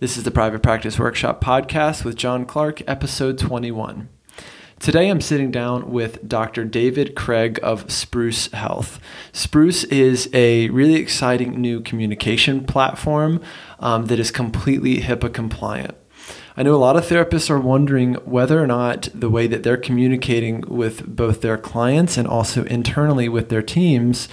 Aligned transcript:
This 0.00 0.16
is 0.16 0.22
the 0.22 0.30
Private 0.30 0.62
Practice 0.62 0.96
Workshop 0.96 1.42
podcast 1.42 2.04
with 2.04 2.14
John 2.14 2.46
Clark, 2.46 2.88
episode 2.88 3.36
21. 3.36 4.08
Today 4.78 5.08
I'm 5.08 5.20
sitting 5.20 5.50
down 5.50 5.90
with 5.90 6.28
Dr. 6.28 6.64
David 6.64 7.16
Craig 7.16 7.58
of 7.64 7.90
Spruce 7.90 8.46
Health. 8.52 9.00
Spruce 9.32 9.82
is 9.82 10.30
a 10.32 10.68
really 10.68 10.94
exciting 10.94 11.60
new 11.60 11.80
communication 11.80 12.64
platform 12.64 13.42
um, 13.80 14.06
that 14.06 14.20
is 14.20 14.30
completely 14.30 14.98
HIPAA 14.98 15.34
compliant. 15.34 15.96
I 16.56 16.62
know 16.62 16.76
a 16.76 16.76
lot 16.76 16.94
of 16.94 17.04
therapists 17.04 17.50
are 17.50 17.58
wondering 17.58 18.14
whether 18.24 18.62
or 18.62 18.68
not 18.68 19.08
the 19.12 19.28
way 19.28 19.48
that 19.48 19.64
they're 19.64 19.76
communicating 19.76 20.60
with 20.68 21.04
both 21.08 21.40
their 21.40 21.58
clients 21.58 22.16
and 22.16 22.28
also 22.28 22.62
internally 22.66 23.28
with 23.28 23.48
their 23.48 23.62
teams 23.62 24.28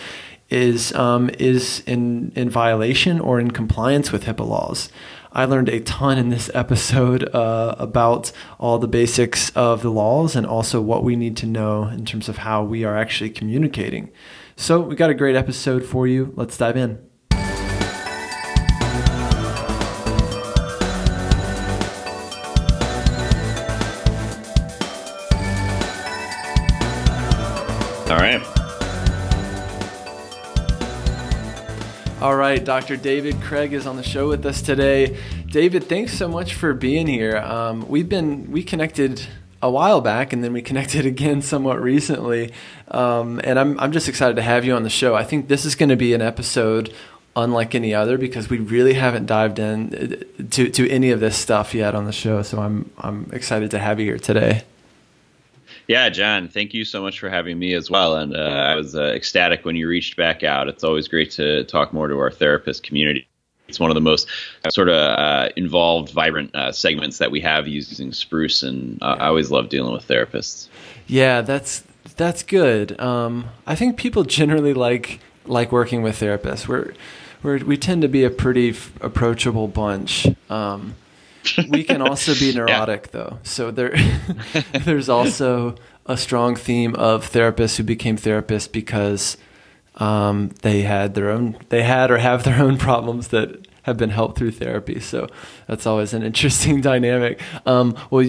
is 0.49 0.93
um, 0.93 1.29
is 1.39 1.81
in 1.87 2.31
in 2.35 2.49
violation 2.49 3.19
or 3.19 3.39
in 3.39 3.49
compliance 3.49 4.11
with 4.11 4.25
HIPAA 4.25 4.47
laws. 4.47 4.89
I 5.35 5.43
learned 5.43 5.67
a 5.67 5.81
ton 5.81 6.17
in 6.17 6.29
this 6.29 6.49
episode 6.53 7.27
uh, 7.35 7.75
about 7.77 8.31
all 8.57 8.79
the 8.79 8.87
basics 8.87 9.49
of 9.49 9.81
the 9.81 9.89
laws 9.89 10.33
and 10.33 10.47
also 10.47 10.79
what 10.79 11.03
we 11.03 11.17
need 11.17 11.35
to 11.37 11.45
know 11.45 11.89
in 11.89 12.05
terms 12.05 12.29
of 12.29 12.37
how 12.37 12.63
we 12.63 12.85
are 12.85 12.97
actually 12.97 13.31
communicating. 13.31 14.11
So, 14.55 14.79
we 14.79 14.95
got 14.95 15.09
a 15.09 15.13
great 15.13 15.35
episode 15.35 15.83
for 15.83 16.07
you. 16.07 16.31
Let's 16.37 16.57
dive 16.57 16.77
in. 16.77 16.99
All 28.07 28.21
right. 28.21 28.54
All 32.25 32.35
right, 32.35 32.65
Dr. 32.65 32.97
David 32.97 33.39
Craig 33.39 33.71
is 33.71 33.85
on 33.85 33.97
the 33.97 34.03
show 34.03 34.27
with 34.29 34.43
us 34.47 34.63
today. 34.63 35.15
David, 35.45 35.83
thanks 35.83 36.11
so 36.11 36.27
much 36.27 36.55
for 36.55 36.73
being 36.73 37.05
here. 37.05 37.37
Um, 37.37 37.87
we've 37.87 38.09
been 38.09 38.51
we 38.51 38.63
connected 38.63 39.27
a 39.61 39.69
while 39.69 40.01
back, 40.01 40.33
and 40.33 40.43
then 40.43 40.51
we 40.51 40.61
connected 40.71 41.05
again 41.05 41.43
somewhat 41.43 41.79
recently, 41.79 42.51
um, 42.87 43.39
and 43.43 43.59
I'm 43.59 43.79
I'm 43.79 43.91
just 43.91 44.09
excited 44.09 44.37
to 44.37 44.41
have 44.41 44.65
you 44.65 44.73
on 44.73 44.81
the 44.81 44.89
show. 44.89 45.13
I 45.13 45.23
think 45.23 45.49
this 45.49 45.65
is 45.65 45.75
going 45.75 45.89
to 45.89 45.95
be 45.95 46.15
an 46.15 46.23
episode 46.23 46.91
unlike 47.35 47.75
any 47.75 47.93
other 47.93 48.17
because 48.17 48.49
we 48.49 48.57
really 48.57 48.95
haven't 48.95 49.27
dived 49.27 49.59
in 49.59 49.93
uh, 49.93 50.43
to 50.49 50.69
to 50.71 50.89
any 50.89 51.11
of 51.11 51.19
this 51.19 51.37
stuff 51.37 51.75
yet 51.75 51.93
on 51.93 52.05
the 52.05 52.11
show. 52.11 52.41
So 52.41 52.59
I'm 52.59 52.89
I'm 52.97 53.29
excited 53.33 53.69
to 53.69 53.77
have 53.77 53.99
you 53.99 54.07
here 54.07 54.17
today. 54.17 54.63
Yeah, 55.87 56.09
John, 56.09 56.47
thank 56.47 56.73
you 56.73 56.83
so 56.83 57.01
much 57.01 57.19
for 57.19 57.29
having 57.29 57.59
me 57.59 57.73
as 57.73 57.91
well. 57.91 58.15
And 58.17 58.35
uh, 58.35 58.39
I 58.39 58.75
was 58.75 58.95
uh, 58.95 59.13
ecstatic 59.15 59.65
when 59.65 59.75
you 59.75 59.87
reached 59.87 60.17
back 60.17 60.43
out. 60.43 60.67
It's 60.67 60.83
always 60.83 61.07
great 61.07 61.31
to 61.31 61.63
talk 61.65 61.93
more 61.93 62.07
to 62.07 62.17
our 62.17 62.31
therapist 62.31 62.83
community. 62.83 63.27
It's 63.67 63.79
one 63.79 63.89
of 63.89 63.95
the 63.95 64.01
most 64.01 64.27
uh, 64.63 64.69
sort 64.69 64.89
of 64.89 64.95
uh, 64.95 65.49
involved, 65.55 66.11
vibrant 66.11 66.55
uh, 66.55 66.71
segments 66.71 67.17
that 67.17 67.31
we 67.31 67.39
have 67.41 67.67
using 67.67 68.13
Spruce, 68.13 68.63
and 68.63 68.99
I 69.01 69.27
always 69.27 69.49
love 69.49 69.69
dealing 69.69 69.93
with 69.93 70.07
therapists. 70.07 70.67
Yeah, 71.07 71.41
that's 71.41 71.83
that's 72.15 72.43
good. 72.43 72.99
Um, 72.99 73.49
I 73.65 73.75
think 73.75 73.97
people 73.97 74.23
generally 74.23 74.73
like 74.73 75.19
like 75.45 75.71
working 75.71 76.01
with 76.01 76.19
therapists. 76.19 76.67
We're, 76.67 76.93
we're 77.41 77.63
we 77.65 77.77
tend 77.77 78.03
to 78.03 78.07
be 78.07 78.23
a 78.23 78.29
pretty 78.29 78.69
f- 78.69 78.91
approachable 79.01 79.67
bunch. 79.67 80.27
Um, 80.49 80.95
we 81.69 81.83
can 81.83 82.01
also 82.01 82.33
be 82.35 82.53
neurotic 82.55 83.07
yeah. 83.07 83.11
though. 83.11 83.39
So 83.43 83.71
there 83.71 83.95
there's 84.85 85.09
also 85.09 85.75
a 86.05 86.17
strong 86.17 86.55
theme 86.55 86.95
of 86.95 87.29
therapists 87.31 87.77
who 87.77 87.83
became 87.83 88.17
therapists 88.17 88.71
because 88.71 89.37
um, 89.95 90.49
they 90.61 90.81
had 90.81 91.15
their 91.15 91.29
own 91.29 91.57
they 91.69 91.83
had 91.83 92.11
or 92.11 92.17
have 92.17 92.43
their 92.43 92.61
own 92.61 92.77
problems 92.87 93.29
that 93.29 93.67
have 93.83 93.97
been 93.97 94.09
helped 94.09 94.37
through 94.37 94.51
therapy. 94.51 94.99
So 94.99 95.27
that's 95.67 95.85
always 95.85 96.13
an 96.13 96.23
interesting 96.23 96.81
dynamic. 96.81 97.39
Um, 97.67 97.95
well, 98.09 98.25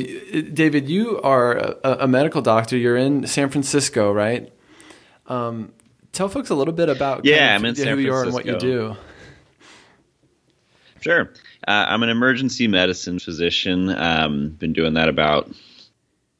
David, 0.53 0.89
you 0.89 1.21
are 1.23 1.57
a, 1.57 1.77
a, 2.01 2.09
medical 2.09 2.43
doctor. 2.43 2.77
You're 2.77 2.99
in 2.99 3.27
San 3.27 3.49
Francisco, 3.49 4.13
right? 4.13 4.53
Um, 5.29 5.73
tell 6.13 6.29
folks 6.29 6.51
a 6.51 6.55
little 6.55 6.75
bit 6.75 6.91
about 6.91 7.25
yeah, 7.25 7.55
I'm 7.55 7.65
in 7.65 7.75
San 7.75 7.87
who 7.87 7.95
Francisco. 7.95 8.07
you 8.07 8.15
are 8.15 8.25
and 8.25 8.33
what 8.35 8.45
you 8.45 8.59
do. 8.59 8.97
Sure. 11.01 11.33
Uh, 11.67 11.87
I'm 11.89 12.03
an 12.03 12.09
emergency 12.09 12.69
medicine 12.69 13.19
physician. 13.19 13.91
Um, 13.91 14.51
been 14.51 14.73
doing 14.73 14.95
that 14.95 15.09
about 15.09 15.51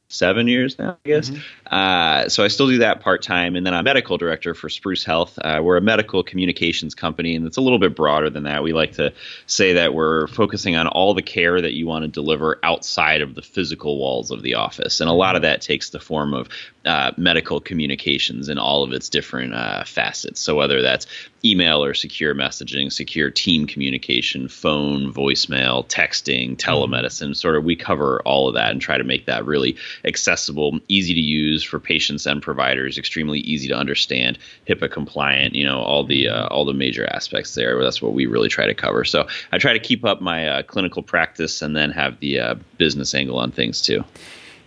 seven 0.09 0.47
years 0.47 0.79
now, 0.79 0.97
I 1.05 1.07
guess. 1.07 1.29
Mm-hmm. 1.29 1.41
Uh, 1.71 2.29
so 2.29 2.43
I 2.43 2.47
still 2.47 2.67
do 2.67 2.77
that 2.79 3.01
part 3.01 3.21
time, 3.21 3.55
and 3.55 3.65
then 3.65 3.73
I'm 3.73 3.83
medical 3.83 4.17
director 4.17 4.53
for 4.53 4.69
Spruce 4.69 5.03
Health. 5.03 5.37
Uh, 5.41 5.59
we're 5.63 5.77
a 5.77 5.81
medical 5.81 6.23
communications 6.23 6.95
company, 6.95 7.35
and 7.35 7.45
it's 7.45 7.57
a 7.57 7.61
little 7.61 7.79
bit 7.79 7.95
broader 7.95 8.29
than 8.29 8.43
that. 8.43 8.63
We 8.63 8.73
like 8.73 8.93
to 8.93 9.13
say 9.45 9.73
that 9.73 9.93
we're 9.93 10.27
focusing 10.27 10.75
on 10.75 10.87
all 10.87 11.13
the 11.13 11.21
care 11.21 11.59
that 11.59 11.73
you 11.73 11.87
want 11.87 12.03
to 12.03 12.07
deliver 12.07 12.59
outside 12.63 13.21
of 13.21 13.35
the 13.35 13.41
physical 13.41 13.97
walls 13.97 14.31
of 14.31 14.41
the 14.41 14.55
office, 14.55 15.01
and 15.01 15.09
a 15.09 15.13
lot 15.13 15.35
of 15.35 15.41
that 15.41 15.61
takes 15.61 15.89
the 15.89 15.99
form 15.99 16.33
of 16.33 16.49
uh, 16.85 17.11
medical 17.17 17.59
communications 17.59 18.47
in 18.47 18.57
all 18.57 18.83
of 18.83 18.93
its 18.93 19.09
different 19.09 19.53
uh, 19.53 19.83
facets. 19.83 20.39
So 20.39 20.55
whether 20.55 20.81
that's 20.81 21.05
email 21.43 21.83
or 21.83 21.93
secure 21.93 22.33
messaging, 22.33 22.91
secure 22.91 23.29
team 23.29 23.67
communication, 23.67 24.47
phone, 24.47 25.13
voicemail, 25.13 25.85
texting, 25.87 26.55
mm-hmm. 26.55 26.69
telemedicine, 26.69 27.35
sort 27.35 27.55
of 27.55 27.63
we 27.63 27.75
cover 27.75 28.21
all 28.23 28.47
of 28.47 28.55
that 28.55 28.71
and 28.71 28.81
try 28.81 28.97
to 28.97 29.03
make 29.03 29.25
that 29.25 29.45
really 29.45 29.75
accessible, 30.05 30.79
easy 30.87 31.13
to 31.13 31.19
use 31.19 31.56
for 31.63 31.79
patients 31.79 32.25
and 32.25 32.41
providers, 32.41 32.97
extremely 32.97 33.39
easy 33.39 33.67
to 33.67 33.75
understand, 33.75 34.37
HIPAA 34.67 34.91
compliant, 34.91 35.55
you 35.55 35.65
know, 35.65 35.79
all 35.79 36.03
the 36.03 36.27
uh, 36.27 36.47
all 36.47 36.65
the 36.65 36.73
major 36.73 37.05
aspects 37.07 37.55
there. 37.55 37.81
That's 37.81 38.01
what 38.01 38.13
we 38.13 38.25
really 38.25 38.49
try 38.49 38.65
to 38.65 38.73
cover. 38.73 39.05
So 39.05 39.27
I 39.51 39.57
try 39.57 39.73
to 39.73 39.79
keep 39.79 40.05
up 40.05 40.21
my 40.21 40.47
uh, 40.47 40.63
clinical 40.63 41.03
practice 41.03 41.61
and 41.61 41.75
then 41.75 41.91
have 41.91 42.19
the 42.19 42.39
uh, 42.39 42.55
business 42.77 43.13
angle 43.13 43.39
on 43.39 43.51
things 43.51 43.81
too. 43.81 44.03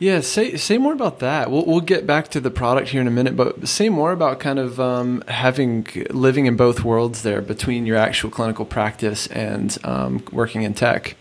Yeah, 0.00 0.20
say 0.20 0.56
say 0.56 0.78
more 0.78 0.94
about 0.94 1.18
that. 1.18 1.50
We'll 1.50 1.66
we'll 1.66 1.82
get 1.82 2.06
back 2.06 2.28
to 2.28 2.40
the 2.40 2.50
product 2.50 2.88
here 2.88 3.02
in 3.02 3.06
a 3.06 3.10
minute, 3.10 3.36
but 3.36 3.68
say 3.68 3.90
more 3.90 4.12
about 4.12 4.40
kind 4.40 4.58
of 4.58 4.80
um, 4.80 5.22
having 5.28 5.86
living 6.08 6.46
in 6.46 6.56
both 6.56 6.82
worlds 6.82 7.22
there 7.22 7.42
between 7.42 7.84
your 7.84 7.98
actual 7.98 8.30
clinical 8.30 8.64
practice 8.64 9.26
and 9.26 9.76
um, 9.84 10.24
working 10.32 10.62
in 10.62 10.72
tech. 10.72 11.16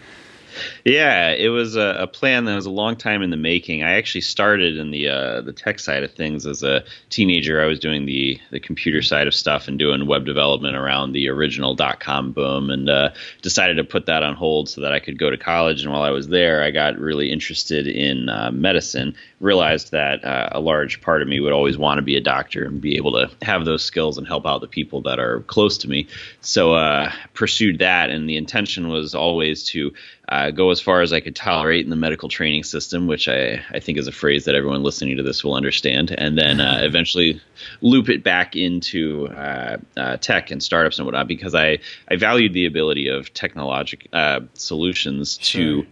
Yeah, 0.85 1.29
it 1.31 1.49
was 1.49 1.75
a, 1.75 1.95
a, 1.99 2.07
plan 2.07 2.45
that 2.45 2.55
was 2.55 2.65
a 2.65 2.71
long 2.71 2.95
time 2.95 3.21
in 3.21 3.29
the 3.29 3.37
making. 3.37 3.83
I 3.83 3.93
actually 3.93 4.21
started 4.21 4.77
in 4.77 4.91
the 4.91 5.07
uh, 5.07 5.41
the 5.41 5.53
tech 5.53 5.79
side 5.79 6.03
of 6.03 6.11
things 6.11 6.45
as 6.45 6.63
a 6.63 6.83
teenager. 7.09 7.61
I 7.61 7.65
was 7.65 7.79
doing 7.79 8.05
the 8.05 8.39
the 8.51 8.59
computer 8.59 9.01
side 9.01 9.27
of 9.27 9.33
stuff 9.33 9.67
and 9.67 9.77
doing 9.77 10.07
web 10.07 10.25
development 10.25 10.75
around 10.75 11.13
the 11.13 11.29
original 11.29 11.75
dot 11.75 11.99
com 11.99 12.31
boom, 12.31 12.69
and 12.69 12.89
uh, 12.89 13.11
decided 13.41 13.77
to 13.77 13.83
put 13.83 14.05
that 14.07 14.23
on 14.23 14.35
hold 14.35 14.69
so 14.69 14.81
that 14.81 14.91
I 14.91 14.99
could 14.99 15.17
go 15.17 15.29
to 15.29 15.37
college. 15.37 15.83
And 15.83 15.91
while 15.91 16.03
I 16.03 16.11
was 16.11 16.27
there, 16.27 16.63
I 16.63 16.71
got 16.71 16.97
really 16.97 17.31
interested 17.31 17.87
in 17.87 18.29
uh, 18.29 18.51
medicine. 18.51 19.15
Realized 19.39 19.91
that 19.91 20.25
uh, 20.25 20.49
a 20.51 20.59
large 20.59 20.99
part 21.01 21.21
of 21.21 21.27
me 21.27 21.39
would 21.39 21.53
always 21.53 21.77
want 21.77 21.97
to 21.97 22.01
be 22.01 22.17
a 22.17 22.21
doctor 22.21 22.65
and 22.65 22.81
be 22.81 22.97
able 22.97 23.13
to 23.13 23.29
have 23.41 23.63
those 23.63 23.83
skills 23.83 24.17
and 24.17 24.27
help 24.27 24.45
out 24.45 24.59
the 24.59 24.67
people 24.67 25.01
that 25.03 25.17
are 25.17 25.39
close 25.41 25.77
to 25.77 25.89
me. 25.89 26.07
So 26.41 26.73
uh, 26.73 27.11
pursued 27.33 27.79
that, 27.79 28.09
and 28.09 28.27
the 28.27 28.35
intention 28.35 28.89
was 28.89 29.15
always 29.15 29.63
to 29.69 29.93
uh, 30.29 30.51
go 30.51 30.69
as 30.69 30.79
far 30.79 31.01
as 31.01 31.11
I 31.11 31.19
could 31.19 31.35
tolerate 31.35 31.83
in 31.83 31.89
the 31.89 31.95
medical 31.95 32.29
training 32.29 32.63
system, 32.63 33.07
which 33.07 33.27
I, 33.27 33.61
I 33.71 33.79
think 33.79 33.97
is 33.97 34.07
a 34.07 34.11
phrase 34.11 34.45
that 34.45 34.55
everyone 34.55 34.83
listening 34.83 35.17
to 35.17 35.23
this 35.23 35.43
will 35.43 35.55
understand, 35.55 36.13
and 36.17 36.37
then 36.37 36.61
uh, 36.61 36.79
eventually 36.83 37.41
loop 37.81 38.09
it 38.09 38.23
back 38.23 38.55
into 38.55 39.27
uh, 39.29 39.77
uh, 39.97 40.17
tech 40.17 40.51
and 40.51 40.61
startups 40.61 40.99
and 40.99 41.05
whatnot 41.05 41.27
because 41.27 41.55
I, 41.55 41.79
I 42.09 42.15
valued 42.15 42.53
the 42.53 42.65
ability 42.65 43.07
of 43.07 43.33
technologic 43.33 44.07
uh, 44.13 44.41
solutions 44.53 45.39
sure. 45.41 45.61
to 45.61 45.87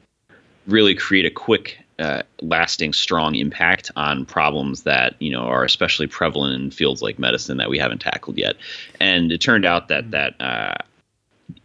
really 0.67 0.93
create 0.93 1.25
a 1.25 1.31
quick 1.31 1.79
uh, 1.99 2.21
lasting 2.41 2.93
strong 2.93 3.33
impact 3.33 3.89
on 3.95 4.23
problems 4.23 4.83
that 4.83 5.15
you 5.19 5.31
know 5.31 5.41
are 5.41 5.63
especially 5.63 6.05
prevalent 6.05 6.61
in 6.61 6.69
fields 6.69 7.01
like 7.01 7.17
medicine 7.17 7.57
that 7.57 7.71
we 7.71 7.79
haven't 7.79 7.99
tackled 7.99 8.37
yet 8.37 8.55
and 8.99 9.31
it 9.31 9.41
turned 9.41 9.65
out 9.65 9.87
that 9.87 10.11
that 10.11 10.39
uh, 10.39 10.75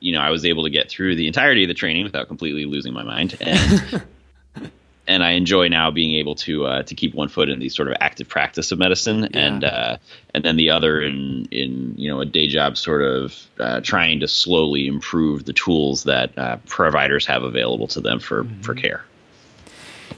you 0.02 0.12
know, 0.12 0.20
I 0.20 0.30
was 0.30 0.44
able 0.44 0.64
to 0.64 0.70
get 0.70 0.90
through 0.90 1.16
the 1.16 1.26
entirety 1.26 1.64
of 1.64 1.68
the 1.68 1.74
training 1.74 2.04
without 2.04 2.28
completely 2.28 2.64
losing 2.64 2.92
my 2.92 3.04
mind. 3.04 3.36
And 3.40 4.02
and 5.06 5.22
I 5.22 5.32
enjoy 5.32 5.68
now 5.68 5.90
being 5.90 6.16
able 6.16 6.34
to 6.36 6.66
uh, 6.66 6.82
to 6.84 6.94
keep 6.94 7.14
one 7.14 7.28
foot 7.28 7.48
in 7.48 7.58
the 7.58 7.68
sort 7.68 7.88
of 7.88 7.96
active 8.00 8.28
practice 8.28 8.72
of 8.72 8.78
medicine, 8.78 9.22
yeah. 9.22 9.40
and 9.40 9.64
uh, 9.64 9.96
and 10.34 10.44
then 10.44 10.56
the 10.56 10.70
other 10.70 11.00
in 11.00 11.46
in 11.50 11.94
you 11.96 12.10
know 12.10 12.20
a 12.20 12.26
day 12.26 12.48
job, 12.48 12.76
sort 12.76 13.02
of 13.02 13.34
uh, 13.58 13.80
trying 13.80 14.20
to 14.20 14.28
slowly 14.28 14.86
improve 14.86 15.44
the 15.44 15.52
tools 15.52 16.04
that 16.04 16.36
uh, 16.38 16.56
providers 16.66 17.26
have 17.26 17.42
available 17.42 17.86
to 17.88 18.00
them 18.00 18.20
for 18.20 18.44
mm-hmm. 18.44 18.60
for 18.62 18.74
care. 18.74 19.04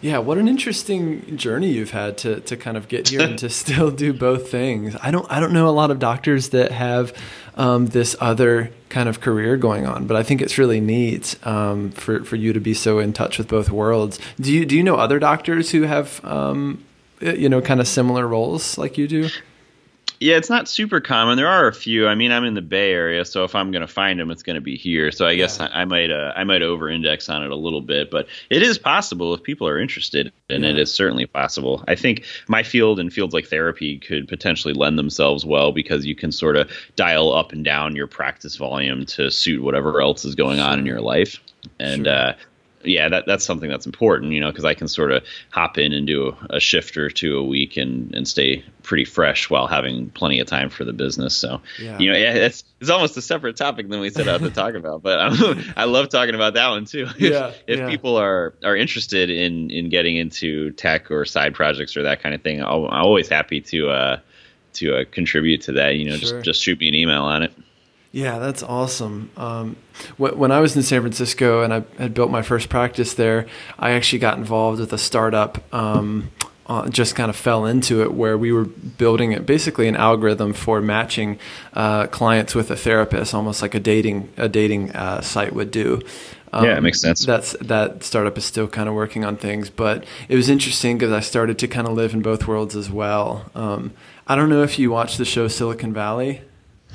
Yeah, 0.01 0.19
what 0.19 0.39
an 0.39 0.49
interesting 0.49 1.37
journey 1.37 1.71
you've 1.71 1.91
had 1.91 2.19
to 2.19 2.41
to 2.41 2.57
kind 2.57 2.77
of 2.77 2.89
get 2.89 3.09
here 3.09 3.23
and 3.23 3.39
to 3.39 3.49
still 3.63 3.91
do 3.91 4.13
both 4.13 4.51
things. 4.51 4.97
I 5.03 5.11
don't 5.11 5.31
I 5.31 5.41
don't 5.41 5.53
know 5.53 5.69
a 5.69 5.71
lot 5.71 5.91
of 5.91 5.99
doctors 5.99 6.51
that 6.51 6.71
have 6.73 7.17
um, 7.57 7.87
this 7.87 8.17
other 8.21 8.71
kind 8.89 9.09
of 9.09 9.21
career 9.21 9.57
going 9.57 9.87
on, 9.87 10.07
but 10.07 10.17
I 10.17 10.23
think 10.23 10.43
it's 10.43 10.59
really 10.59 10.81
neat 10.81 11.37
um, 11.47 11.91
for 11.91 12.25
for 12.25 12.37
you 12.37 12.53
to 12.53 12.61
be 12.61 12.75
so 12.75 12.99
in 12.99 13.13
touch 13.13 13.39
with 13.39 13.49
both 13.49 13.71
worlds. 13.71 14.19
Do 14.41 14.53
you 14.53 14.67
do 14.67 14.77
you 14.77 14.83
know 14.83 14.97
other 14.97 15.19
doctors 15.19 15.71
who 15.71 15.83
have 15.83 16.25
um, 16.25 16.85
you 17.21 17.49
know 17.49 17.61
kind 17.61 17.81
of 17.81 17.89
similar 17.89 18.27
roles 18.27 18.77
like 18.79 18.99
you 18.99 19.09
do? 19.09 19.29
Yeah, 20.21 20.37
it's 20.37 20.51
not 20.51 20.69
super 20.69 21.01
common. 21.01 21.37
There 21.37 21.49
are 21.49 21.67
a 21.67 21.73
few. 21.73 22.07
I 22.07 22.15
mean, 22.15 22.33
I'm 22.33 22.45
in 22.45 22.55
the 22.55 22.63
Bay 22.63 22.93
Area, 22.93 23.25
so 23.25 23.45
if 23.45 23.55
I'm 23.55 23.71
going 23.71 23.83
to 23.83 23.89
find 23.89 24.19
them, 24.19 24.31
it's 24.31 24.43
going 24.43 24.55
to 24.55 24.61
be 24.61 24.77
here. 24.77 25.11
So 25.11 25.27
I 25.27 25.35
guess 25.35 25.61
I, 25.61 25.67
I, 25.67 25.85
might 25.85 26.11
uh, 26.11 26.33
I 26.37 26.45
might 26.45 26.63
over-index 26.63 27.29
on 27.29 27.43
it 27.43 27.51
a 27.51 27.57
little 27.57 27.81
bit, 27.81 28.11
but 28.11 28.29
it 28.51 28.63
is 28.63 28.79
possible 28.79 29.35
if 29.35 29.43
people 29.43 29.67
are 29.67 29.79
interested, 29.79 30.33
and 30.49 30.65
yeah. 30.65 30.71
it 30.71 30.79
is 30.79 30.93
certainly 30.93 31.27
possible. 31.27 31.85
I 31.89 31.95
think 31.95 32.25
my 32.49 32.63
field 32.63 33.01
and 33.01 33.13
fields 33.13 33.35
like 33.35 33.47
therapy 33.47 33.99
could 33.99 34.29
potentially 34.29 34.75
lend 34.75 34.99
themselves 34.99 35.45
well 35.45 35.73
because 35.73 36.07
you 36.07 36.15
can 36.15 36.33
sort 36.33 36.57
of 36.57 36.71
dial 36.97 37.33
up 37.33 37.53
and 37.53 37.65
down 37.65 37.97
your 37.97 38.07
practice 38.07 38.57
volume 38.57 39.07
to 39.07 39.31
suit 39.31 39.63
whatever 39.63 40.01
else 40.01 40.25
is 40.25 40.35
going 40.35 40.61
on 40.61 40.79
in 40.79 40.87
your 40.87 41.01
life, 41.01 41.41
and. 41.79 42.07
Sure. 42.07 42.15
Uh, 42.15 42.35
yeah, 42.87 43.09
that 43.09 43.25
that's 43.27 43.45
something 43.45 43.69
that's 43.69 43.87
important, 43.87 44.33
you 44.33 44.41
know, 44.41 44.51
because 44.51 44.65
I 44.65 44.75
can 44.75 44.89
sort 44.89 45.13
of 45.13 45.25
hop 45.51 45.79
in 45.79 45.93
and 45.93 46.07
do 46.07 46.29
a, 46.29 46.57
a, 46.57 46.61
shift 46.61 46.97
or 46.97 47.11
two 47.11 47.39
a 47.39 47.43
week 47.43 47.77
and 47.77 48.15
and 48.15 48.27
stay 48.27 48.65
pretty 48.83 49.05
fresh 49.05 49.49
while 49.51 49.67
having 49.67 50.11
plenty 50.11 50.41
of 50.41 50.47
time 50.47 50.71
for 50.71 50.85
the 50.85 50.93
business. 50.93 51.37
So, 51.37 51.61
yeah. 51.81 51.99
you 51.99 52.11
know, 52.11 52.17
yeah, 52.17 52.35
it's 52.35 52.65
it's 52.81 52.91
almost 52.91 53.17
a 53.17 53.23
separate 53.23 53.57
topic 53.57 53.89
than 53.89 54.01
we 54.01 54.11
set 54.11 54.29
out 54.29 54.41
to 54.41 54.51
talk 54.63 54.75
about, 54.75 55.03
but 55.03 55.19
I'm, 55.19 55.73
i 55.77 55.85
love 55.85 56.09
talking 56.09 56.35
about 56.35 56.55
that 56.55 56.69
one 56.69 56.85
too. 56.85 57.07
Yeah, 57.19 57.49
if, 57.49 57.63
if 57.67 57.79
yeah. 57.81 57.89
people 57.89 58.17
are 58.17 58.55
are 58.63 58.77
interested 58.77 59.31
in 59.31 59.71
in 59.71 59.89
getting 59.89 60.17
into 60.17 60.71
tech 60.73 61.11
or 61.11 61.25
side 61.25 61.55
projects 61.55 61.97
or 61.97 62.03
that 62.03 62.23
kind 62.23 62.35
of 62.35 62.43
thing, 62.43 62.63
i 62.63 62.75
am 62.75 62.85
always 62.85 63.29
happy 63.29 63.61
to 63.61 63.91
uh 63.91 64.19
to 64.75 64.97
uh, 64.97 65.05
contribute 65.11 65.63
to 65.63 65.73
that. 65.73 65.97
You 65.97 66.07
know, 66.07 66.17
sure. 66.17 66.41
just 66.41 66.45
just 66.45 66.63
shoot 66.63 66.79
me 66.79 66.89
an 66.89 66.95
email 66.95 67.23
on 67.23 67.43
it. 67.43 67.53
Yeah, 68.15 68.39
that's 68.39 68.63
awesome. 68.63 69.29
Um, 69.37 69.75
when 70.19 70.53
I 70.53 70.61
was 70.61 70.77
in 70.77 70.85
San 70.85 71.01
Francisco 71.01 71.65
and 71.65 71.75
I 71.75 71.83
had 71.99 72.15
built 72.15 72.31
my 72.31 72.43
first 72.43 72.69
practice 72.69 73.15
there, 73.15 73.47
I 73.77 73.91
actually 73.91 74.21
got 74.21 74.39
involved 74.39 74.79
with 74.79 74.93
a 74.93 74.99
startup. 74.99 75.75
Um, 75.75 76.31
uh, 76.67 76.89
just 76.89 77.17
kind 77.17 77.29
of 77.29 77.35
fell 77.35 77.67
into 77.67 78.03
it 78.03 78.15
where 78.15 78.39
we 78.39 78.53
were 78.53 78.65
building 78.65 79.33
it 79.33 79.45
basically 79.45 79.89
an 79.89 79.97
algorithm 79.97 80.53
for 80.53 80.81
matching 80.81 81.41
uh, 81.73 82.07
clients 82.07 82.55
with 82.55 82.71
a 82.71 82.77
therapist, 82.77 83.35
almost 83.35 83.61
like 83.63 83.75
a 83.75 83.81
dating 83.81 84.33
a 84.37 84.49
dating 84.49 84.93
uh, 84.93 85.21
site 85.21 85.53
would 85.53 85.73
do. 85.73 86.01
Um, 86.53 86.67
yeah, 86.67 86.79
it 86.79 86.83
makes 86.83 87.01
sense. 87.01 87.27
That's 87.27 87.57
that 87.63 88.05
startup 88.05 88.39
is 88.39 88.45
still 88.45 88.69
kind 88.69 88.89
of 88.89 88.95
working 88.95 89.25
on 89.25 89.37
things, 89.37 89.71
but 89.71 90.05
it 90.29 90.37
was 90.37 90.49
interesting 90.49 90.99
because 90.99 91.13
I 91.13 91.19
started 91.19 91.59
to 91.59 91.67
kind 91.67 91.89
of 91.89 91.95
live 91.95 92.15
in 92.15 92.23
both 92.23 92.47
worlds 92.47 92.77
as 92.77 92.89
well. 92.89 93.51
Um, 93.57 93.93
I 94.29 94.37
don't 94.37 94.51
know 94.51 94.63
if 94.63 94.79
you 94.79 94.93
watch 94.93 95.17
the 95.17 95.25
show 95.25 95.49
Silicon 95.49 95.93
Valley. 95.93 96.43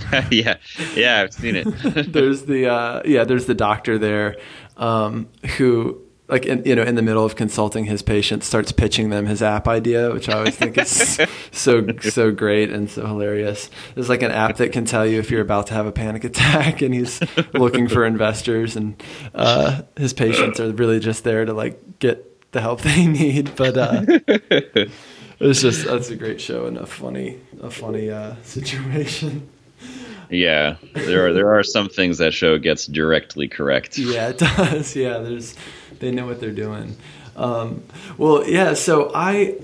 yeah, 0.32 0.58
yeah, 0.96 1.22
I've 1.22 1.34
seen 1.34 1.56
it. 1.56 1.66
there's 2.14 2.44
the 2.44 2.68
uh, 2.68 3.02
yeah, 3.06 3.24
there's 3.24 3.46
the 3.46 3.56
doctor 3.56 3.98
there 3.98 4.38
um, 4.78 5.28
who 5.58 6.02
like 6.30 6.46
in, 6.46 6.64
you 6.64 6.76
know 6.76 6.84
in 6.84 6.96
the 6.96 7.02
middle 7.02 7.26
of 7.26 7.36
consulting 7.36 7.86
his 7.86 8.02
patients 8.02 8.46
starts 8.46 8.72
pitching 8.72 9.10
them 9.10 9.26
his 9.26 9.42
app 9.42 9.68
idea 9.68 10.14
which 10.14 10.30
i 10.30 10.38
always 10.38 10.56
think 10.56 10.78
is 10.78 11.20
so 11.52 11.86
so 12.02 12.32
great 12.32 12.70
and 12.70 12.90
so 12.90 13.06
hilarious. 13.06 13.70
There's 13.96 14.10
like 14.10 14.22
an 14.22 14.32
app 14.32 14.58
that 14.58 14.72
can 14.72 14.86
tell 14.86 15.06
you 15.06 15.20
if 15.20 15.32
you're 15.32 15.42
about 15.42 15.68
to 15.68 15.74
have 15.74 15.86
a 15.86 15.92
panic 15.92 16.24
attack 16.24 16.82
and 16.82 16.94
he's 16.94 17.20
looking 17.54 17.88
for 17.88 18.06
investors 18.06 18.76
and 18.76 19.02
uh, 19.34 19.82
his 19.98 20.14
patients 20.14 20.60
are 20.60 20.72
really 20.72 21.00
just 21.00 21.24
there 21.24 21.46
to 21.46 21.54
like 21.54 22.00
get 22.00 22.52
the 22.52 22.62
help 22.62 22.82
they 22.82 23.06
need 23.06 23.56
but 23.56 23.78
uh, 23.78 24.06
it's 25.40 25.62
just 25.62 25.86
that's 25.86 26.10
a 26.10 26.16
great 26.16 26.40
show 26.40 26.66
and 26.66 26.78
a 26.78 26.86
funny 26.86 27.40
a 27.62 27.72
funny 27.72 28.10
uh, 28.10 28.36
situation 28.44 29.50
yeah, 30.30 30.76
there 30.94 31.28
are 31.28 31.34
there 31.34 31.58
are 31.58 31.64
some 31.64 31.90
things 31.90 32.20
that 32.20 32.34
show 32.34 32.58
gets 32.58 32.86
directly 32.86 33.48
correct. 33.48 33.98
Yeah, 34.10 34.30
it 34.30 34.38
does. 34.38 34.96
Yeah, 34.96 35.20
there's 35.20 35.56
they 36.00 36.12
know 36.12 36.26
what 36.26 36.40
they're 36.40 36.52
doing. 36.52 36.96
Um, 37.36 37.84
well, 38.18 38.48
yeah. 38.48 38.74
So 38.74 39.12
I 39.14 39.56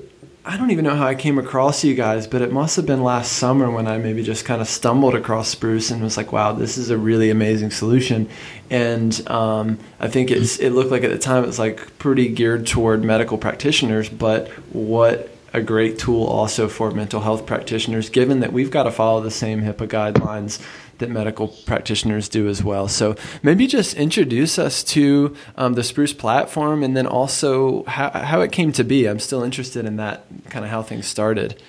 I 0.47 0.57
don't 0.57 0.69
even 0.69 0.85
know 0.85 0.95
how 0.95 1.07
I 1.07 1.15
came 1.15 1.39
across 1.39 1.83
you 1.83 1.95
guys, 1.95 2.27
but 2.27 2.41
it 2.41 2.51
must 2.51 2.75
have 2.75 2.85
been 2.85 3.03
last 3.03 3.33
summer 3.33 3.69
when 3.71 3.87
I 3.87 3.97
maybe 3.97 4.21
just 4.23 4.45
kind 4.45 4.61
of 4.61 4.67
stumbled 4.67 5.15
across 5.15 5.49
Spruce 5.49 5.89
and 5.91 6.01
was 6.01 6.17
like, 6.17 6.31
"Wow, 6.31 6.53
this 6.53 6.77
is 6.77 6.89
a 6.89 6.97
really 6.97 7.29
amazing 7.29 7.71
solution." 7.71 8.29
And 8.69 9.27
um, 9.29 9.79
I 9.99 10.07
think 10.07 10.31
it's 10.31 10.57
it 10.59 10.71
looked 10.71 10.91
like 10.91 11.03
at 11.03 11.11
the 11.11 11.19
time 11.19 11.43
it 11.43 11.47
was 11.47 11.59
like 11.59 11.97
pretty 11.99 12.27
geared 12.29 12.67
toward 12.67 13.03
medical 13.03 13.37
practitioners, 13.37 14.09
but 14.09 14.49
what 14.71 15.34
a 15.55 15.61
great 15.61 15.97
tool 15.97 16.25
also 16.25 16.67
for 16.67 16.91
mental 16.91 17.21
health 17.21 17.45
practitioners, 17.45 18.09
given 18.09 18.41
that 18.41 18.51
we've 18.51 18.69
got 18.69 18.83
to 18.83 18.91
follow 18.91 19.21
the 19.21 19.31
same 19.31 19.61
HIPAA 19.61 19.87
guidelines 19.87 20.61
that 20.97 21.09
medical 21.09 21.47
practitioners 21.47 22.27
do 22.27 22.47
as 22.49 22.61
well. 22.61 22.87
So 22.89 23.15
maybe 23.41 23.65
just 23.65 23.95
introduce 23.95 24.59
us 24.59 24.83
to 24.85 25.35
um, 25.55 25.73
the 25.73 25.83
Spruce 25.83 26.13
platform 26.13 26.83
and 26.83 26.95
then 26.95 27.07
also 27.07 27.83
how, 27.85 28.09
how 28.11 28.41
it 28.41 28.51
came 28.51 28.71
to 28.73 28.83
be. 28.83 29.07
I'm 29.07 29.19
still 29.19 29.43
interested 29.43 29.85
in 29.85 29.95
that 29.95 30.25
kind 30.49 30.65
of 30.65 30.71
how 30.71 30.83
things 30.83 31.07
started. 31.07 31.61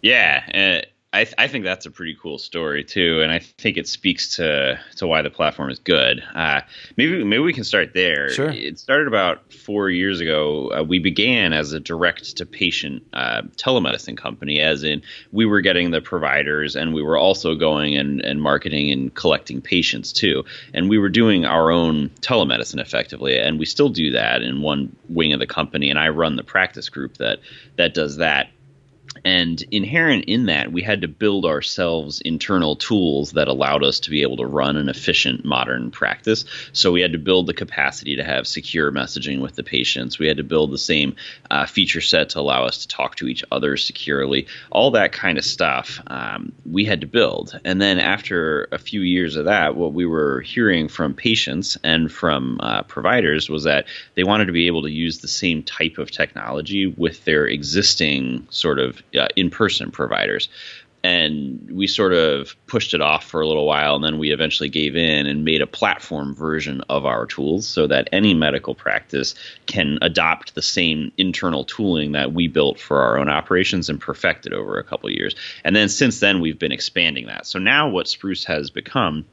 Yeah. 0.00 0.82
Uh, 0.84 0.86
I, 1.10 1.24
th- 1.24 1.34
I 1.38 1.48
think 1.48 1.64
that's 1.64 1.86
a 1.86 1.90
pretty 1.90 2.18
cool 2.20 2.36
story 2.36 2.84
too, 2.84 3.22
and 3.22 3.32
I 3.32 3.38
think 3.38 3.78
it 3.78 3.88
speaks 3.88 4.36
to 4.36 4.78
to 4.96 5.06
why 5.06 5.22
the 5.22 5.30
platform 5.30 5.70
is 5.70 5.78
good. 5.78 6.22
Uh, 6.34 6.60
maybe 6.98 7.24
maybe 7.24 7.42
we 7.42 7.54
can 7.54 7.64
start 7.64 7.94
there. 7.94 8.28
Sure. 8.28 8.50
It 8.50 8.78
started 8.78 9.08
about 9.08 9.50
four 9.50 9.88
years 9.88 10.20
ago. 10.20 10.70
Uh, 10.70 10.82
we 10.82 10.98
began 10.98 11.54
as 11.54 11.72
a 11.72 11.80
direct 11.80 12.36
to 12.36 12.44
patient 12.44 13.04
uh, 13.14 13.40
telemedicine 13.56 14.18
company, 14.18 14.60
as 14.60 14.84
in 14.84 15.00
we 15.32 15.46
were 15.46 15.62
getting 15.62 15.92
the 15.92 16.02
providers, 16.02 16.76
and 16.76 16.92
we 16.92 17.02
were 17.02 17.16
also 17.16 17.54
going 17.54 17.96
and, 17.96 18.20
and 18.20 18.42
marketing 18.42 18.90
and 18.90 19.14
collecting 19.14 19.62
patients 19.62 20.12
too. 20.12 20.44
And 20.74 20.90
we 20.90 20.98
were 20.98 21.08
doing 21.08 21.46
our 21.46 21.70
own 21.70 22.10
telemedicine 22.20 22.80
effectively, 22.80 23.38
and 23.38 23.58
we 23.58 23.64
still 23.64 23.88
do 23.88 24.10
that 24.10 24.42
in 24.42 24.60
one 24.60 24.94
wing 25.08 25.32
of 25.32 25.40
the 25.40 25.46
company. 25.46 25.88
And 25.88 25.98
I 25.98 26.10
run 26.10 26.36
the 26.36 26.44
practice 26.44 26.90
group 26.90 27.16
that 27.16 27.38
that 27.76 27.94
does 27.94 28.18
that 28.18 28.50
and 29.24 29.62
inherent 29.70 30.24
in 30.26 30.46
that, 30.46 30.72
we 30.72 30.82
had 30.82 31.02
to 31.02 31.08
build 31.08 31.44
ourselves 31.44 32.20
internal 32.20 32.76
tools 32.76 33.32
that 33.32 33.48
allowed 33.48 33.84
us 33.84 34.00
to 34.00 34.10
be 34.10 34.22
able 34.22 34.36
to 34.38 34.46
run 34.46 34.76
an 34.76 34.88
efficient 34.88 35.44
modern 35.44 35.90
practice. 35.90 36.44
So 36.72 36.92
we 36.92 37.00
had 37.00 37.12
to 37.12 37.18
build 37.18 37.46
the 37.46 37.54
capacity 37.54 38.16
to 38.16 38.24
have 38.24 38.46
secure 38.46 38.90
messaging 38.92 39.40
with 39.40 39.56
the 39.56 39.62
patients. 39.62 40.18
We 40.18 40.28
had 40.28 40.36
to 40.38 40.44
build 40.44 40.70
the 40.70 40.78
same 40.78 41.16
uh, 41.50 41.66
feature 41.66 42.00
set 42.00 42.30
to 42.30 42.40
allow 42.40 42.64
us 42.64 42.78
to 42.78 42.88
talk 42.88 43.16
to 43.16 43.28
each 43.28 43.44
other 43.50 43.76
securely. 43.76 44.46
All 44.70 44.90
that 44.92 45.12
kind 45.12 45.38
of 45.38 45.44
stuff 45.44 46.00
um, 46.06 46.52
we 46.70 46.84
had 46.84 47.00
to 47.00 47.06
build. 47.06 47.58
And 47.64 47.80
then 47.80 47.98
after 47.98 48.68
a 48.72 48.78
few 48.78 49.00
years 49.00 49.36
of 49.36 49.46
that, 49.46 49.76
what 49.76 49.92
we 49.92 50.06
were 50.06 50.40
hearing 50.40 50.88
from 50.88 51.14
patients 51.14 51.76
and 51.82 52.10
from 52.10 52.58
uh, 52.60 52.82
providers 52.82 53.48
was 53.48 53.64
that 53.64 53.86
they 54.14 54.24
wanted 54.24 54.46
to 54.46 54.52
be 54.52 54.66
able 54.66 54.82
to 54.82 54.90
use 54.90 55.18
the 55.18 55.28
same 55.28 55.62
type 55.62 55.98
of 55.98 56.10
technology 56.10 56.86
with 56.86 57.24
their 57.24 57.46
existing 57.46 58.46
sort 58.50 58.78
of 58.78 59.02
uh, 59.16 59.28
in-person 59.36 59.90
providers. 59.90 60.48
And 61.04 61.70
we 61.70 61.86
sort 61.86 62.12
of 62.12 62.56
pushed 62.66 62.92
it 62.92 63.00
off 63.00 63.24
for 63.24 63.40
a 63.40 63.46
little 63.46 63.66
while 63.66 63.94
and 63.94 64.02
then 64.02 64.18
we 64.18 64.32
eventually 64.32 64.68
gave 64.68 64.96
in 64.96 65.26
and 65.26 65.44
made 65.44 65.62
a 65.62 65.66
platform 65.66 66.34
version 66.34 66.82
of 66.88 67.06
our 67.06 67.24
tools 67.24 67.68
so 67.68 67.86
that 67.86 68.08
any 68.10 68.34
medical 68.34 68.74
practice 68.74 69.36
can 69.66 69.98
adopt 70.02 70.56
the 70.56 70.62
same 70.62 71.12
internal 71.16 71.64
tooling 71.64 72.12
that 72.12 72.32
we 72.32 72.48
built 72.48 72.80
for 72.80 73.00
our 73.00 73.16
own 73.16 73.28
operations 73.28 73.88
and 73.88 74.00
perfected 74.00 74.52
over 74.52 74.78
a 74.78 74.84
couple 74.84 75.08
years. 75.08 75.36
And 75.62 75.74
then 75.74 75.88
since 75.88 76.18
then 76.18 76.40
we've 76.40 76.58
been 76.58 76.72
expanding 76.72 77.26
that. 77.26 77.46
So 77.46 77.60
now 77.60 77.88
what 77.88 78.08
spruce 78.08 78.44
has 78.46 78.70
become 78.70 79.24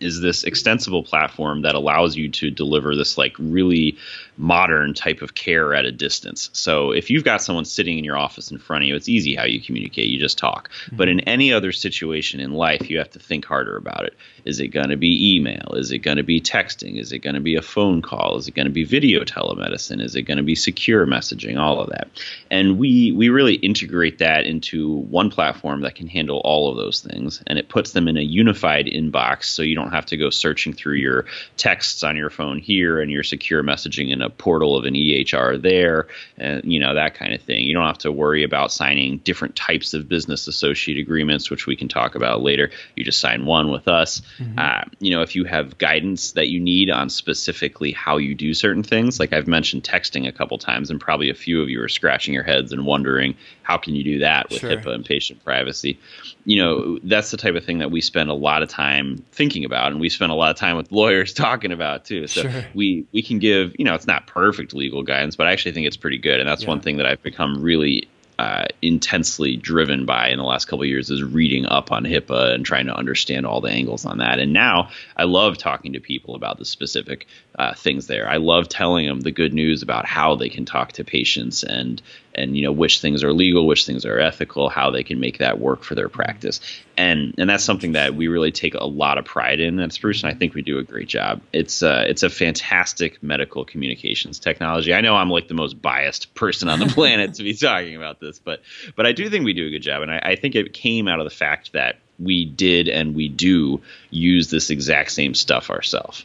is 0.00 0.20
this 0.20 0.44
extensible 0.44 1.04
platform 1.04 1.62
that 1.62 1.74
allows 1.74 2.16
you 2.16 2.28
to 2.28 2.50
deliver 2.50 2.96
this 2.96 3.16
like 3.16 3.36
really 3.38 3.96
modern 4.36 4.94
type 4.94 5.22
of 5.22 5.34
care 5.34 5.74
at 5.74 5.84
a 5.84 5.92
distance. 5.92 6.50
So 6.52 6.90
if 6.90 7.10
you've 7.10 7.24
got 7.24 7.42
someone 7.42 7.64
sitting 7.64 7.98
in 7.98 8.04
your 8.04 8.16
office 8.16 8.50
in 8.50 8.58
front 8.58 8.84
of 8.84 8.88
you, 8.88 8.96
it's 8.96 9.08
easy 9.08 9.34
how 9.34 9.44
you 9.44 9.60
communicate. 9.60 10.08
You 10.08 10.18
just 10.18 10.38
talk. 10.38 10.70
Mm-hmm. 10.70 10.96
But 10.96 11.08
in 11.08 11.20
any 11.20 11.52
other 11.52 11.72
situation 11.72 12.40
in 12.40 12.52
life, 12.52 12.90
you 12.90 12.98
have 12.98 13.10
to 13.10 13.18
think 13.18 13.44
harder 13.44 13.76
about 13.76 14.04
it. 14.04 14.14
Is 14.44 14.60
it 14.60 14.68
going 14.68 14.90
to 14.90 14.96
be 14.96 15.36
email? 15.36 15.74
Is 15.74 15.90
it 15.90 15.98
going 15.98 16.16
to 16.16 16.22
be 16.22 16.40
texting? 16.40 16.98
Is 16.98 17.12
it 17.12 17.20
going 17.20 17.34
to 17.34 17.40
be 17.40 17.56
a 17.56 17.62
phone 17.62 18.02
call? 18.02 18.36
Is 18.36 18.48
it 18.48 18.54
going 18.54 18.66
to 18.66 18.72
be 18.72 18.84
video 18.84 19.20
telemedicine? 19.20 20.02
Is 20.02 20.14
it 20.16 20.22
going 20.22 20.36
to 20.38 20.42
be 20.42 20.54
secure 20.54 21.06
messaging? 21.06 21.58
All 21.58 21.80
of 21.80 21.90
that. 21.90 22.08
And 22.50 22.78
we 22.78 23.12
we 23.12 23.28
really 23.28 23.54
integrate 23.54 24.18
that 24.18 24.44
into 24.44 24.88
one 24.88 25.30
platform 25.30 25.80
that 25.82 25.94
can 25.94 26.06
handle 26.08 26.40
all 26.44 26.70
of 26.70 26.76
those 26.76 27.00
things 27.00 27.42
and 27.46 27.58
it 27.58 27.68
puts 27.68 27.92
them 27.92 28.08
in 28.08 28.16
a 28.16 28.22
unified 28.22 28.86
inbox 28.86 29.44
so 29.44 29.62
you 29.62 29.74
don't 29.74 29.92
have 29.92 30.06
to 30.06 30.16
go 30.16 30.30
searching 30.30 30.72
through 30.72 30.94
your 30.94 31.24
texts 31.56 32.02
on 32.02 32.16
your 32.16 32.30
phone 32.30 32.58
here 32.58 33.00
and 33.00 33.10
your 33.10 33.22
secure 33.22 33.62
messaging 33.62 34.10
in 34.10 34.22
a 34.24 34.30
portal 34.30 34.76
of 34.76 34.84
an 34.84 34.94
EHR 34.94 35.60
there, 35.60 36.08
and 36.36 36.64
you 36.64 36.80
know 36.80 36.94
that 36.94 37.14
kind 37.14 37.32
of 37.34 37.42
thing. 37.42 37.64
You 37.64 37.74
don't 37.74 37.86
have 37.86 37.98
to 37.98 38.12
worry 38.12 38.42
about 38.42 38.72
signing 38.72 39.18
different 39.18 39.56
types 39.56 39.94
of 39.94 40.08
business 40.08 40.48
associate 40.48 40.98
agreements, 40.98 41.50
which 41.50 41.66
we 41.66 41.76
can 41.76 41.88
talk 41.88 42.14
about 42.14 42.42
later. 42.42 42.70
You 42.96 43.04
just 43.04 43.20
sign 43.20 43.46
one 43.46 43.70
with 43.70 43.88
us. 43.88 44.22
Mm-hmm. 44.38 44.58
Uh, 44.58 44.82
you 44.98 45.10
know, 45.10 45.22
if 45.22 45.36
you 45.36 45.44
have 45.44 45.78
guidance 45.78 46.32
that 46.32 46.48
you 46.48 46.60
need 46.60 46.90
on 46.90 47.10
specifically 47.10 47.92
how 47.92 48.16
you 48.16 48.34
do 48.34 48.54
certain 48.54 48.82
things, 48.82 49.20
like 49.20 49.32
I've 49.32 49.46
mentioned 49.46 49.84
texting 49.84 50.26
a 50.26 50.32
couple 50.32 50.58
times, 50.58 50.90
and 50.90 51.00
probably 51.00 51.30
a 51.30 51.34
few 51.34 51.62
of 51.62 51.68
you 51.68 51.82
are 51.82 51.88
scratching 51.88 52.34
your 52.34 52.42
heads 52.42 52.72
and 52.72 52.86
wondering 52.86 53.34
how 53.62 53.78
can 53.78 53.94
you 53.94 54.04
do 54.04 54.18
that 54.20 54.50
with 54.50 54.60
sure. 54.60 54.70
HIPAA 54.70 54.94
and 54.94 55.04
patient 55.04 55.42
privacy. 55.44 55.98
You 56.44 56.62
know, 56.62 56.98
that's 57.02 57.30
the 57.30 57.36
type 57.36 57.54
of 57.54 57.64
thing 57.64 57.78
that 57.78 57.90
we 57.90 58.00
spend 58.00 58.30
a 58.30 58.34
lot 58.34 58.62
of 58.62 58.68
time 58.68 59.24
thinking 59.32 59.64
about, 59.64 59.90
and 59.90 60.00
we 60.00 60.08
spend 60.08 60.30
a 60.30 60.34
lot 60.34 60.50
of 60.50 60.56
time 60.56 60.76
with 60.76 60.92
lawyers 60.92 61.32
talking 61.44 61.72
about 61.72 62.04
too. 62.04 62.26
So 62.26 62.42
sure. 62.42 62.64
we 62.74 63.06
we 63.12 63.22
can 63.22 63.38
give, 63.38 63.74
you 63.78 63.84
know, 63.84 63.94
it's 63.94 64.06
not 64.06 64.13
not 64.14 64.26
perfect 64.26 64.74
legal 64.74 65.02
guidance, 65.02 65.36
but 65.36 65.46
I 65.46 65.52
actually 65.52 65.72
think 65.72 65.86
it's 65.86 65.96
pretty 65.96 66.18
good. 66.18 66.40
And 66.40 66.48
that's 66.48 66.62
yeah. 66.62 66.68
one 66.68 66.80
thing 66.80 66.96
that 66.98 67.06
I've 67.06 67.22
become 67.22 67.62
really 67.62 68.08
uh, 68.38 68.64
intensely 68.82 69.56
driven 69.56 70.06
by 70.06 70.28
in 70.28 70.38
the 70.38 70.44
last 70.44 70.64
couple 70.64 70.82
of 70.82 70.88
years 70.88 71.08
is 71.10 71.22
reading 71.22 71.66
up 71.66 71.92
on 71.92 72.04
HIPAA 72.04 72.54
and 72.54 72.66
trying 72.66 72.86
to 72.86 72.96
understand 72.96 73.46
all 73.46 73.60
the 73.60 73.70
angles 73.70 74.04
on 74.04 74.18
that. 74.18 74.40
And 74.40 74.52
now 74.52 74.90
I 75.16 75.24
love 75.24 75.56
talking 75.56 75.92
to 75.92 76.00
people 76.00 76.34
about 76.34 76.58
the 76.58 76.64
specific 76.64 77.26
uh, 77.58 77.74
things 77.74 78.08
there. 78.08 78.28
I 78.28 78.38
love 78.38 78.68
telling 78.68 79.06
them 79.06 79.20
the 79.20 79.30
good 79.30 79.54
news 79.54 79.82
about 79.82 80.04
how 80.04 80.34
they 80.34 80.48
can 80.48 80.64
talk 80.64 80.92
to 80.92 81.04
patients 81.04 81.62
and 81.62 82.02
and 82.34 82.56
you 82.56 82.62
know 82.62 82.72
which 82.72 83.00
things 83.00 83.22
are 83.22 83.32
legal, 83.32 83.66
which 83.66 83.86
things 83.86 84.04
are 84.04 84.18
ethical, 84.18 84.68
how 84.68 84.90
they 84.90 85.02
can 85.02 85.20
make 85.20 85.38
that 85.38 85.58
work 85.58 85.82
for 85.82 85.94
their 85.94 86.08
practice. 86.08 86.60
And 86.96 87.34
and 87.38 87.48
that's 87.48 87.64
something 87.64 87.92
that 87.92 88.14
we 88.14 88.28
really 88.28 88.52
take 88.52 88.74
a 88.74 88.84
lot 88.84 89.18
of 89.18 89.24
pride 89.24 89.60
in 89.60 89.78
at 89.80 89.92
Spruce, 89.92 90.22
and 90.22 90.32
I 90.32 90.34
think 90.34 90.54
we 90.54 90.62
do 90.62 90.78
a 90.78 90.82
great 90.82 91.08
job. 91.08 91.40
It's 91.52 91.82
uh, 91.82 92.04
it's 92.06 92.22
a 92.22 92.30
fantastic 92.30 93.22
medical 93.22 93.64
communications 93.64 94.38
technology. 94.38 94.94
I 94.94 95.00
know 95.00 95.16
I'm 95.16 95.30
like 95.30 95.48
the 95.48 95.54
most 95.54 95.80
biased 95.80 96.34
person 96.34 96.68
on 96.68 96.78
the 96.78 96.86
planet 96.94 97.34
to 97.34 97.42
be 97.42 97.54
talking 97.54 97.96
about 97.96 98.20
this, 98.20 98.38
but 98.38 98.62
but 98.96 99.06
I 99.06 99.12
do 99.12 99.28
think 99.28 99.44
we 99.44 99.52
do 99.52 99.66
a 99.66 99.70
good 99.70 99.82
job, 99.82 100.02
and 100.02 100.10
I, 100.10 100.20
I 100.22 100.36
think 100.36 100.54
it 100.54 100.72
came 100.72 101.08
out 101.08 101.20
of 101.20 101.24
the 101.24 101.34
fact 101.34 101.72
that 101.72 101.96
we 102.18 102.44
did 102.44 102.88
and 102.88 103.14
we 103.14 103.28
do 103.28 103.80
use 104.10 104.50
this 104.50 104.70
exact 104.70 105.10
same 105.10 105.34
stuff 105.34 105.70
ourselves. 105.70 106.24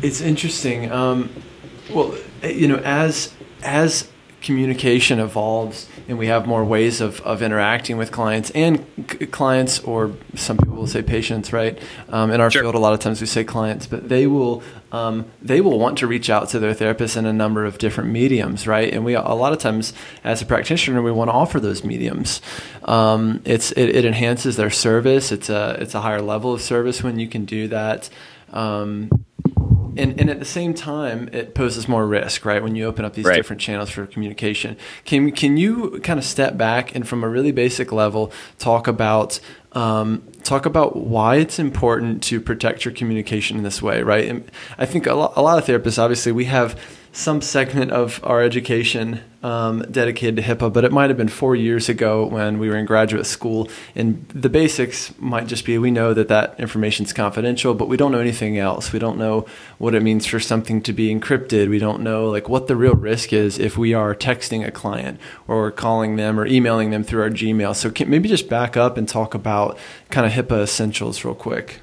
It's 0.00 0.20
interesting. 0.20 0.90
Um, 0.90 1.30
well, 1.90 2.16
you 2.42 2.68
know, 2.68 2.78
as 2.78 3.32
as 3.62 4.08
communication 4.42 5.18
evolves 5.20 5.88
and 6.08 6.18
we 6.18 6.26
have 6.26 6.46
more 6.46 6.64
ways 6.64 7.00
of, 7.00 7.20
of 7.22 7.42
interacting 7.42 7.96
with 7.96 8.10
clients 8.10 8.50
and 8.50 8.84
c- 9.10 9.26
clients 9.26 9.78
or 9.80 10.12
some 10.34 10.58
people 10.58 10.74
will 10.74 10.86
say 10.86 11.02
patients 11.02 11.52
right? 11.52 11.78
Um, 12.08 12.30
in 12.30 12.40
our 12.40 12.50
sure. 12.50 12.62
field 12.62 12.74
a 12.74 12.78
lot 12.78 12.92
of 12.92 13.00
times 13.00 13.20
we 13.20 13.26
say 13.26 13.44
clients 13.44 13.86
but 13.86 14.08
they 14.08 14.26
will 14.26 14.62
um, 14.90 15.24
they 15.40 15.60
will 15.60 15.78
want 15.78 15.96
to 15.98 16.06
reach 16.06 16.28
out 16.28 16.50
to 16.50 16.58
their 16.58 16.74
therapist 16.74 17.16
in 17.16 17.24
a 17.24 17.32
number 17.32 17.64
of 17.64 17.78
different 17.78 18.10
mediums 18.10 18.66
right? 18.66 18.92
And 18.92 19.04
we 19.04 19.14
a 19.14 19.22
lot 19.22 19.52
of 19.52 19.58
times 19.58 19.92
as 20.24 20.42
a 20.42 20.46
practitioner 20.46 21.00
we 21.02 21.12
want 21.12 21.28
to 21.28 21.32
offer 21.32 21.60
those 21.60 21.84
mediums. 21.84 22.40
Um, 22.84 23.40
it's 23.44 23.72
it, 23.72 23.96
it, 23.96 24.04
enhances 24.04 24.56
their 24.56 24.70
service. 24.70 25.32
It's 25.32 25.48
a 25.48 25.76
it's 25.80 25.94
a 25.94 26.00
higher 26.00 26.20
level 26.20 26.52
of 26.52 26.60
service 26.60 27.02
when 27.02 27.18
you 27.18 27.28
can 27.28 27.44
do 27.44 27.68
that. 27.68 28.10
Um, 28.52 29.24
and, 29.96 30.18
and 30.18 30.30
at 30.30 30.38
the 30.38 30.44
same 30.44 30.74
time, 30.74 31.28
it 31.32 31.54
poses 31.54 31.88
more 31.88 32.06
risk, 32.06 32.44
right? 32.44 32.62
When 32.62 32.74
you 32.74 32.86
open 32.86 33.04
up 33.04 33.14
these 33.14 33.24
right. 33.24 33.36
different 33.36 33.60
channels 33.60 33.90
for 33.90 34.06
communication, 34.06 34.76
can 35.04 35.32
can 35.32 35.56
you 35.56 36.00
kind 36.00 36.18
of 36.18 36.24
step 36.24 36.56
back 36.56 36.94
and 36.94 37.06
from 37.06 37.24
a 37.24 37.28
really 37.28 37.52
basic 37.52 37.92
level 37.92 38.32
talk 38.58 38.86
about 38.86 39.40
um, 39.72 40.22
talk 40.42 40.66
about 40.66 40.96
why 40.96 41.36
it's 41.36 41.58
important 41.58 42.22
to 42.24 42.40
protect 42.40 42.84
your 42.84 42.92
communication 42.92 43.56
in 43.56 43.62
this 43.62 43.80
way, 43.80 44.02
right? 44.02 44.28
And 44.28 44.50
I 44.78 44.86
think 44.86 45.06
a 45.06 45.14
lot, 45.14 45.32
a 45.36 45.42
lot 45.42 45.58
of 45.58 45.64
therapists, 45.64 45.98
obviously, 45.98 46.32
we 46.32 46.44
have 46.46 46.78
some 47.12 47.42
segment 47.42 47.90
of 47.90 48.20
our 48.24 48.42
education 48.42 49.20
um, 49.42 49.82
dedicated 49.90 50.36
to 50.36 50.42
HIPAA, 50.42 50.72
but 50.72 50.84
it 50.84 50.92
might 50.92 51.10
have 51.10 51.16
been 51.16 51.28
four 51.28 51.54
years 51.54 51.88
ago 51.88 52.24
when 52.24 52.58
we 52.58 52.70
were 52.70 52.76
in 52.76 52.86
graduate 52.86 53.26
school. 53.26 53.68
And 53.94 54.26
the 54.28 54.48
basics 54.48 55.12
might 55.18 55.46
just 55.46 55.66
be 55.66 55.76
we 55.76 55.90
know 55.90 56.14
that 56.14 56.28
that 56.28 56.58
information 56.58 57.04
is 57.04 57.12
confidential, 57.12 57.74
but 57.74 57.88
we 57.88 57.98
don't 57.98 58.12
know 58.12 58.18
anything 58.18 58.56
else. 58.56 58.92
We 58.92 58.98
don't 58.98 59.18
know 59.18 59.44
what 59.76 59.94
it 59.94 60.02
means 60.02 60.26
for 60.26 60.40
something 60.40 60.80
to 60.82 60.92
be 60.92 61.14
encrypted. 61.14 61.68
We 61.68 61.78
don't 61.78 62.02
know 62.02 62.30
like 62.30 62.48
what 62.48 62.66
the 62.66 62.76
real 62.76 62.94
risk 62.94 63.32
is 63.32 63.58
if 63.58 63.76
we 63.76 63.92
are 63.92 64.14
texting 64.14 64.66
a 64.66 64.70
client 64.70 65.20
or 65.46 65.70
calling 65.70 66.16
them 66.16 66.40
or 66.40 66.46
emailing 66.46 66.90
them 66.90 67.04
through 67.04 67.22
our 67.22 67.30
Gmail. 67.30 67.76
So 67.76 67.90
can, 67.90 68.08
maybe 68.08 68.28
just 68.28 68.48
back 68.48 68.76
up 68.76 68.96
and 68.96 69.06
talk 69.06 69.34
about 69.34 69.76
kind 70.08 70.26
of 70.26 70.32
HIPAA 70.32 70.62
essentials 70.62 71.24
real 71.24 71.34
quick. 71.34 71.80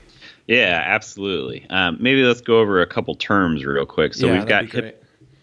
Yeah, 0.48 0.82
absolutely. 0.84 1.68
Um, 1.70 1.98
maybe 2.00 2.24
let's 2.24 2.42
go 2.42 2.60
over 2.60 2.82
a 2.82 2.88
couple 2.88 3.14
terms 3.14 3.64
real 3.64 3.86
quick. 3.86 4.16
So 4.16 4.26
yeah, 4.26 4.34
we've 4.34 4.48
got 4.48 4.66
HIPAA 4.66 4.94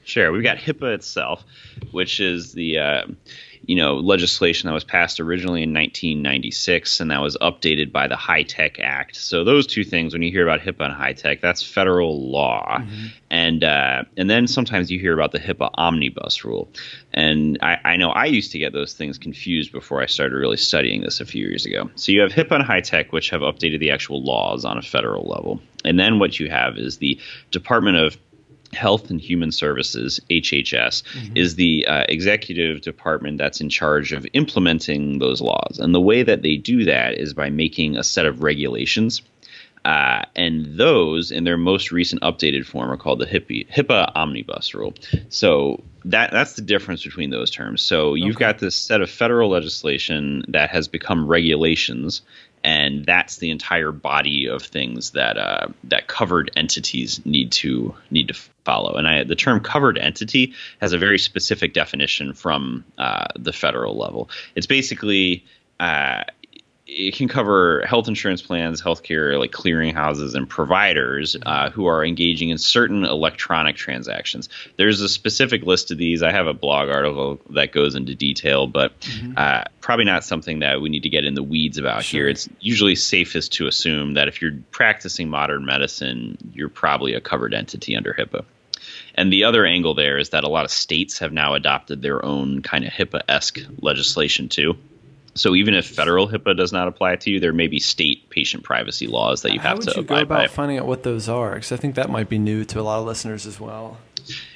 Sure. 0.06 0.30
We've 0.30 0.44
got 0.44 0.56
HIPAA 0.56 0.94
itself, 0.94 1.44
which 1.90 2.20
is 2.20 2.52
the 2.52 2.78
uh, 2.78 3.02
you 3.62 3.74
know 3.74 3.96
legislation 3.96 4.68
that 4.68 4.72
was 4.72 4.84
passed 4.84 5.18
originally 5.18 5.64
in 5.64 5.74
1996, 5.74 7.00
and 7.00 7.10
that 7.10 7.20
was 7.20 7.36
updated 7.38 7.90
by 7.90 8.06
the 8.06 8.14
HITECH 8.14 8.78
Act. 8.78 9.16
So 9.16 9.42
those 9.42 9.66
two 9.66 9.82
things, 9.82 10.12
when 10.12 10.22
you 10.22 10.30
hear 10.30 10.48
about 10.48 10.60
HIPAA 10.60 10.84
and 10.84 10.94
HITECH, 10.94 11.40
that's 11.40 11.60
federal 11.60 12.30
law, 12.30 12.78
mm-hmm. 12.78 13.06
and 13.32 13.64
uh, 13.64 14.04
and 14.16 14.30
then 14.30 14.46
sometimes 14.46 14.92
you 14.92 15.00
hear 15.00 15.12
about 15.12 15.32
the 15.32 15.40
HIPAA 15.40 15.70
omnibus 15.74 16.44
rule, 16.44 16.68
and 17.12 17.58
I, 17.60 17.80
I, 17.84 17.96
know 17.96 18.10
I 18.10 18.26
used 18.26 18.52
to 18.52 18.60
get 18.60 18.72
those 18.72 18.94
things 18.94 19.18
confused 19.18 19.72
before 19.72 20.00
I 20.00 20.06
started 20.06 20.36
really 20.36 20.56
studying 20.56 21.00
this 21.00 21.20
a 21.20 21.26
few 21.26 21.44
years 21.44 21.66
ago. 21.66 21.90
So 21.96 22.12
you 22.12 22.20
have 22.20 22.30
HIPAA 22.30 22.60
and 22.60 22.64
HITECH, 22.64 23.10
which 23.10 23.30
have 23.30 23.40
updated 23.40 23.80
the 23.80 23.90
actual 23.90 24.22
laws 24.22 24.64
on 24.64 24.78
a 24.78 24.82
federal 24.82 25.26
level, 25.26 25.60
and 25.84 25.98
then 25.98 26.20
what 26.20 26.38
you 26.38 26.48
have 26.48 26.78
is 26.78 26.98
the 26.98 27.18
Department 27.50 27.96
of 27.96 28.16
Health 28.76 29.10
and 29.10 29.20
Human 29.20 29.50
Services, 29.50 30.20
HHS, 30.30 31.02
mm-hmm. 31.02 31.36
is 31.36 31.56
the 31.56 31.86
uh, 31.86 32.04
executive 32.08 32.82
department 32.82 33.38
that's 33.38 33.60
in 33.60 33.68
charge 33.68 34.12
of 34.12 34.26
implementing 34.32 35.18
those 35.18 35.40
laws. 35.40 35.78
And 35.80 35.94
the 35.94 36.00
way 36.00 36.22
that 36.22 36.42
they 36.42 36.56
do 36.56 36.84
that 36.84 37.14
is 37.14 37.34
by 37.34 37.50
making 37.50 37.96
a 37.96 38.04
set 38.04 38.26
of 38.26 38.42
regulations. 38.42 39.22
Uh, 39.84 40.24
and 40.34 40.76
those, 40.76 41.30
in 41.30 41.44
their 41.44 41.56
most 41.56 41.92
recent 41.92 42.20
updated 42.22 42.66
form, 42.66 42.90
are 42.90 42.96
called 42.96 43.20
the 43.20 43.26
HIPAA, 43.26 43.68
HIPAA 43.70 44.10
Omnibus 44.16 44.74
Rule. 44.74 44.94
So 45.28 45.80
that 46.04 46.32
that's 46.32 46.54
the 46.54 46.62
difference 46.62 47.04
between 47.04 47.30
those 47.30 47.52
terms. 47.52 47.82
So 47.82 48.14
you've 48.14 48.34
okay. 48.36 48.46
got 48.46 48.58
this 48.58 48.74
set 48.74 49.00
of 49.00 49.08
federal 49.08 49.48
legislation 49.48 50.44
that 50.48 50.70
has 50.70 50.88
become 50.88 51.28
regulations, 51.28 52.22
and 52.86 53.04
that's 53.04 53.38
the 53.38 53.50
entire 53.50 53.90
body 53.90 54.46
of 54.46 54.62
things 54.62 55.10
that 55.10 55.36
uh, 55.36 55.66
that 55.84 56.06
covered 56.06 56.52
entities 56.56 57.20
need 57.26 57.50
to 57.50 57.94
need 58.10 58.28
to 58.28 58.34
follow. 58.64 58.94
And 58.94 59.08
I, 59.08 59.24
the 59.24 59.34
term 59.34 59.60
covered 59.60 59.98
entity 59.98 60.54
has 60.80 60.92
a 60.92 60.98
very 60.98 61.18
specific 61.18 61.74
definition 61.74 62.32
from 62.32 62.84
uh, 62.96 63.26
the 63.34 63.52
federal 63.52 63.98
level. 63.98 64.30
It's 64.54 64.68
basically 64.68 65.44
uh, 65.80 66.22
it 66.86 67.16
can 67.16 67.26
cover 67.26 67.84
health 67.84 68.06
insurance 68.06 68.42
plans, 68.42 68.80
healthcare 68.80 69.38
like 69.38 69.50
clearinghouses, 69.50 70.34
and 70.34 70.48
providers 70.48 71.36
uh, 71.44 71.68
who 71.70 71.86
are 71.86 72.04
engaging 72.04 72.50
in 72.50 72.58
certain 72.58 73.04
electronic 73.04 73.74
transactions. 73.74 74.48
There's 74.76 75.00
a 75.00 75.08
specific 75.08 75.62
list 75.64 75.90
of 75.90 75.98
these. 75.98 76.22
I 76.22 76.30
have 76.30 76.46
a 76.46 76.54
blog 76.54 76.88
article 76.88 77.40
that 77.50 77.72
goes 77.72 77.96
into 77.96 78.14
detail, 78.14 78.68
but 78.68 78.98
mm-hmm. 79.00 79.32
uh, 79.36 79.64
probably 79.80 80.04
not 80.04 80.24
something 80.24 80.60
that 80.60 80.80
we 80.80 80.88
need 80.88 81.02
to 81.02 81.10
get 81.10 81.24
in 81.24 81.34
the 81.34 81.42
weeds 81.42 81.76
about 81.76 82.04
sure. 82.04 82.20
here. 82.20 82.28
It's 82.28 82.48
usually 82.60 82.94
safest 82.94 83.54
to 83.54 83.66
assume 83.66 84.14
that 84.14 84.28
if 84.28 84.40
you're 84.40 84.58
practicing 84.70 85.28
modern 85.28 85.64
medicine, 85.64 86.38
you're 86.52 86.68
probably 86.68 87.14
a 87.14 87.20
covered 87.20 87.52
entity 87.52 87.96
under 87.96 88.14
HIPAA. 88.14 88.44
And 89.16 89.32
the 89.32 89.44
other 89.44 89.66
angle 89.66 89.94
there 89.94 90.18
is 90.18 90.30
that 90.30 90.44
a 90.44 90.48
lot 90.48 90.64
of 90.64 90.70
states 90.70 91.18
have 91.18 91.32
now 91.32 91.54
adopted 91.54 92.00
their 92.00 92.24
own 92.24 92.62
kind 92.62 92.84
of 92.84 92.92
HIPAA 92.92 93.22
esque 93.28 93.58
legislation 93.80 94.48
too. 94.48 94.76
So 95.36 95.54
even 95.54 95.74
if 95.74 95.86
federal 95.86 96.28
HIPAA 96.28 96.56
does 96.56 96.72
not 96.72 96.88
apply 96.88 97.16
to 97.16 97.30
you, 97.30 97.40
there 97.40 97.52
may 97.52 97.66
be 97.66 97.78
state 97.78 98.28
patient 98.30 98.64
privacy 98.64 99.06
laws 99.06 99.42
that 99.42 99.52
you 99.52 99.60
have 99.60 99.80
to 99.80 99.90
abide 99.90 100.06
by. 100.06 100.14
How 100.14 100.20
would 100.20 100.22
you 100.22 100.26
go 100.28 100.34
about 100.34 100.50
finding 100.50 100.78
out 100.78 100.86
what 100.86 101.02
those 101.02 101.28
are? 101.28 101.54
Because 101.54 101.72
I 101.72 101.76
think 101.76 101.94
that 101.94 102.10
might 102.10 102.28
be 102.28 102.38
new 102.38 102.64
to 102.64 102.80
a 102.80 102.82
lot 102.82 102.98
of 102.98 103.06
listeners 103.06 103.46
as 103.46 103.60
well. 103.60 103.98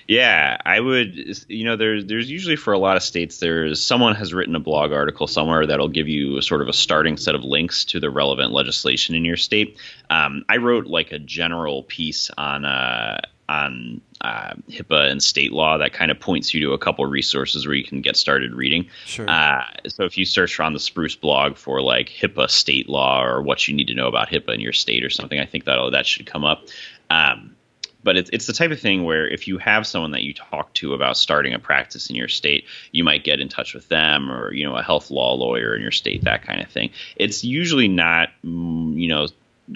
Yeah, 0.09 0.57
I 0.65 0.81
would. 0.81 1.15
You 1.49 1.65
know, 1.65 1.77
there's 1.77 2.05
there's 2.07 2.29
usually 2.29 2.57
for 2.57 2.73
a 2.73 2.79
lot 2.79 2.97
of 2.97 3.03
states, 3.05 3.39
there's 3.39 3.81
someone 3.81 4.17
has 4.17 4.35
written 4.35 4.57
a 4.57 4.61
blog 4.61 4.91
article 4.91 5.29
somewhere 5.29 5.65
that'll 5.67 5.89
give 5.89 6.09
you 6.09 6.37
a 6.37 6.43
sort 6.43 6.63
of 6.63 6.69
a 6.69 6.73
starting 6.73 7.17
set 7.17 7.37
of 7.37 7.45
links 7.45 7.85
to 7.87 8.01
the 8.01 8.11
relevant 8.11 8.53
legislation 8.53 9.15
in 9.15 9.25
your 9.25 9.37
state. 9.37 9.77
Um, 10.09 10.45
I 10.49 10.57
wrote 10.57 10.87
like 10.87 11.13
a 11.13 11.21
general 11.21 11.85
piece 11.85 12.29
on 12.37 12.65
uh, 12.65 13.21
on 13.49 14.01
uh, 14.21 14.55
HIPAA 14.69 15.11
and 15.11 15.23
state 15.23 15.53
law 15.53 15.79
that 15.79 15.93
kind 15.93 16.11
of 16.11 16.21
points 16.21 16.53
you 16.53 16.61
to 16.67 16.73
a 16.73 16.79
couple 16.79 17.05
resources 17.07 17.67
where 17.67 17.75
you 17.75 17.85
can 17.85 18.03
get 18.03 18.17
started 18.17 18.55
reading. 18.55 18.89
Sure. 19.07 19.29
Uh, 19.29 19.65
so 19.89 20.05
if 20.05 20.19
you 20.19 20.25
search 20.25 20.61
on 20.61 20.73
the 20.73 20.81
Spruce 20.81 21.17
blog 21.17 21.57
for 21.57 21.81
like 21.81 22.09
HIPAA 22.09 22.51
state 22.51 22.89
law 22.89 23.25
or 23.25 23.43
what 23.43 23.67
you 23.67 23.75
need 23.75 23.87
to 23.87 23.95
know 23.95 24.09
about 24.09 24.29
HIPAA 24.29 24.55
in 24.55 24.61
your 24.61 24.73
state 24.73 25.05
or 25.05 25.11
something, 25.11 25.39
I 25.39 25.47
think 25.47 25.65
that 25.65 25.91
that 25.93 26.07
should 26.07 26.27
come 26.27 26.45
up. 26.45 26.65
Um, 27.09 27.57
but 28.03 28.17
it's 28.17 28.31
it's 28.33 28.47
the 28.47 28.53
type 28.53 28.71
of 28.71 28.81
thing 28.81 29.05
where 29.05 29.29
if 29.29 29.47
you 29.47 29.59
have 29.59 29.87
someone 29.87 30.13
that 30.13 30.23
you 30.23 30.33
talk 30.33 30.73
to 30.75 30.95
about 30.95 31.17
starting 31.17 31.55
a 31.55 31.59
practice 31.59 32.09
in 32.09 32.17
your 32.17 32.29
state, 32.29 32.65
you 32.93 33.05
might 33.05 33.25
get 33.25 33.41
in 33.41 33.49
touch 33.49 33.75
with 33.75 33.89
them 33.89 34.31
or 34.31 34.53
you 34.53 34.65
know 34.65 34.77
a 34.77 34.83
health 34.83 35.11
law 35.11 35.35
lawyer 35.35 35.75
in 35.75 35.83
your 35.83 35.91
state, 35.91 36.25
that 36.25 36.43
kind 36.43 36.63
of 36.63 36.71
thing. 36.71 36.91
It's 37.17 37.45
usually 37.45 37.89
not 37.89 38.31
mm, 38.45 38.99
you 38.99 39.09
know 39.09 39.29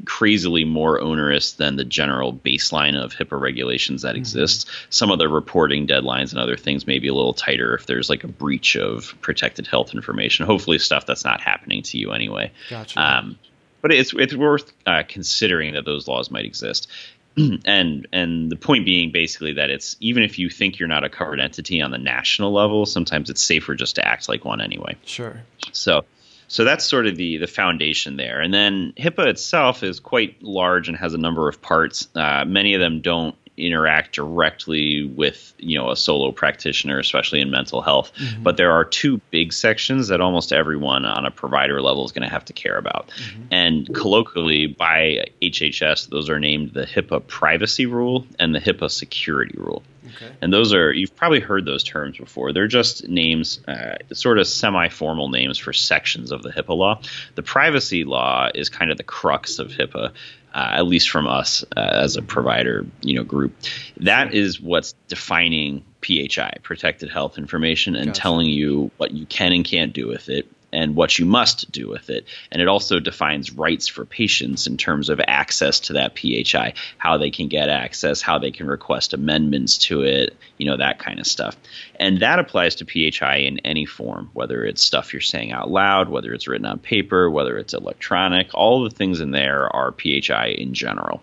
crazily 0.04 0.64
more 0.64 1.00
onerous 1.00 1.52
than 1.52 1.76
the 1.76 1.84
general 1.84 2.32
baseline 2.32 2.96
of 3.00 3.14
HIPAA 3.14 3.40
regulations 3.40 4.02
that 4.02 4.10
mm-hmm. 4.10 4.18
exists. 4.18 4.66
Some 4.90 5.10
of 5.10 5.18
the 5.18 5.28
reporting 5.28 5.86
deadlines 5.86 6.30
and 6.30 6.40
other 6.40 6.56
things 6.56 6.86
may 6.86 6.98
be 6.98 7.08
a 7.08 7.14
little 7.14 7.34
tighter 7.34 7.74
if 7.74 7.86
there's 7.86 8.10
like 8.10 8.24
a 8.24 8.28
breach 8.28 8.76
of 8.76 9.14
protected 9.20 9.66
health 9.66 9.94
information. 9.94 10.46
Hopefully, 10.46 10.78
stuff 10.78 11.06
that's 11.06 11.24
not 11.24 11.40
happening 11.40 11.82
to 11.82 11.98
you 11.98 12.12
anyway. 12.12 12.52
Gotcha. 12.68 13.00
Um, 13.00 13.38
but 13.82 13.92
it's 13.92 14.14
it's 14.14 14.34
worth 14.34 14.72
uh, 14.86 15.02
considering 15.06 15.74
that 15.74 15.84
those 15.84 16.08
laws 16.08 16.30
might 16.30 16.46
exist. 16.46 16.88
and 17.36 18.06
and 18.12 18.50
the 18.50 18.56
point 18.56 18.84
being 18.84 19.10
basically 19.10 19.54
that 19.54 19.70
it's 19.70 19.96
even 20.00 20.22
if 20.22 20.38
you 20.38 20.48
think 20.48 20.78
you're 20.78 20.88
not 20.88 21.04
a 21.04 21.08
covered 21.08 21.40
entity 21.40 21.82
on 21.82 21.90
the 21.90 21.98
national 21.98 22.52
level, 22.52 22.86
sometimes 22.86 23.28
it's 23.28 23.42
safer 23.42 23.74
just 23.74 23.96
to 23.96 24.06
act 24.06 24.28
like 24.28 24.44
one 24.44 24.60
anyway. 24.60 24.96
Sure. 25.04 25.42
So 25.72 26.04
so 26.48 26.64
that's 26.64 26.84
sort 26.84 27.06
of 27.06 27.16
the 27.16 27.38
the 27.38 27.46
foundation 27.46 28.16
there. 28.16 28.40
And 28.40 28.52
then 28.52 28.92
HIPAA 28.96 29.26
itself 29.26 29.82
is 29.82 30.00
quite 30.00 30.42
large 30.42 30.88
and 30.88 30.96
has 30.96 31.14
a 31.14 31.18
number 31.18 31.48
of 31.48 31.60
parts. 31.62 32.08
Uh, 32.14 32.44
many 32.44 32.74
of 32.74 32.80
them 32.80 33.00
don't 33.00 33.34
interact 33.56 34.12
directly 34.12 35.04
with 35.04 35.54
you 35.58 35.78
know 35.78 35.90
a 35.90 35.96
solo 35.96 36.32
practitioner, 36.32 36.98
especially 36.98 37.40
in 37.40 37.50
mental 37.50 37.80
health. 37.80 38.12
Mm-hmm. 38.16 38.42
But 38.42 38.56
there 38.56 38.72
are 38.72 38.84
two 38.84 39.20
big 39.30 39.52
sections 39.52 40.08
that 40.08 40.20
almost 40.20 40.52
everyone 40.52 41.04
on 41.04 41.24
a 41.24 41.30
provider 41.30 41.80
level 41.80 42.04
is 42.04 42.12
going 42.12 42.26
to 42.26 42.32
have 42.32 42.44
to 42.46 42.52
care 42.52 42.76
about. 42.76 43.08
Mm-hmm. 43.08 43.42
And 43.50 43.94
colloquially, 43.94 44.66
by 44.66 45.26
HHS, 45.42 46.08
those 46.08 46.28
are 46.28 46.40
named 46.40 46.72
the 46.72 46.84
HIPAA 46.84 47.26
privacy 47.26 47.86
rule 47.86 48.26
and 48.38 48.54
the 48.54 48.60
HIPAA 48.60 48.90
security 48.90 49.56
rule. 49.56 49.82
Okay. 50.14 50.30
And 50.40 50.52
those 50.52 50.72
are, 50.72 50.92
you've 50.92 51.14
probably 51.14 51.40
heard 51.40 51.64
those 51.64 51.82
terms 51.82 52.18
before. 52.18 52.52
They're 52.52 52.66
just 52.66 53.08
names, 53.08 53.60
uh, 53.66 53.96
sort 54.12 54.38
of 54.38 54.46
semi 54.46 54.88
formal 54.88 55.28
names 55.28 55.58
for 55.58 55.72
sections 55.72 56.30
of 56.30 56.42
the 56.42 56.50
HIPAA 56.50 56.76
law. 56.76 57.00
The 57.34 57.42
privacy 57.42 58.04
law 58.04 58.48
is 58.54 58.68
kind 58.68 58.90
of 58.90 58.96
the 58.96 59.04
crux 59.04 59.58
of 59.58 59.68
HIPAA. 59.68 60.12
Uh, 60.54 60.70
at 60.74 60.86
least 60.86 61.10
from 61.10 61.26
us 61.26 61.64
uh, 61.76 61.80
as 61.80 62.16
a 62.16 62.22
provider, 62.22 62.86
you 63.00 63.16
know, 63.16 63.24
group, 63.24 63.56
that 63.96 64.34
is 64.34 64.60
what's 64.60 64.94
defining 65.08 65.84
PHI, 66.00 66.58
protected 66.62 67.10
health 67.10 67.38
information, 67.38 67.96
and 67.96 68.06
gotcha. 68.06 68.20
telling 68.20 68.48
you 68.48 68.92
what 68.96 69.10
you 69.10 69.26
can 69.26 69.52
and 69.52 69.64
can't 69.64 69.92
do 69.92 70.06
with 70.06 70.28
it, 70.28 70.46
and 70.74 70.96
what 70.96 71.18
you 71.18 71.24
must 71.24 71.70
do 71.70 71.88
with 71.88 72.10
it. 72.10 72.26
And 72.50 72.60
it 72.60 72.68
also 72.68 73.00
defines 73.00 73.52
rights 73.52 73.88
for 73.88 74.04
patients 74.04 74.66
in 74.66 74.76
terms 74.76 75.08
of 75.08 75.20
access 75.26 75.80
to 75.80 75.94
that 75.94 76.18
PHI, 76.18 76.74
how 76.98 77.16
they 77.16 77.30
can 77.30 77.48
get 77.48 77.68
access, 77.68 78.20
how 78.20 78.38
they 78.38 78.50
can 78.50 78.66
request 78.66 79.14
amendments 79.14 79.78
to 79.78 80.02
it, 80.02 80.36
you 80.58 80.66
know, 80.66 80.76
that 80.76 80.98
kind 80.98 81.18
of 81.18 81.26
stuff. 81.26 81.56
And 81.98 82.20
that 82.20 82.38
applies 82.38 82.74
to 82.76 82.84
PHI 82.84 83.36
in 83.36 83.58
any 83.60 83.86
form, 83.86 84.30
whether 84.32 84.64
it's 84.64 84.82
stuff 84.82 85.12
you're 85.12 85.20
saying 85.20 85.52
out 85.52 85.70
loud, 85.70 86.08
whether 86.08 86.32
it's 86.32 86.48
written 86.48 86.66
on 86.66 86.78
paper, 86.78 87.30
whether 87.30 87.56
it's 87.56 87.74
electronic, 87.74 88.48
all 88.54 88.84
the 88.84 88.90
things 88.90 89.20
in 89.20 89.30
there 89.30 89.74
are 89.74 89.92
PHI 89.92 90.48
in 90.58 90.74
general. 90.74 91.22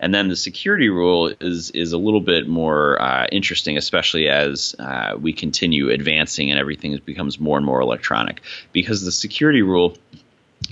And 0.00 0.14
then 0.14 0.28
the 0.28 0.36
security 0.36 0.88
rule 0.88 1.32
is 1.40 1.70
is 1.70 1.92
a 1.92 1.98
little 1.98 2.20
bit 2.20 2.48
more 2.48 3.00
uh, 3.02 3.26
interesting, 3.32 3.76
especially 3.76 4.28
as 4.28 4.74
uh, 4.78 5.16
we 5.20 5.32
continue 5.32 5.90
advancing 5.90 6.50
and 6.50 6.58
everything 6.58 6.98
becomes 7.04 7.40
more 7.40 7.56
and 7.56 7.66
more 7.66 7.80
electronic, 7.80 8.42
because 8.72 9.04
the 9.04 9.12
security 9.12 9.62
rule 9.62 9.96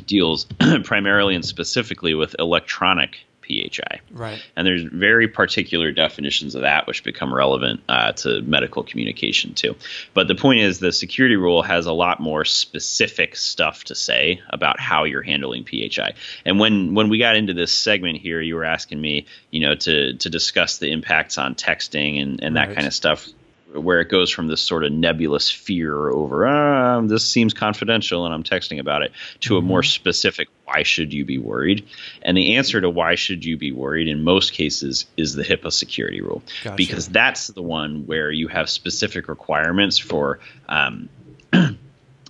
deals 0.07 0.47
primarily 0.85 1.35
and 1.35 1.45
specifically 1.45 2.15
with 2.15 2.37
electronic 2.39 3.26
PHI. 3.47 4.01
Right. 4.11 4.43
And 4.57 4.67
there's 4.67 4.83
very 4.83 5.29
particular 5.29 5.93
definitions 5.93 6.55
of 6.55 6.63
that 6.63 6.87
which 6.87 7.05
become 7.05 7.33
relevant 7.33 7.81
uh, 7.89 8.13
to 8.13 8.43
medical 8.43 8.83
communication 8.83 9.55
too. 9.55 9.77
But 10.15 10.29
the 10.29 10.35
point 10.35 10.61
is, 10.61 10.79
the 10.79 10.93
security 10.93 11.37
rule 11.37 11.63
has 11.63 11.87
a 11.87 11.93
lot 11.93 12.21
more 12.21 12.45
specific 12.45 13.37
stuff 13.37 13.85
to 13.85 13.95
say 13.95 14.41
about 14.51 14.81
how 14.81 15.05
you're 15.05 15.23
handling 15.23 15.65
PHI. 15.65 16.15
And 16.45 16.59
when 16.59 16.95
when 16.95 17.09
we 17.09 17.19
got 17.19 17.37
into 17.37 17.55
this 17.55 17.73
segment 17.73 18.19
here, 18.19 18.41
you 18.41 18.55
were 18.55 18.65
asking 18.65 19.01
me, 19.01 19.27
you 19.51 19.61
know, 19.61 19.75
to 19.75 20.15
to 20.15 20.31
discuss 20.31 20.79
the 20.79 20.93
impacts 20.93 21.39
on 21.39 21.55
texting 21.55 22.23
and 22.23 22.43
and 22.43 22.57
that 22.57 22.69
right. 22.69 22.77
kind 22.77 22.87
of 22.87 22.95
stuff 22.95 23.29
where 23.77 24.01
it 24.01 24.09
goes 24.09 24.31
from 24.31 24.47
this 24.47 24.61
sort 24.61 24.85
of 24.85 24.93
nebulous 24.93 25.51
fear 25.51 26.09
over 26.11 26.47
ah, 26.47 27.01
this 27.03 27.25
seems 27.25 27.55
confidential 27.55 28.25
and 28.25 28.35
I'm 28.35 28.43
texting 28.43 28.81
about 28.81 29.03
it 29.03 29.13
to 29.41 29.55
mm-hmm. 29.55 29.67
a 29.67 29.69
more 29.69 29.83
specific 29.83 30.49
why 30.67 30.83
should 30.83 31.13
you 31.13 31.25
be 31.25 31.39
worried? 31.39 31.87
And 32.23 32.37
the 32.37 32.57
answer 32.57 32.81
to 32.81 32.91
why 32.91 33.15
should 33.15 33.45
you 33.45 33.57
be 33.57 33.71
worried 33.71 34.09
in 34.09 34.25
most 34.25 34.53
cases 34.53 35.07
is 35.17 35.35
the 35.35 35.45
HIPAA 35.45 35.73
security 35.73 36.21
rule 36.21 36.43
gotcha. 36.65 36.77
because 36.77 37.09
that's 37.09 37.47
the 37.49 37.63
one 37.63 38.07
where 38.07 38.31
you 38.31 38.49
have 38.49 38.69
specific 38.69 39.29
requirements 39.29 39.97
for 39.97 40.41
um, 40.69 41.09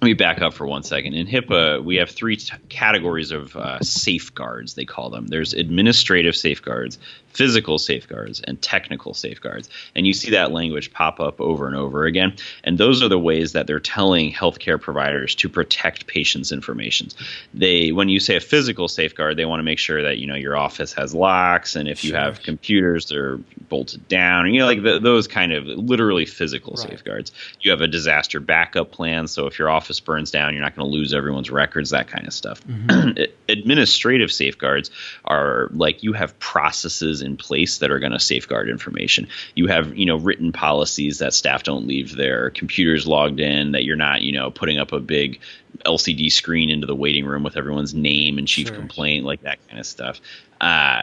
let 0.02 0.06
me 0.06 0.12
back 0.12 0.42
up 0.42 0.52
for 0.52 0.66
one 0.66 0.82
second. 0.82 1.14
In 1.14 1.26
HIPAA, 1.26 1.82
we 1.82 1.96
have 1.96 2.10
three 2.10 2.36
t- 2.36 2.54
categories 2.68 3.30
of 3.30 3.56
uh, 3.56 3.80
safeguards, 3.80 4.74
they 4.74 4.84
call 4.84 5.08
them. 5.08 5.26
There's 5.26 5.54
administrative 5.54 6.36
safeguards, 6.36 6.98
physical 7.36 7.78
safeguards, 7.78 8.40
and 8.40 8.60
technical 8.60 9.14
safeguards. 9.14 9.70
And 9.94 10.06
you 10.06 10.12
see 10.12 10.30
that 10.32 10.52
language 10.52 10.92
pop 10.92 11.18
up 11.18 11.40
over 11.40 11.66
and 11.66 11.76
over 11.76 12.04
again. 12.04 12.36
And 12.62 12.76
those 12.76 13.02
are 13.02 13.08
the 13.08 13.18
ways 13.18 13.52
that 13.52 13.66
they're 13.66 13.80
telling 13.80 14.32
healthcare 14.32 14.78
providers 14.78 15.34
to 15.36 15.48
protect 15.48 16.06
patients' 16.06 16.52
information. 16.52 17.08
They, 17.54 17.90
when 17.90 18.10
you 18.10 18.20
say 18.20 18.36
a 18.36 18.40
physical 18.40 18.88
safeguard, 18.88 19.38
they 19.38 19.46
want 19.46 19.60
to 19.60 19.64
make 19.64 19.78
sure 19.78 20.02
that 20.02 20.18
you 20.18 20.26
know 20.26 20.34
your 20.34 20.58
office 20.58 20.92
has 20.92 21.14
locks, 21.14 21.74
and 21.74 21.88
if 21.88 22.04
you 22.04 22.10
sure. 22.10 22.20
have 22.20 22.42
computers, 22.42 23.06
they're 23.06 23.38
bolted 23.68 24.08
down. 24.08 24.52
You 24.52 24.60
know, 24.60 24.66
like 24.66 24.82
the, 24.82 24.98
those 24.98 25.26
kind 25.26 25.52
of 25.52 25.64
literally 25.64 26.26
physical 26.26 26.74
right. 26.74 26.90
safeguards. 26.90 27.32
You 27.60 27.70
have 27.70 27.80
a 27.80 27.88
disaster 27.88 28.40
backup 28.40 28.90
plan, 28.90 29.26
so 29.26 29.46
if 29.46 29.58
your 29.58 29.70
office 29.70 29.85
office 29.86 30.00
burns 30.00 30.32
down, 30.32 30.52
you're 30.52 30.62
not 30.62 30.74
going 30.74 30.88
to 30.88 30.92
lose 30.92 31.14
everyone's 31.14 31.48
records, 31.48 31.90
that 31.90 32.08
kind 32.08 32.26
of 32.26 32.32
stuff. 32.32 32.60
Mm-hmm. 32.66 33.22
Administrative 33.48 34.32
safeguards 34.32 34.90
are 35.24 35.68
like 35.72 36.02
you 36.02 36.12
have 36.12 36.36
processes 36.40 37.22
in 37.22 37.36
place 37.36 37.78
that 37.78 37.92
are 37.92 38.00
going 38.00 38.12
to 38.12 38.18
safeguard 38.18 38.68
information. 38.68 39.28
You 39.54 39.68
have, 39.68 39.96
you 39.96 40.06
know, 40.06 40.16
written 40.16 40.50
policies 40.50 41.18
that 41.18 41.34
staff 41.34 41.62
don't 41.62 41.86
leave 41.86 42.16
their 42.16 42.50
computers 42.50 43.06
logged 43.06 43.38
in, 43.38 43.72
that 43.72 43.84
you're 43.84 43.94
not, 43.94 44.22
you 44.22 44.32
know, 44.32 44.50
putting 44.50 44.78
up 44.78 44.90
a 44.90 44.98
big 44.98 45.40
LCD 45.84 46.32
screen 46.32 46.68
into 46.68 46.86
the 46.86 46.96
waiting 46.96 47.24
room 47.24 47.44
with 47.44 47.56
everyone's 47.56 47.94
name 47.94 48.38
and 48.38 48.48
chief 48.48 48.68
sure. 48.68 48.76
complaint, 48.76 49.24
like 49.24 49.42
that 49.42 49.64
kind 49.68 49.78
of 49.78 49.86
stuff. 49.86 50.20
Uh, 50.60 51.02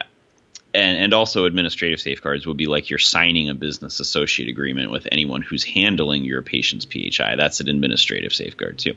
and, 0.74 0.98
and 0.98 1.14
also 1.14 1.44
administrative 1.44 2.00
safeguards 2.00 2.46
would 2.46 2.56
be 2.56 2.66
like 2.66 2.90
you're 2.90 2.98
signing 2.98 3.48
a 3.48 3.54
business 3.54 4.00
associate 4.00 4.48
agreement 4.48 4.90
with 4.90 5.06
anyone 5.12 5.40
who's 5.40 5.62
handling 5.62 6.24
your 6.24 6.42
patient's 6.42 6.84
PHI. 6.84 7.36
That's 7.36 7.60
an 7.60 7.68
administrative 7.68 8.34
safeguard 8.34 8.78
too. 8.78 8.94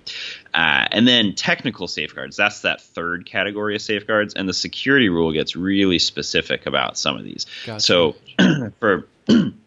Uh, 0.53 0.87
and 0.91 1.07
then 1.07 1.35
technical 1.35 1.87
safeguards. 1.87 2.35
That's 2.35 2.61
that 2.61 2.81
third 2.81 3.25
category 3.27 3.75
of 3.75 3.81
safeguards. 3.81 4.33
And 4.33 4.49
the 4.49 4.53
security 4.53 5.09
rule 5.09 5.31
gets 5.31 5.55
really 5.55 5.99
specific 5.99 6.65
about 6.65 6.97
some 6.97 7.15
of 7.15 7.23
these. 7.23 7.45
Gotcha. 7.65 7.79
So 7.79 8.15
for 8.79 9.07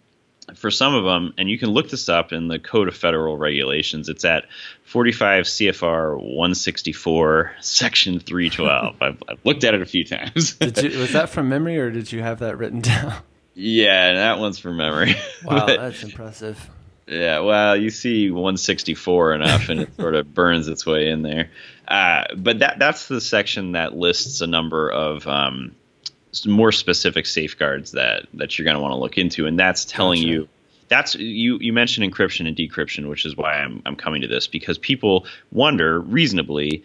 for 0.57 0.71
some 0.71 0.95
of 0.95 1.05
them, 1.05 1.35
and 1.39 1.49
you 1.49 1.59
can 1.59 1.71
look 1.71 1.91
this 1.91 2.09
up 2.09 2.33
in 2.33 2.49
the 2.49 2.59
Code 2.59 2.89
of 2.89 2.97
Federal 2.97 3.37
Regulations. 3.37 4.09
It's 4.09 4.25
at 4.25 4.47
45 4.85 5.45
CFR 5.45 6.17
164, 6.17 7.53
Section 7.61 8.21
312. 8.21 8.97
I've, 9.01 9.23
I've, 9.29 9.45
looked 9.45 9.65
at 9.65 9.75
it 9.75 9.83
a 9.83 9.87
few 9.87 10.05
times. 10.05 10.57
you, 10.61 10.99
was 10.99 11.13
that 11.13 11.29
from 11.29 11.49
memory, 11.49 11.79
or 11.79 11.91
did 11.91 12.11
you 12.13 12.23
have 12.23 12.41
that 12.41 12.59
written 12.59 12.81
down? 12.83 13.15
Yeah, 13.55 14.15
that 14.15 14.39
one's 14.39 14.59
from 14.59 14.77
memory. 14.77 15.15
Wow, 15.45 15.67
but, 15.67 15.81
that's 15.81 16.03
impressive. 16.03 16.71
Yeah, 17.07 17.41
well, 17.41 17.77
you 17.77 17.91
see 17.91 18.31
164 18.31 19.35
enough, 19.35 19.69
and 19.69 19.81
it 19.81 19.97
sort 19.97 20.15
of 20.15 20.33
burns 20.33 20.69
its 20.69 20.87
way 20.87 21.11
in 21.11 21.23
there. 21.23 21.51
Uh, 21.89 22.25
but 22.37 22.61
that 22.61 22.79
that's 22.79 23.09
the 23.09 23.21
section 23.21 23.73
that 23.73 23.97
lists 23.97 24.41
a 24.43 24.47
number 24.47 24.89
of 24.89 25.27
um, 25.27 25.75
more 26.47 26.73
specific 26.73 27.27
safeguards 27.27 27.93
that 27.93 28.27
that 28.35 28.59
you're 28.59 28.65
going 28.65 28.77
to 28.77 28.81
want 28.81 28.93
to 28.93 28.99
look 28.99 29.19
into, 29.19 29.47
and 29.47 29.59
that's 29.59 29.85
telling 29.85 30.21
gotcha. 30.21 30.29
you 30.29 30.49
that's 30.89 31.15
you 31.15 31.59
you 31.61 31.73
mentioned 31.73 32.13
encryption 32.13 32.47
and 32.47 32.57
decryption, 32.57 33.09
which 33.09 33.25
is 33.25 33.37
why 33.37 33.55
I'm 33.55 33.83
I'm 33.87 33.97
coming 33.97 34.23
to 34.23 34.29
this 34.29 34.47
because 34.47 34.79
people 34.79 35.27
wonder 35.51 35.99
reasonably 35.99 36.85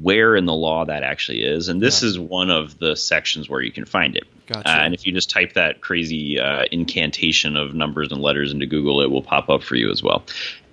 where 0.00 0.34
in 0.34 0.46
the 0.46 0.54
law 0.54 0.86
that 0.86 1.02
actually 1.02 1.42
is, 1.42 1.68
and 1.68 1.80
this 1.80 2.02
yeah. 2.02 2.08
is 2.08 2.18
one 2.18 2.50
of 2.50 2.78
the 2.78 2.96
sections 2.96 3.48
where 3.48 3.60
you 3.60 3.70
can 3.70 3.84
find 3.84 4.16
it. 4.16 4.24
Gotcha. 4.46 4.68
Uh, 4.68 4.78
and 4.84 4.94
if 4.94 5.06
you 5.06 5.12
just 5.12 5.30
type 5.30 5.52
that 5.52 5.82
crazy 5.82 6.40
uh, 6.40 6.64
incantation 6.72 7.56
of 7.56 7.74
numbers 7.74 8.10
and 8.10 8.22
letters 8.22 8.52
into 8.52 8.66
Google, 8.66 9.02
it 9.02 9.10
will 9.10 9.22
pop 9.22 9.50
up 9.50 9.62
for 9.62 9.76
you 9.76 9.90
as 9.90 10.02
well. 10.02 10.24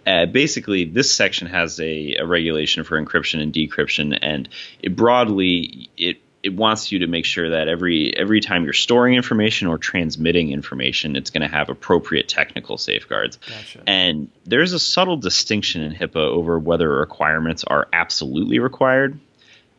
Uh, 0.08 0.26
basically, 0.26 0.86
this 0.86 1.14
section 1.14 1.48
has 1.48 1.80
a, 1.80 2.16
a, 2.16 2.26
regulation 2.26 2.84
for 2.84 3.04
encryption 3.04 3.42
and 3.42 3.54
decryption, 3.54 4.18
and 4.22 4.48
it 4.82 4.96
broadly 4.96 5.90
it 5.98 6.19
it 6.42 6.56
wants 6.56 6.92
you 6.92 7.00
to 7.00 7.08
make 7.08 7.26
sure 7.26 7.50
that 7.50 7.68
every 7.68 8.16
every 8.16 8.40
time 8.40 8.64
you're 8.64 8.74
storing 8.74 9.16
information 9.16 9.68
or 9.68 9.78
transmitting 9.78 10.52
information, 10.52 11.16
it's 11.16 11.30
going 11.30 11.42
to 11.42 11.48
have 11.48 11.70
appropriate 11.70 12.28
technical 12.28 12.78
safeguards. 12.78 13.38
Gotcha. 13.38 13.84
And 13.86 14.30
there's 14.46 14.74
a 14.74 14.80
subtle 14.80 15.18
distinction 15.18 15.82
in 15.82 15.94
HIPAA 15.94 16.16
over 16.16 16.58
whether 16.58 16.90
requirements 16.90 17.64
are 17.66 17.88
absolutely 17.92 18.60
required 18.60 19.20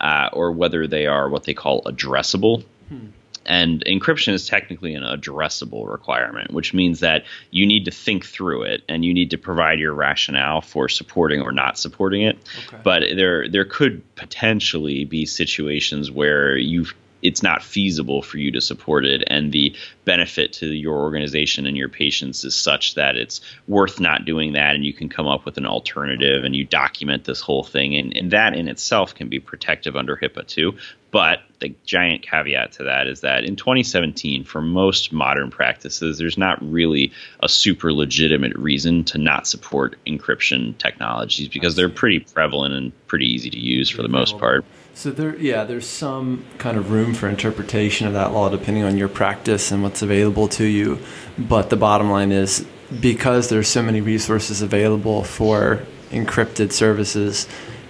uh, 0.01 0.29
or 0.33 0.53
whether 0.53 0.87
they 0.87 1.07
are 1.07 1.29
what 1.29 1.45
they 1.45 1.55
call 1.55 1.83
addressable. 1.83 2.65
Hmm. 2.89 3.07
And 3.47 3.83
encryption 3.87 4.33
is 4.33 4.47
technically 4.47 4.95
an 4.95 5.03
addressable 5.03 5.91
requirement, 5.91 6.53
which 6.53 6.75
means 6.75 7.01
that 7.01 7.25
you 7.51 7.67
need 7.67 7.87
to 7.87 7.91
think 7.91 8.25
through 8.25 8.63
it 8.65 8.83
and 8.89 9.05
you 9.05 9.15
need 9.15 9.31
to 9.31 9.39
provide 9.39 9.79
your 9.79 9.95
rationale 9.95 10.61
for 10.61 10.89
supporting 10.89 11.41
or 11.41 11.51
not 11.51 11.79
supporting 11.79 12.23
it. 12.23 12.39
Okay. 12.69 12.79
But 12.83 13.03
there 13.17 13.49
there 13.49 13.65
could 13.65 14.03
potentially 14.15 15.05
be 15.05 15.25
situations 15.27 16.11
where 16.11 16.57
you've 16.57 16.95
it's 17.23 17.43
not 17.43 17.63
feasible 17.63 18.23
for 18.23 18.39
you 18.39 18.51
to 18.53 18.61
support 18.61 19.05
it. 19.05 19.23
And 19.27 19.53
the 19.53 19.75
benefit 20.05 20.55
to 20.55 20.67
your 20.67 20.99
organization 20.99 21.67
and 21.67 21.77
your 21.77 21.89
patients 21.89 22.45
is 22.45 22.55
such 22.55 22.95
that 22.95 23.17
it's 23.17 23.41
worth 23.69 24.01
not 24.01 24.25
doing 24.25 24.55
that. 24.55 24.75
And 24.75 24.85
you 24.85 24.93
can 24.93 25.09
come 25.09 25.27
up 25.27 25.45
with 25.45 25.57
an 25.59 25.67
alternative 25.67 26.45
and 26.45 26.55
you 26.55 26.65
document 26.65 27.25
this 27.25 27.41
whole 27.41 27.65
thing. 27.65 27.97
And, 27.97 28.17
and 28.17 28.31
that 28.31 28.55
in 28.55 28.69
itself 28.69 29.15
can 29.15 29.29
be 29.29 29.41
protective 29.41 29.97
under 29.97 30.17
HIPAA 30.17 30.47
too. 30.47 30.77
But 31.11 31.41
the 31.59 31.75
giant 31.85 32.23
caveat 32.23 32.73
to 32.73 32.85
that 32.85 33.07
is 33.09 33.23
that 33.23 33.45
in 33.45 33.57
2017 33.57 34.45
for 34.45 34.61
most 34.61 35.13
modern 35.13 35.51
practices 35.51 36.19
there's 36.19 36.39
not 36.39 36.59
really 36.63 37.13
a 37.43 37.49
super 37.49 37.93
legitimate 37.93 38.57
reason 38.57 39.05
to 39.05 39.19
not 39.19 39.47
support 39.47 39.97
encryption 40.07 40.79
technologies 40.79 41.49
because 41.49 41.75
they're 41.75 41.89
pretty 41.89 42.21
prevalent 42.21 42.75
and 42.75 43.07
pretty 43.09 43.27
easy 43.27 43.51
to 43.51 43.59
use 43.59 43.91
for 43.91 44.03
the 44.03 44.09
most 44.09 44.39
part 44.39 44.65
So 44.95 45.11
there, 45.11 45.37
yeah, 45.37 45.65
there's 45.65 45.87
some 45.87 46.45
kind 46.59 46.77
of 46.77 46.91
room 46.91 47.15
for 47.15 47.29
interpretation 47.29 48.07
of 48.07 48.13
that 48.13 48.33
law 48.33 48.49
depending 48.49 48.83
on 48.83 48.99
your 48.99 49.09
practice 49.09 49.71
and 49.71 49.83
what's 49.83 50.03
available 50.03 50.49
to 50.49 50.65
you. 50.65 50.99
But 51.39 51.71
the 51.71 51.77
bottom 51.77 52.11
line 52.11 52.33
is 52.33 52.67
because 53.01 53.49
there's 53.49 53.69
so 53.69 53.83
many 53.83 54.01
resources 54.01 54.63
available 54.63 55.23
for 55.23 55.83
encrypted 56.11 56.73
services, 56.73 57.49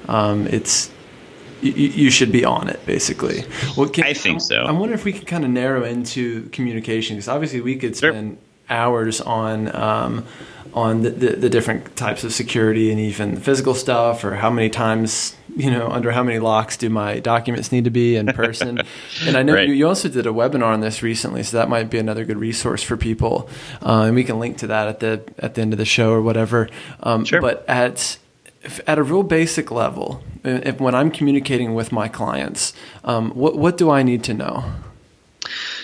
um, 0.08 0.46
it's 0.46 0.90
you, 1.62 1.72
you, 1.72 2.10
should 2.10 2.32
be 2.32 2.44
on 2.44 2.68
it 2.68 2.84
basically. 2.86 3.44
Well, 3.76 3.88
can, 3.88 4.04
I 4.04 4.14
think 4.14 4.40
so. 4.40 4.62
I 4.62 4.72
wonder 4.72 4.94
if 4.94 5.04
we 5.04 5.12
could 5.12 5.26
kind 5.26 5.44
of 5.44 5.50
narrow 5.50 5.84
into 5.84 6.48
communication 6.50 7.16
because 7.16 7.28
obviously 7.28 7.60
we 7.60 7.76
could 7.76 7.96
spend 7.96 8.38
sure. 8.38 8.76
hours 8.76 9.20
on. 9.20 9.74
Um, 9.74 10.26
on 10.74 11.02
the, 11.02 11.11
the, 11.11 11.37
the, 11.37 11.50
different 11.50 11.96
types 11.96 12.24
of 12.24 12.33
security 12.33 12.90
and 12.90 13.00
even 13.00 13.37
physical 13.37 13.74
stuff 13.74 14.24
or 14.24 14.37
how 14.37 14.50
many 14.50 14.70
times 14.70 15.37
you 15.56 15.70
know 15.70 15.88
under 15.88 16.11
how 16.11 16.22
many 16.22 16.38
locks 16.38 16.76
do 16.76 16.88
my 16.88 17.18
documents 17.18 17.72
need 17.72 17.85
to 17.85 17.90
be 17.90 18.16
in 18.16 18.26
person 18.35 18.80
and 19.26 19.37
i 19.37 19.42
know 19.42 19.54
right. 19.54 19.68
you, 19.68 19.74
you, 19.74 19.88
also 19.88 20.09
did 20.09 20.26
a 20.26 20.30
webinar 20.30 20.72
on 20.72 20.80
this 20.80 21.02
recently 21.02 21.42
so 21.42 21.56
that 21.56 21.68
might 21.68 21.90
be 21.90 21.98
another 21.98 22.24
good 22.24 22.38
resource 22.38 22.83
for 22.83 22.96
people 22.96 23.48
uh, 23.83 24.02
and 24.02 24.14
we 24.14 24.22
can 24.22 24.38
link 24.38 24.59
to 24.59 24.66
that 24.68 24.88
at 24.88 25.00
the 25.00 25.22
at 25.38 25.54
the 25.54 25.61
end 25.61 25.72
of 25.72 25.78
the 25.78 25.85
show 25.85 26.12
or 26.12 26.22
whatever 26.22 26.68
um, 27.02 27.24
sure. 27.24 27.40
but 27.40 27.64
at 27.68 28.18
at 28.87 28.98
a 28.98 29.02
real 29.02 29.22
basic 29.22 29.70
level 29.70 30.22
if, 30.44 30.80
when 30.80 30.94
i'm 30.94 31.11
communicating 31.11 31.74
with 31.74 31.90
my 31.90 32.06
clients 32.06 32.72
um, 33.04 33.30
what, 33.33 33.56
what 33.56 33.76
do 33.76 33.90
i 33.90 34.02
need 34.02 34.22
to 34.22 34.35
know 34.35 34.64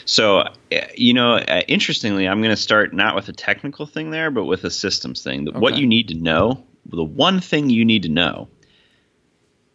so, 0.06 0.44
eh, 0.70 0.86
you 0.96 1.12
know, 1.12 1.34
uh, 1.34 1.62
interestingly, 1.66 2.26
I'm 2.26 2.40
going 2.40 2.54
to 2.54 2.60
start 2.60 2.94
not 2.94 3.14
with 3.14 3.28
a 3.28 3.32
technical 3.32 3.86
thing 3.86 4.10
there, 4.10 4.30
but 4.30 4.44
with 4.44 4.64
a 4.64 4.70
systems 4.70 5.22
thing. 5.22 5.48
Okay. 5.48 5.58
What 5.58 5.76
you 5.76 5.86
need 5.86 6.08
to 6.08 6.14
know, 6.14 6.64
the 6.86 7.04
one 7.04 7.40
thing 7.40 7.68
you 7.68 7.84
need 7.84 8.04
to 8.04 8.08
know 8.08 8.48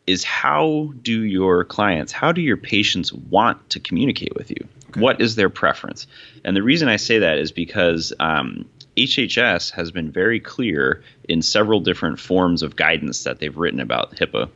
is 0.08 0.24
how 0.24 0.94
do 1.02 1.22
your 1.24 1.65
clients, 1.65 2.12
how 2.12 2.32
do 2.32 2.41
your 2.41 2.58
patients 2.58 3.13
want 3.13 3.70
to 3.72 3.80
communicate 3.80 4.34
with 4.36 4.50
you? 4.50 4.67
Okay. 4.89 5.02
What 5.02 5.22
is 5.22 5.36
their 5.36 5.50
preference? 5.50 6.08
And 6.44 6.56
the 6.56 6.63
reason 6.63 6.88
I 6.88 6.96
say 6.96 7.20
that 7.20 7.38
is 7.38 7.52
because 7.52 8.13
um, 8.20 8.65
HHS 8.96 9.72
has 9.72 9.91
been 9.91 10.12
very 10.12 10.39
clear 10.39 11.04
in 11.28 11.41
several 11.41 11.82
different 11.82 12.20
forms 12.20 12.63
of 12.63 12.78
guidance 12.78 13.26
that 13.26 13.39
they've 13.39 13.56
written 13.56 13.82
about 13.82 14.15
HIPAA 14.15 14.50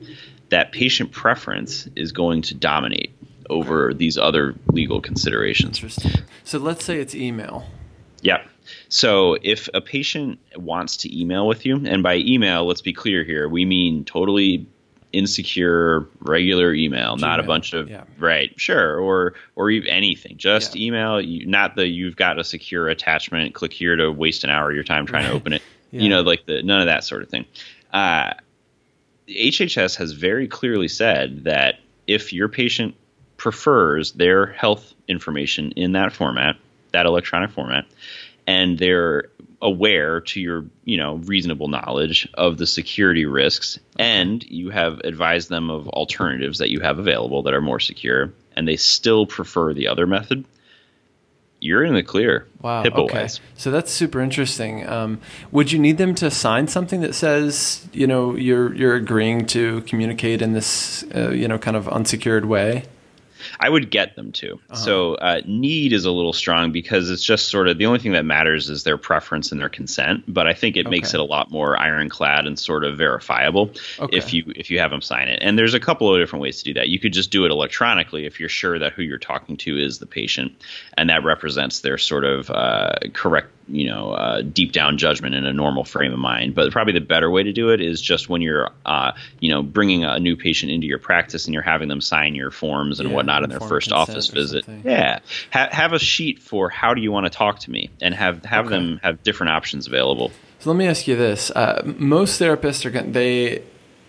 that 0.49 0.71
patient 0.71 1.11
preference 1.11 1.87
is 1.95 2.11
going 2.11 2.43
to 2.43 2.55
dominate 2.55 3.14
over 3.49 3.93
these 3.93 4.17
other 4.17 4.55
legal 4.67 5.01
considerations. 5.01 5.77
Interesting. 5.77 6.23
So 6.43 6.59
let's 6.59 6.85
say 6.85 6.99
it's 6.99 7.15
email. 7.15 7.65
Yeah. 8.21 8.43
So 8.89 9.37
if 9.41 9.69
a 9.73 9.81
patient 9.81 10.39
wants 10.55 10.97
to 10.97 11.19
email 11.19 11.47
with 11.47 11.65
you, 11.65 11.85
and 11.85 12.01
by 12.01 12.17
email, 12.17 12.65
let's 12.65 12.81
be 12.81 12.93
clear 12.93 13.23
here, 13.23 13.47
we 13.47 13.65
mean 13.65 14.05
totally 14.05 14.67
insecure 15.13 16.07
regular 16.19 16.73
email, 16.73 17.15
Gmail. 17.15 17.21
not 17.21 17.39
a 17.39 17.43
bunch 17.43 17.73
of 17.73 17.89
yeah. 17.89 18.03
right, 18.17 18.51
sure, 18.59 18.99
or 18.99 19.33
or 19.55 19.69
anything. 19.69 20.37
Just 20.37 20.75
yeah. 20.75 20.87
email, 20.87 21.21
not 21.47 21.75
the 21.75 21.87
you've 21.87 22.15
got 22.15 22.37
a 22.37 22.43
secure 22.43 22.89
attachment. 22.89 23.53
Click 23.53 23.71
here 23.71 23.95
to 23.95 24.11
waste 24.11 24.43
an 24.43 24.49
hour 24.49 24.69
of 24.69 24.75
your 24.75 24.83
time 24.83 25.05
trying 25.05 25.25
to 25.25 25.31
open 25.31 25.53
it. 25.53 25.61
yeah. 25.61 25.71
You 25.95 26.09
know, 26.09 26.21
like 26.21 26.45
the 26.45 26.61
none 26.61 26.81
of 26.81 26.87
that 26.87 27.05
sort 27.05 27.21
of 27.21 27.29
thing. 27.29 27.45
Uh, 27.93 28.33
HHS 29.29 29.95
has 29.95 30.11
very 30.11 30.47
clearly 30.47 30.89
said 30.89 31.45
that 31.45 31.79
if 32.05 32.33
your 32.33 32.49
patient 32.49 32.95
prefers 33.45 34.13
their 34.13 34.47
health 34.47 34.95
information 35.07 35.71
in 35.73 35.91
that 35.91 36.11
format, 36.11 36.55
that 36.93 37.05
electronic 37.05 37.51
format, 37.51 37.85
and 38.47 38.79
they're 38.79 39.25
aware 39.61 40.21
to 40.21 40.41
your 40.41 40.65
you 40.83 40.97
know 40.97 41.17
reasonable 41.17 41.67
knowledge 41.67 42.27
of 42.33 42.57
the 42.57 42.65
security 42.65 43.25
risks. 43.25 43.77
And 43.99 44.43
you 44.45 44.71
have 44.71 44.97
advised 45.03 45.49
them 45.49 45.69
of 45.69 45.87
alternatives 45.89 46.57
that 46.57 46.71
you 46.71 46.79
have 46.79 46.97
available 46.97 47.43
that 47.43 47.53
are 47.53 47.61
more 47.61 47.79
secure 47.79 48.33
and 48.55 48.67
they 48.67 48.77
still 48.77 49.27
prefer 49.27 49.75
the 49.75 49.89
other 49.89 50.07
method. 50.07 50.43
You're 51.59 51.83
in 51.83 51.93
the 51.93 52.01
clear 52.01 52.47
wow 52.63 52.83
okay. 52.83 53.27
so 53.55 53.69
that's 53.69 53.91
super 53.91 54.21
interesting. 54.21 54.89
Um, 54.89 55.21
would 55.51 55.71
you 55.71 55.77
need 55.77 55.99
them 55.99 56.15
to 56.15 56.31
sign 56.31 56.67
something 56.67 57.01
that 57.01 57.13
says 57.13 57.87
you 57.93 58.07
know 58.07 58.35
you're 58.35 58.73
you're 58.73 58.95
agreeing 58.95 59.45
to 59.47 59.81
communicate 59.81 60.41
in 60.41 60.53
this 60.53 61.03
uh, 61.13 61.29
you 61.29 61.47
know 61.47 61.59
kind 61.59 61.77
of 61.77 61.87
unsecured 61.87 62.45
way 62.45 62.85
I 63.59 63.69
would 63.69 63.89
get 63.89 64.15
them 64.15 64.31
to. 64.33 64.53
Uh-huh. 64.53 64.75
So 64.75 65.15
uh, 65.15 65.41
need 65.45 65.93
is 65.93 66.05
a 66.05 66.11
little 66.11 66.33
strong 66.33 66.71
because 66.71 67.09
it's 67.09 67.23
just 67.23 67.49
sort 67.49 67.67
of 67.67 67.77
the 67.77 67.85
only 67.85 67.99
thing 67.99 68.13
that 68.13 68.25
matters 68.25 68.69
is 68.69 68.83
their 68.83 68.97
preference 68.97 69.51
and 69.51 69.59
their 69.59 69.69
consent. 69.69 70.23
But 70.27 70.47
I 70.47 70.53
think 70.53 70.77
it 70.77 70.87
okay. 70.87 70.89
makes 70.89 71.13
it 71.13 71.19
a 71.19 71.23
lot 71.23 71.51
more 71.51 71.79
ironclad 71.79 72.45
and 72.45 72.57
sort 72.57 72.83
of 72.83 72.97
verifiable 72.97 73.71
okay. 73.99 74.17
if 74.17 74.33
you 74.33 74.51
if 74.55 74.69
you 74.69 74.79
have 74.79 74.91
them 74.91 75.01
sign 75.01 75.27
it. 75.27 75.39
And 75.41 75.57
there's 75.57 75.73
a 75.73 75.79
couple 75.79 76.13
of 76.13 76.19
different 76.19 76.41
ways 76.41 76.59
to 76.59 76.63
do 76.65 76.73
that. 76.75 76.89
You 76.89 76.99
could 76.99 77.13
just 77.13 77.31
do 77.31 77.45
it 77.45 77.51
electronically 77.51 78.25
if 78.25 78.39
you're 78.39 78.49
sure 78.49 78.79
that 78.79 78.93
who 78.93 79.01
you're 79.01 79.17
talking 79.17 79.57
to 79.57 79.77
is 79.77 79.99
the 79.99 80.05
patient, 80.05 80.53
and 80.97 81.09
that 81.09 81.23
represents 81.23 81.81
their 81.81 81.97
sort 81.97 82.25
of 82.25 82.49
uh, 82.49 82.93
correct 83.13 83.49
you 83.67 83.85
know 83.85 84.11
uh, 84.11 84.41
deep 84.41 84.71
down 84.71 84.97
judgment 84.97 85.35
in 85.35 85.45
a 85.45 85.53
normal 85.53 85.83
frame 85.83 86.13
of 86.13 86.19
mind. 86.19 86.55
But 86.55 86.71
probably 86.71 86.93
the 86.93 87.01
better 87.01 87.29
way 87.29 87.43
to 87.43 87.51
do 87.51 87.69
it 87.69 87.81
is 87.81 88.01
just 88.01 88.29
when 88.29 88.41
you're 88.41 88.69
uh, 88.85 89.13
you 89.39 89.49
know 89.49 89.63
bringing 89.63 90.03
a 90.03 90.19
new 90.19 90.35
patient 90.35 90.71
into 90.71 90.87
your 90.87 90.99
practice 90.99 91.45
and 91.45 91.53
you're 91.53 91.63
having 91.63 91.87
them 91.87 92.01
sign 92.01 92.35
your 92.35 92.51
forms 92.51 92.99
and 92.99 93.09
yeah, 93.09 93.15
whatnot 93.15 93.43
in 93.43 93.49
their 93.49 93.59
first 93.59 93.91
office 93.91 94.27
visit. 94.27 94.65
yeah. 94.83 95.19
Ha- 95.51 95.69
have 95.71 95.93
a 95.93 95.99
sheet 95.99 96.39
for 96.39 96.69
how 96.69 96.93
do 96.93 97.01
you 97.01 97.11
want 97.11 97.25
to 97.25 97.29
talk 97.29 97.59
to 97.59 97.71
me 97.71 97.89
and 98.01 98.13
have 98.13 98.43
have 98.45 98.67
okay. 98.67 98.75
them 98.75 98.99
have 99.03 99.23
different 99.23 99.51
options 99.51 99.87
available. 99.87 100.31
So 100.59 100.71
let 100.71 100.77
me 100.77 100.87
ask 100.87 101.07
you 101.07 101.15
this 101.15 101.51
uh, 101.51 101.81
most 101.85 102.39
therapists 102.39 102.85
are 102.85 102.91
going 102.91 103.11
they 103.11 103.63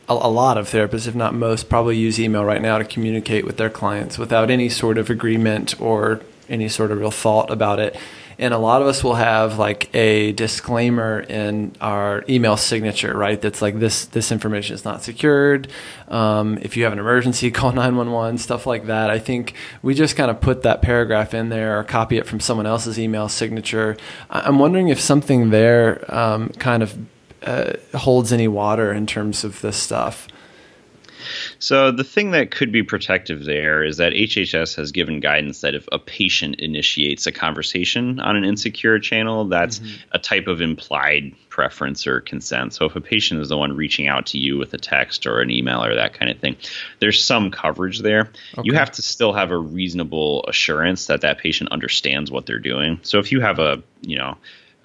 a 0.09 0.15
lot 0.31 0.57
of 0.57 0.69
therapists 0.69 1.09
if 1.09 1.17
not 1.17 1.35
most 1.35 1.69
probably 1.69 1.97
use 1.97 2.21
email 2.21 2.45
right 2.45 2.63
now 2.63 2.79
to 2.79 2.85
communicate 2.85 3.45
with 3.45 3.57
their 3.57 3.71
clients 3.71 4.19
without 4.19 4.51
any 4.51 4.69
sort 4.69 4.99
of 4.99 5.11
agreement 5.11 5.81
or 5.81 6.21
any 6.49 6.69
sort 6.69 6.93
of 6.93 6.99
real 6.99 7.11
thought 7.11 7.51
about 7.51 7.81
it 7.81 7.97
and 8.39 8.53
a 8.53 8.59
lot 8.59 8.83
of 8.83 8.89
us 8.89 9.03
will 9.03 9.15
have 9.15 9.59
like 9.59 9.95
a 9.95 10.33
disclaimer 10.33 11.21
in 11.21 11.75
our 11.81 12.25
email 12.29 12.57
signature 12.57 13.17
right? 13.17 13.41
That's 13.41 13.63
like 13.63 13.79
this 13.79 14.07
this 14.07 14.31
information 14.31 14.75
is 14.75 14.85
not 14.85 15.03
secured. 15.03 15.69
Um, 16.09 16.59
if 16.63 16.77
you 16.77 16.85
have 16.85 16.93
an 16.93 16.99
emergency 16.99 17.51
call 17.57 17.73
911 17.73 18.39
stuff 18.39 18.67
like 18.67 18.87
that. 18.87 19.11
I 19.11 19.19
think 19.19 19.55
we 19.83 19.95
just 19.95 20.17
kind 20.17 20.31
of 20.31 20.41
put 20.41 20.63
that 20.63 20.83
paragraph 20.83 21.35
in 21.35 21.49
there 21.49 21.79
or 21.79 21.85
copy 21.85 22.19
it 22.19 22.27
from 22.27 22.41
someone 22.41 22.67
else's 22.67 22.99
email 22.99 23.29
signature. 23.29 23.97
I'm 24.31 24.59
wondering 24.59 24.89
if 24.89 25.01
something 25.01 25.51
there 25.51 26.05
um, 26.15 26.51
kind 26.51 26.83
of 26.83 26.97
uh, 27.43 27.75
holds 27.95 28.33
any 28.33 28.49
water 28.49 28.93
in 28.93 29.07
terms 29.07 29.45
of 29.45 29.61
this 29.61 29.77
stuff 29.77 30.29
so 31.59 31.91
the 31.91 32.05
thing 32.05 32.33
that 32.33 32.51
could 32.51 32.73
be 32.73 32.83
protective 32.83 33.45
there 33.45 33.85
is 33.85 33.97
that 33.99 34.13
HHS 34.13 34.77
has 34.77 34.93
given 34.93 35.21
guidance 35.21 35.61
that 35.61 35.75
if 35.75 35.89
a 35.93 35.99
patient 35.99 36.57
initiates 36.57 37.27
a 37.27 37.33
conversation 37.33 38.21
on 38.21 38.37
an 38.37 38.45
insecure 38.45 38.99
channel, 38.99 39.47
that's 39.47 39.79
mm-hmm. 39.79 39.97
a 40.13 40.19
type 40.19 40.47
of 40.47 40.61
implied 40.61 41.35
preference 41.49 42.07
or 42.07 42.21
consent. 42.21 42.75
So 42.75 42.85
if 42.85 42.97
a 42.97 43.01
patient 43.01 43.41
is 43.41 43.49
the 43.49 43.57
one 43.57 43.75
reaching 43.75 44.09
out 44.09 44.27
to 44.27 44.39
you 44.39 44.59
with 44.59 44.75
a 44.75 44.79
text 44.79 45.27
or 45.27 45.41
an 45.41 45.51
email 45.51 45.83
or 45.83 45.95
that 45.95 46.13
kind 46.13 46.31
of 46.31 46.39
thing, 46.39 46.57
there's 47.01 47.25
some 47.25 47.51
coverage 47.51 48.01
there. 48.01 48.31
Okay. 48.59 48.63
You 48.65 48.75
have 48.75 48.91
to 48.93 49.03
still 49.03 49.33
have 49.33 49.51
a 49.51 49.57
reasonable 49.57 50.45
assurance 50.47 51.07
that 51.07 51.23
that 51.23 51.39
patient 51.39 51.73
understands 51.73 52.31
what 52.31 52.45
they're 52.45 52.59
doing. 52.59 53.01
So 53.03 53.19
if 53.19 53.33
you 53.33 53.41
have 53.41 53.59
a, 53.59 53.83
you 54.03 54.19
know, 54.19 54.37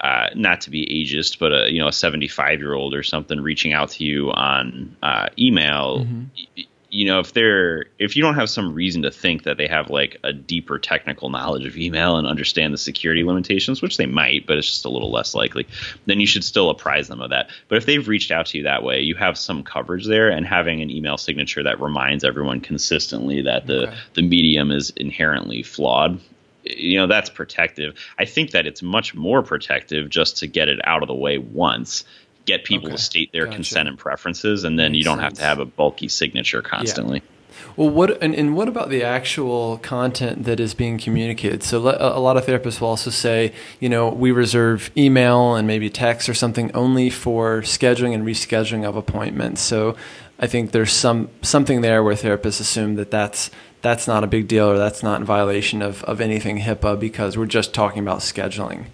uh, 0.02 0.30
not 0.34 0.60
to 0.62 0.70
be 0.70 0.84
ageist, 0.86 1.38
but 1.38 1.52
a 1.52 1.70
you 1.72 1.78
know 1.78 1.88
a 1.88 1.92
75 1.92 2.58
year 2.58 2.74
old 2.74 2.94
or 2.94 3.02
something 3.02 3.40
reaching 3.40 3.72
out 3.72 3.90
to 3.90 4.04
you 4.04 4.30
on 4.32 4.96
uh, 5.02 5.28
email, 5.38 6.00
mm-hmm. 6.00 6.24
y- 6.56 6.66
you 6.90 7.06
know 7.06 7.20
if 7.20 7.32
they're 7.32 7.86
if 8.00 8.16
you 8.16 8.22
don't 8.22 8.34
have 8.34 8.50
some 8.50 8.74
reason 8.74 9.02
to 9.02 9.12
think 9.12 9.44
that 9.44 9.58
they 9.58 9.68
have 9.68 9.90
like 9.90 10.18
a 10.24 10.32
deeper 10.32 10.76
technical 10.78 11.30
knowledge 11.30 11.64
of 11.64 11.76
email 11.76 12.16
and 12.16 12.26
understand 12.26 12.74
the 12.74 12.78
security 12.78 13.22
limitations, 13.22 13.80
which 13.80 13.96
they 13.96 14.06
might, 14.06 14.44
but 14.44 14.58
it's 14.58 14.66
just 14.66 14.84
a 14.84 14.90
little 14.90 15.12
less 15.12 15.36
likely, 15.36 15.68
then 16.06 16.18
you 16.18 16.26
should 16.26 16.42
still 16.42 16.68
apprise 16.68 17.06
them 17.06 17.22
of 17.22 17.30
that. 17.30 17.48
But 17.68 17.78
if 17.78 17.86
they've 17.86 18.06
reached 18.06 18.32
out 18.32 18.46
to 18.46 18.58
you 18.58 18.64
that 18.64 18.82
way, 18.82 19.00
you 19.00 19.14
have 19.14 19.38
some 19.38 19.62
coverage 19.62 20.06
there, 20.06 20.30
and 20.30 20.44
having 20.44 20.82
an 20.82 20.90
email 20.90 21.16
signature 21.16 21.62
that 21.62 21.80
reminds 21.80 22.24
everyone 22.24 22.60
consistently 22.60 23.40
that 23.42 23.68
the 23.68 23.86
okay. 23.86 23.96
the 24.14 24.22
medium 24.22 24.72
is 24.72 24.90
inherently 24.96 25.62
flawed 25.62 26.20
you 26.64 26.98
know 26.98 27.06
that's 27.06 27.30
protective. 27.30 27.94
I 28.18 28.24
think 28.24 28.52
that 28.52 28.66
it's 28.66 28.82
much 28.82 29.14
more 29.14 29.42
protective 29.42 30.08
just 30.08 30.38
to 30.38 30.46
get 30.46 30.68
it 30.68 30.80
out 30.84 31.02
of 31.02 31.08
the 31.08 31.14
way 31.14 31.38
once, 31.38 32.04
get 32.46 32.64
people 32.64 32.88
okay. 32.88 32.96
to 32.96 33.02
state 33.02 33.32
their 33.32 33.44
gotcha. 33.44 33.56
consent 33.56 33.88
and 33.88 33.98
preferences, 33.98 34.64
and 34.64 34.78
then 34.78 34.92
Makes 34.92 34.98
you 34.98 35.04
don't 35.04 35.18
sense. 35.18 35.38
have 35.38 35.38
to 35.38 35.44
have 35.44 35.58
a 35.58 35.64
bulky 35.64 36.08
signature 36.08 36.62
constantly. 36.62 37.18
Yeah. 37.18 37.32
Well, 37.76 37.90
what 37.90 38.22
and, 38.22 38.34
and 38.34 38.56
what 38.56 38.68
about 38.68 38.90
the 38.90 39.02
actual 39.02 39.78
content 39.78 40.44
that 40.44 40.60
is 40.60 40.74
being 40.74 40.98
communicated? 40.98 41.62
So 41.62 41.78
a 41.78 42.18
lot 42.18 42.36
of 42.36 42.46
therapists 42.46 42.80
will 42.80 42.88
also 42.88 43.10
say, 43.10 43.52
you 43.80 43.88
know, 43.88 44.08
we 44.08 44.30
reserve 44.30 44.90
email 44.96 45.54
and 45.54 45.66
maybe 45.66 45.88
text 45.88 46.28
or 46.28 46.34
something 46.34 46.70
only 46.72 47.10
for 47.10 47.62
scheduling 47.62 48.14
and 48.14 48.26
rescheduling 48.26 48.84
of 48.84 48.96
appointments. 48.96 49.60
So 49.62 49.96
I 50.38 50.46
think 50.46 50.72
there's 50.72 50.92
some 50.92 51.28
something 51.42 51.80
there 51.80 52.02
where 52.02 52.14
therapists 52.14 52.60
assume 52.60 52.96
that 52.96 53.10
that's 53.10 53.50
that's 53.82 54.06
not 54.06 54.24
a 54.24 54.28
big 54.28 54.48
deal 54.48 54.68
or 54.70 54.78
that's 54.78 55.02
not 55.02 55.20
in 55.20 55.26
violation 55.26 55.82
of, 55.82 56.02
of 56.04 56.20
anything 56.20 56.60
HIPAA 56.60 56.98
because 56.98 57.36
we're 57.36 57.46
just 57.46 57.74
talking 57.74 57.98
about 57.98 58.20
scheduling. 58.20 58.86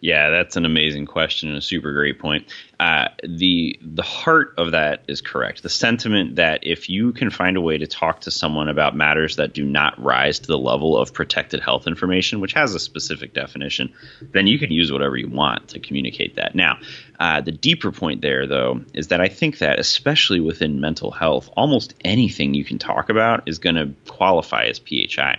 Yeah, 0.00 0.30
that's 0.30 0.54
an 0.54 0.64
amazing 0.64 1.06
question 1.06 1.48
and 1.48 1.58
a 1.58 1.62
super 1.62 1.92
great 1.92 2.20
point. 2.20 2.46
Uh, 2.78 3.08
the 3.24 3.76
the 3.82 4.02
heart 4.02 4.54
of 4.56 4.70
that 4.70 5.02
is 5.08 5.20
correct. 5.20 5.64
The 5.64 5.68
sentiment 5.68 6.36
that 6.36 6.60
if 6.62 6.88
you 6.88 7.12
can 7.12 7.30
find 7.30 7.56
a 7.56 7.60
way 7.60 7.78
to 7.78 7.86
talk 7.88 8.20
to 8.20 8.30
someone 8.30 8.68
about 8.68 8.94
matters 8.94 9.36
that 9.36 9.54
do 9.54 9.64
not 9.64 10.00
rise 10.00 10.38
to 10.38 10.46
the 10.46 10.58
level 10.58 10.96
of 10.96 11.12
protected 11.12 11.60
health 11.60 11.88
information, 11.88 12.38
which 12.38 12.52
has 12.52 12.76
a 12.76 12.78
specific 12.78 13.34
definition, 13.34 13.92
then 14.32 14.46
you 14.46 14.56
can 14.60 14.70
use 14.70 14.92
whatever 14.92 15.16
you 15.16 15.28
want 15.28 15.70
to 15.70 15.80
communicate 15.80 16.36
that. 16.36 16.54
Now, 16.54 16.78
uh, 17.18 17.40
the 17.40 17.50
deeper 17.50 17.90
point 17.90 18.22
there, 18.22 18.46
though, 18.46 18.82
is 18.94 19.08
that 19.08 19.20
I 19.20 19.26
think 19.26 19.58
that 19.58 19.80
especially 19.80 20.38
within 20.38 20.80
mental 20.80 21.10
health, 21.10 21.50
almost 21.56 21.94
anything 22.04 22.54
you 22.54 22.64
can 22.64 22.78
talk 22.78 23.08
about 23.08 23.48
is 23.48 23.58
going 23.58 23.74
to 23.74 23.92
qualify 24.08 24.66
as 24.66 24.78
PHI. 24.78 25.38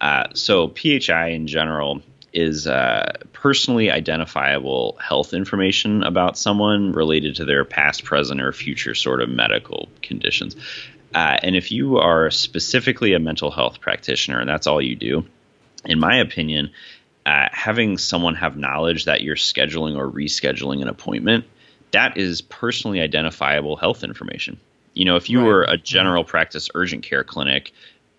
Uh, 0.00 0.28
so 0.34 0.68
PHI 0.68 1.30
in 1.30 1.48
general 1.48 2.02
is 2.32 2.66
uh, 2.66 3.12
personally 3.32 3.90
identifiable 3.90 4.98
health 5.00 5.32
information 5.32 6.02
about 6.02 6.36
someone 6.36 6.92
related 6.92 7.36
to 7.36 7.44
their 7.44 7.64
past, 7.64 8.04
present, 8.04 8.40
or 8.40 8.52
future 8.52 8.94
sort 8.94 9.22
of 9.22 9.28
medical 9.28 9.88
conditions. 10.02 10.56
Uh, 11.14 11.38
and 11.42 11.56
if 11.56 11.72
you 11.72 11.96
are 11.96 12.30
specifically 12.30 13.14
a 13.14 13.18
mental 13.18 13.50
health 13.50 13.80
practitioner 13.80 14.38
and 14.38 14.48
that's 14.48 14.66
all 14.66 14.82
you 14.82 14.96
do, 14.96 15.24
in 15.84 15.98
my 15.98 16.18
opinion, 16.18 16.70
uh, 17.24 17.48
having 17.50 17.96
someone 17.96 18.34
have 18.34 18.56
knowledge 18.56 19.06
that 19.06 19.22
you're 19.22 19.36
scheduling 19.36 19.96
or 19.96 20.10
rescheduling 20.10 20.82
an 20.82 20.88
appointment, 20.88 21.44
that 21.92 22.16
is 22.16 22.42
personally 22.42 23.00
identifiable 23.00 23.76
health 23.76 24.04
information. 24.04 24.60
You 24.94 25.04
know, 25.04 25.16
if 25.16 25.30
you 25.30 25.40
right. 25.40 25.46
were 25.46 25.62
a 25.62 25.76
general 25.76 26.24
practice 26.24 26.68
urgent 26.74 27.02
care 27.02 27.24
clinic 27.24 27.72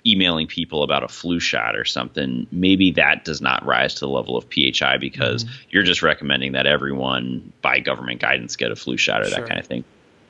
emailing 0.08 0.48
people 0.48 0.84
about 0.84 1.04
a 1.04 1.08
flu 1.08 1.40
shot 1.40 1.76
or 1.76 1.86
something, 1.86 2.48
maybe 2.52 2.92
that 2.92 3.26
does 3.26 3.42
not 3.42 3.66
rise 3.66 3.94
to 3.96 4.00
the 4.02 4.10
level 4.10 4.38
of 4.38 4.46
PHI 4.46 4.98
because 4.98 5.44
mm-hmm. 5.44 5.54
you're 5.70 5.84
just 5.84 6.02
recommending 6.02 6.54
that 6.54 6.66
everyone 6.66 7.52
by 7.62 7.80
government 7.80 8.22
guidance 8.22 8.56
get 8.56 8.72
a 8.72 8.76
flu 8.76 8.98
shot 8.98 9.22
or 9.22 9.26
sure. 9.26 9.40
that 9.40 9.48
kind 9.48 9.60
of 9.60 9.68
thing. 9.68 9.84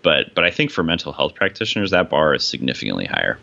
But 0.04 0.34
but 0.36 0.44
I 0.44 0.52
think 0.52 0.72
for 0.72 0.84
mental 0.84 1.12
health 1.12 1.36
practitioners, 1.36 1.92
that 1.92 2.10
bar 2.10 2.34
is 2.34 2.44
significantly 2.44 3.06
higher. 3.06 3.40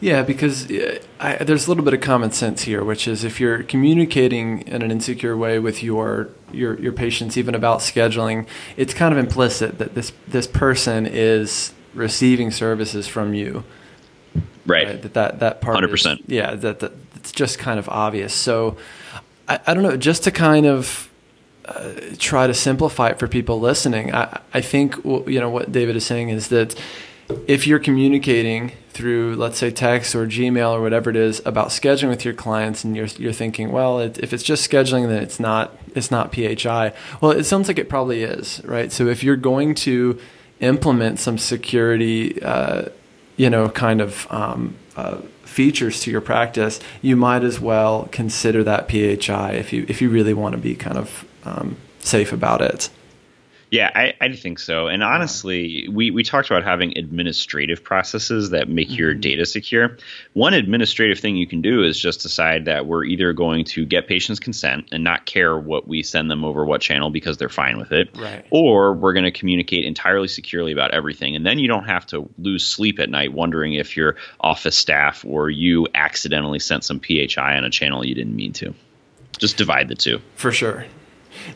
Yeah, 0.00 0.22
because 0.22 0.70
uh, 0.70 0.98
I, 1.20 1.36
there's 1.36 1.66
a 1.66 1.70
little 1.70 1.84
bit 1.84 1.94
of 1.94 2.00
common 2.00 2.32
sense 2.32 2.62
here, 2.62 2.84
which 2.84 3.08
is 3.08 3.24
if 3.24 3.40
you're 3.40 3.62
communicating 3.62 4.60
in 4.62 4.82
an 4.82 4.90
insecure 4.90 5.36
way 5.36 5.58
with 5.58 5.82
your 5.82 6.28
your 6.52 6.78
your 6.80 6.92
patients, 6.92 7.36
even 7.36 7.54
about 7.54 7.78
scheduling, 7.78 8.46
it's 8.76 8.92
kind 8.92 9.12
of 9.12 9.18
implicit 9.18 9.78
that 9.78 9.94
this 9.94 10.12
this 10.26 10.46
person 10.46 11.06
is 11.06 11.72
receiving 11.94 12.50
services 12.50 13.06
from 13.06 13.34
you. 13.34 13.64
Right. 14.66 14.86
right? 14.86 15.02
That, 15.02 15.14
that 15.14 15.40
that 15.40 15.60
part. 15.60 15.74
Hundred 15.74 15.90
percent. 15.90 16.22
Yeah. 16.26 16.54
That, 16.54 16.80
that 16.80 16.92
it's 17.16 17.32
just 17.32 17.58
kind 17.58 17.78
of 17.78 17.88
obvious. 17.88 18.34
So, 18.34 18.76
I, 19.48 19.60
I 19.66 19.74
don't 19.74 19.82
know. 19.82 19.96
Just 19.96 20.24
to 20.24 20.30
kind 20.30 20.66
of 20.66 21.10
uh, 21.64 21.92
try 22.18 22.46
to 22.46 22.54
simplify 22.54 23.08
it 23.10 23.18
for 23.18 23.28
people 23.28 23.60
listening, 23.60 24.14
I 24.14 24.40
I 24.52 24.60
think 24.60 24.96
you 25.04 25.40
know 25.40 25.50
what 25.50 25.72
David 25.72 25.96
is 25.96 26.04
saying 26.04 26.28
is 26.28 26.48
that 26.48 26.78
if 27.46 27.66
you're 27.66 27.78
communicating 27.78 28.72
through 28.90 29.34
let's 29.36 29.58
say 29.58 29.70
text 29.70 30.14
or 30.14 30.26
Gmail 30.26 30.72
or 30.72 30.80
whatever 30.80 31.10
it 31.10 31.16
is 31.16 31.42
about 31.44 31.68
scheduling 31.68 32.08
with 32.08 32.24
your 32.24 32.34
clients 32.34 32.84
and 32.84 32.96
you're 32.96 33.06
you're 33.06 33.32
thinking 33.32 33.72
well 33.72 33.98
it, 33.98 34.18
if 34.18 34.32
it's 34.32 34.42
just 34.42 34.68
scheduling 34.68 35.08
then 35.08 35.22
it's 35.22 35.40
not 35.40 35.76
it's 35.94 36.10
not 36.10 36.32
PHI 36.32 36.92
well 37.20 37.32
it 37.32 37.44
sounds 37.44 37.66
like 37.68 37.78
it 37.78 37.88
probably 37.88 38.22
is 38.22 38.62
right 38.64 38.92
so 38.92 39.06
if 39.06 39.24
you're 39.24 39.36
going 39.36 39.74
to 39.76 40.18
implement 40.60 41.18
some 41.18 41.38
security 41.38 42.40
uh, 42.42 42.86
you 43.36 43.50
know, 43.50 43.68
kind 43.68 44.00
of 44.00 44.26
um, 44.30 44.76
uh, 44.96 45.16
features 45.42 46.00
to 46.00 46.10
your 46.10 46.20
practice, 46.20 46.80
you 47.02 47.16
might 47.16 47.44
as 47.44 47.60
well 47.60 48.08
consider 48.12 48.64
that 48.64 48.88
PHI 48.88 49.52
if 49.52 49.72
you 49.72 49.86
if 49.88 50.00
you 50.00 50.10
really 50.10 50.34
want 50.34 50.54
to 50.54 50.60
be 50.60 50.74
kind 50.74 50.98
of 50.98 51.24
um, 51.44 51.76
safe 52.00 52.32
about 52.32 52.60
it. 52.60 52.90
Yeah, 53.74 53.90
I, 53.92 54.14
I 54.20 54.32
think 54.36 54.60
so. 54.60 54.86
And 54.86 55.02
honestly, 55.02 55.88
we, 55.88 56.12
we 56.12 56.22
talked 56.22 56.48
about 56.48 56.62
having 56.62 56.96
administrative 56.96 57.82
processes 57.82 58.50
that 58.50 58.68
make 58.68 58.86
mm-hmm. 58.86 58.98
your 58.98 59.14
data 59.14 59.44
secure. 59.44 59.96
One 60.34 60.54
administrative 60.54 61.18
thing 61.18 61.34
you 61.34 61.48
can 61.48 61.60
do 61.60 61.82
is 61.82 61.98
just 61.98 62.20
decide 62.20 62.66
that 62.66 62.86
we're 62.86 63.02
either 63.02 63.32
going 63.32 63.64
to 63.64 63.84
get 63.84 64.06
patients' 64.06 64.38
consent 64.38 64.90
and 64.92 65.02
not 65.02 65.26
care 65.26 65.58
what 65.58 65.88
we 65.88 66.04
send 66.04 66.30
them 66.30 66.44
over 66.44 66.64
what 66.64 66.82
channel 66.82 67.10
because 67.10 67.36
they're 67.36 67.48
fine 67.48 67.76
with 67.76 67.90
it, 67.90 68.16
right. 68.16 68.46
or 68.50 68.92
we're 68.92 69.12
going 69.12 69.24
to 69.24 69.32
communicate 69.32 69.84
entirely 69.84 70.28
securely 70.28 70.70
about 70.70 70.92
everything. 70.92 71.34
And 71.34 71.44
then 71.44 71.58
you 71.58 71.66
don't 71.66 71.86
have 71.86 72.06
to 72.06 72.30
lose 72.38 72.64
sleep 72.64 73.00
at 73.00 73.10
night 73.10 73.32
wondering 73.32 73.74
if 73.74 73.96
your 73.96 74.14
office 74.38 74.78
staff 74.78 75.24
or 75.24 75.50
you 75.50 75.88
accidentally 75.96 76.60
sent 76.60 76.84
some 76.84 77.00
PHI 77.00 77.56
on 77.56 77.64
a 77.64 77.70
channel 77.70 78.06
you 78.06 78.14
didn't 78.14 78.36
mean 78.36 78.52
to. 78.52 78.72
Just 79.40 79.56
divide 79.56 79.88
the 79.88 79.96
two. 79.96 80.20
For 80.36 80.52
sure. 80.52 80.86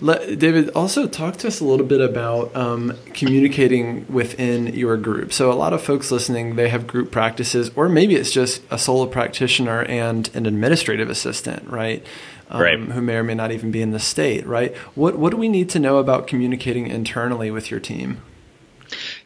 Let, 0.01 0.39
David, 0.39 0.71
also 0.71 1.07
talk 1.07 1.37
to 1.39 1.49
us 1.49 1.61
a 1.61 1.65
little 1.65 1.87
bit 1.87 2.01
about 2.01 2.55
um, 2.55 2.95
communicating 3.15 4.07
within 4.13 4.69
your 4.69 4.97
group. 4.97 5.33
So, 5.33 5.53
a 5.53 5.55
lot 5.55 5.73
of 5.73 5.83
folks 5.83 6.11
listening, 6.11 6.57
they 6.57 6.69
have 6.69 6.87
group 6.87 7.11
practices, 7.11 7.71
or 7.77 7.89
maybe 7.89 8.15
it's 8.15 8.33
just 8.33 8.63
a 8.71 8.79
solo 8.79 9.07
practitioner 9.07 9.83
and 9.85 10.31
an 10.35 10.47
administrative 10.47 11.11
assistant, 11.11 11.69
right? 11.69 12.05
Um, 12.51 12.63
right. 12.63 12.79
Who 12.79 13.03
may 13.03 13.17
or 13.17 13.25
may 13.25 13.35
not 13.35 13.53
even 13.53 13.71
be 13.71 13.83
in 13.83 13.91
the 13.91 13.99
state, 13.99 14.47
right? 14.47 14.75
What 14.95 15.19
What 15.19 15.31
do 15.31 15.37
we 15.37 15.49
need 15.49 15.69
to 15.71 15.79
know 15.79 15.99
about 15.99 16.27
communicating 16.27 16.87
internally 16.87 17.51
with 17.51 17.71
your 17.71 17.81
team? 17.81 18.23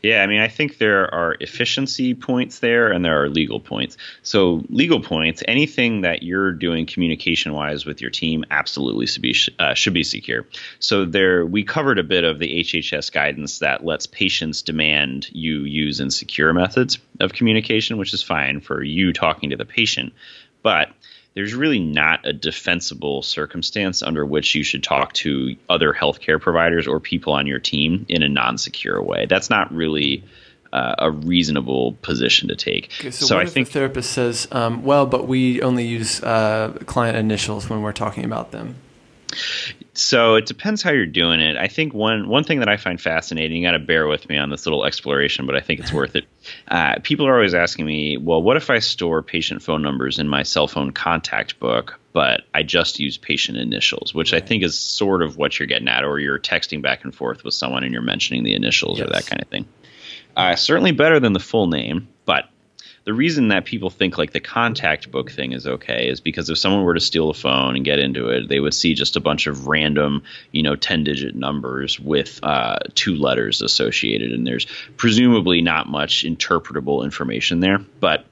Yeah, 0.02 0.22
I 0.22 0.26
mean, 0.26 0.40
I 0.40 0.48
think 0.48 0.78
there 0.78 1.12
are 1.14 1.36
efficiency 1.40 2.14
points 2.14 2.58
there 2.58 2.90
and 2.90 3.04
there 3.04 3.22
are 3.22 3.28
legal 3.28 3.60
points. 3.60 3.96
So, 4.22 4.64
legal 4.68 5.00
points, 5.00 5.42
anything 5.46 6.02
that 6.02 6.22
you're 6.22 6.52
doing 6.52 6.86
communication 6.86 7.52
wise 7.52 7.86
with 7.86 8.00
your 8.00 8.10
team 8.10 8.44
absolutely 8.50 9.06
should 9.06 9.22
be, 9.22 9.36
uh, 9.58 9.74
should 9.74 9.94
be 9.94 10.04
secure. 10.04 10.46
So, 10.78 11.04
there 11.04 11.46
we 11.46 11.62
covered 11.64 11.98
a 11.98 12.04
bit 12.04 12.24
of 12.24 12.38
the 12.38 12.60
HHS 12.60 13.12
guidance 13.12 13.60
that 13.60 13.84
lets 13.84 14.06
patients 14.06 14.62
demand 14.62 15.28
you 15.32 15.60
use 15.60 16.00
insecure 16.00 16.52
methods 16.52 16.98
of 17.20 17.32
communication, 17.32 17.98
which 17.98 18.14
is 18.14 18.22
fine 18.22 18.60
for 18.60 18.82
you 18.82 19.12
talking 19.12 19.50
to 19.50 19.56
the 19.56 19.64
patient. 19.64 20.12
But 20.62 20.90
there's 21.34 21.54
really 21.54 21.78
not 21.78 22.26
a 22.26 22.32
defensible 22.32 23.22
circumstance 23.22 24.02
under 24.02 24.24
which 24.26 24.54
you 24.54 24.62
should 24.62 24.82
talk 24.82 25.12
to 25.14 25.56
other 25.68 25.92
healthcare 25.92 26.40
providers 26.40 26.86
or 26.86 27.00
people 27.00 27.32
on 27.32 27.46
your 27.46 27.58
team 27.58 28.04
in 28.08 28.22
a 28.22 28.28
non-secure 28.28 29.02
way. 29.02 29.26
That's 29.26 29.48
not 29.48 29.72
really 29.72 30.24
uh, 30.72 30.94
a 30.98 31.10
reasonable 31.10 31.92
position 32.02 32.48
to 32.48 32.56
take. 32.56 32.90
Okay, 33.00 33.10
so, 33.10 33.26
so 33.26 33.38
I 33.38 33.46
think 33.46 33.68
the 33.68 33.74
therapist 33.74 34.12
says, 34.12 34.48
um, 34.52 34.82
"Well, 34.82 35.06
but 35.06 35.28
we 35.28 35.60
only 35.62 35.86
use 35.86 36.22
uh, 36.22 36.78
client 36.86 37.16
initials 37.16 37.68
when 37.68 37.82
we're 37.82 37.92
talking 37.92 38.24
about 38.24 38.52
them." 38.52 38.76
So 39.94 40.36
it 40.36 40.46
depends 40.46 40.82
how 40.82 40.90
you're 40.90 41.06
doing 41.06 41.40
it. 41.40 41.56
I 41.56 41.68
think 41.68 41.92
one 41.92 42.28
one 42.28 42.44
thing 42.44 42.60
that 42.60 42.68
I 42.68 42.76
find 42.76 43.00
fascinating, 43.00 43.58
you 43.58 43.66
got 43.66 43.72
to 43.72 43.78
bear 43.78 44.06
with 44.06 44.28
me 44.28 44.38
on 44.38 44.50
this 44.50 44.64
little 44.64 44.84
exploration, 44.84 45.46
but 45.46 45.54
I 45.54 45.60
think 45.60 45.80
it's 45.80 45.92
worth 45.92 46.16
it. 46.16 46.24
Uh, 46.68 46.96
people 47.02 47.26
are 47.26 47.34
always 47.34 47.54
asking 47.54 47.86
me, 47.86 48.16
well, 48.16 48.42
what 48.42 48.56
if 48.56 48.70
I 48.70 48.78
store 48.78 49.22
patient 49.22 49.62
phone 49.62 49.82
numbers 49.82 50.18
in 50.18 50.28
my 50.28 50.42
cell 50.42 50.66
phone 50.66 50.92
contact 50.92 51.60
book, 51.60 52.00
but 52.12 52.42
I 52.54 52.62
just 52.62 52.98
use 52.98 53.18
patient 53.18 53.58
initials, 53.58 54.14
which 54.14 54.32
right. 54.32 54.42
I 54.42 54.46
think 54.46 54.62
is 54.62 54.78
sort 54.78 55.22
of 55.22 55.36
what 55.36 55.58
you're 55.58 55.66
getting 55.66 55.88
at, 55.88 56.04
or 56.04 56.18
you're 56.18 56.38
texting 56.38 56.82
back 56.82 57.04
and 57.04 57.14
forth 57.14 57.44
with 57.44 57.54
someone 57.54 57.84
and 57.84 57.92
you're 57.92 58.02
mentioning 58.02 58.44
the 58.44 58.54
initials 58.54 58.98
yes. 58.98 59.06
or 59.06 59.12
that 59.12 59.26
kind 59.26 59.42
of 59.42 59.48
thing. 59.48 59.66
Uh, 60.34 60.56
certainly 60.56 60.92
better 60.92 61.20
than 61.20 61.34
the 61.34 61.40
full 61.40 61.66
name, 61.66 62.08
the 63.04 63.12
reason 63.12 63.48
that 63.48 63.64
people 63.64 63.90
think 63.90 64.16
like 64.16 64.32
the 64.32 64.40
contact 64.40 65.10
book 65.10 65.30
thing 65.30 65.52
is 65.52 65.66
okay 65.66 66.08
is 66.08 66.20
because 66.20 66.48
if 66.48 66.58
someone 66.58 66.84
were 66.84 66.94
to 66.94 67.00
steal 67.00 67.30
a 67.30 67.34
phone 67.34 67.74
and 67.74 67.84
get 67.84 67.98
into 67.98 68.28
it, 68.28 68.48
they 68.48 68.60
would 68.60 68.74
see 68.74 68.94
just 68.94 69.16
a 69.16 69.20
bunch 69.20 69.46
of 69.46 69.66
random, 69.66 70.22
you 70.52 70.62
know, 70.62 70.76
10 70.76 71.04
digit 71.04 71.34
numbers 71.34 71.98
with 71.98 72.38
uh, 72.44 72.78
two 72.94 73.16
letters 73.16 73.60
associated. 73.60 74.32
And 74.32 74.46
there's 74.46 74.66
presumably 74.96 75.62
not 75.62 75.88
much 75.88 76.24
interpretable 76.24 77.02
information 77.02 77.60
there. 77.60 77.78
But 77.78 78.26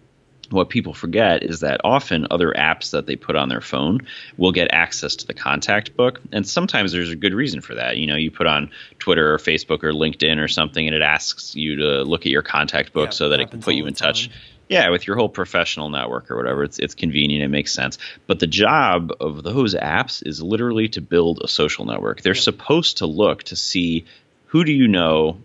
what 0.51 0.69
people 0.69 0.93
forget 0.93 1.43
is 1.43 1.61
that 1.61 1.81
often 1.85 2.27
other 2.31 2.53
apps 2.53 2.91
that 2.91 3.07
they 3.07 3.17
put 3.17 3.37
on 3.37 3.49
their 3.49 3.61
phone 3.61 4.01
will 4.37 4.53
get 4.53 4.69
access 4.73 5.17
to 5.17 5.27
the 5.27 5.35
contact 5.35 5.97
book 5.97 6.21
and 6.33 6.47
sometimes 6.47 6.93
there's 6.93 7.11
a 7.11 7.17
good 7.17 7.35
reason 7.35 7.61
for 7.61 7.77
that 7.77 7.99
you 7.99 8.07
know 8.07 8.17
you 8.17 8.33
put 8.33 8.49
on 8.49 8.69
twitter 8.99 9.33
or 9.33 9.39
facebook 9.39 9.85
or 9.85 9.93
linkedin 9.93 10.43
or 10.43 10.49
something 10.49 10.87
and 10.87 10.95
it 10.97 11.03
asks 11.03 11.55
you 11.55 11.77
to 11.77 12.03
look 12.03 12.23
at 12.23 12.33
your 12.33 12.43
contact 12.43 12.93
book 12.93 13.07
yeah, 13.07 13.11
so 13.11 13.29
that 13.29 13.41
it 13.41 13.51
can 13.51 13.61
put 13.61 13.75
you 13.75 13.87
in 13.87 13.95
touch 13.95 14.29
yeah, 14.71 14.89
with 14.89 15.05
your 15.05 15.17
whole 15.17 15.29
professional 15.29 15.91
network 15.91 16.31
or 16.31 16.37
whatever, 16.37 16.63
it's 16.63 16.79
it's 16.79 16.95
convenient. 16.95 17.43
It 17.45 17.49
makes 17.49 17.73
sense. 17.73 17.99
But 18.29 18.39
the 18.39 18.47
job 18.47 19.13
of 19.21 19.43
those 19.43 19.75
apps 19.75 20.25
is 20.25 20.41
literally 20.41 20.89
to 20.91 21.01
build 21.01 21.41
a 21.43 21.49
social 21.49 21.85
network. 21.85 22.23
They're 22.23 22.37
supposed 22.37 22.99
to 22.99 23.07
look 23.07 23.43
to 23.45 23.57
see 23.57 24.07
who 24.47 24.65
do 24.65 24.73
you 24.73 24.87
know 24.87 25.39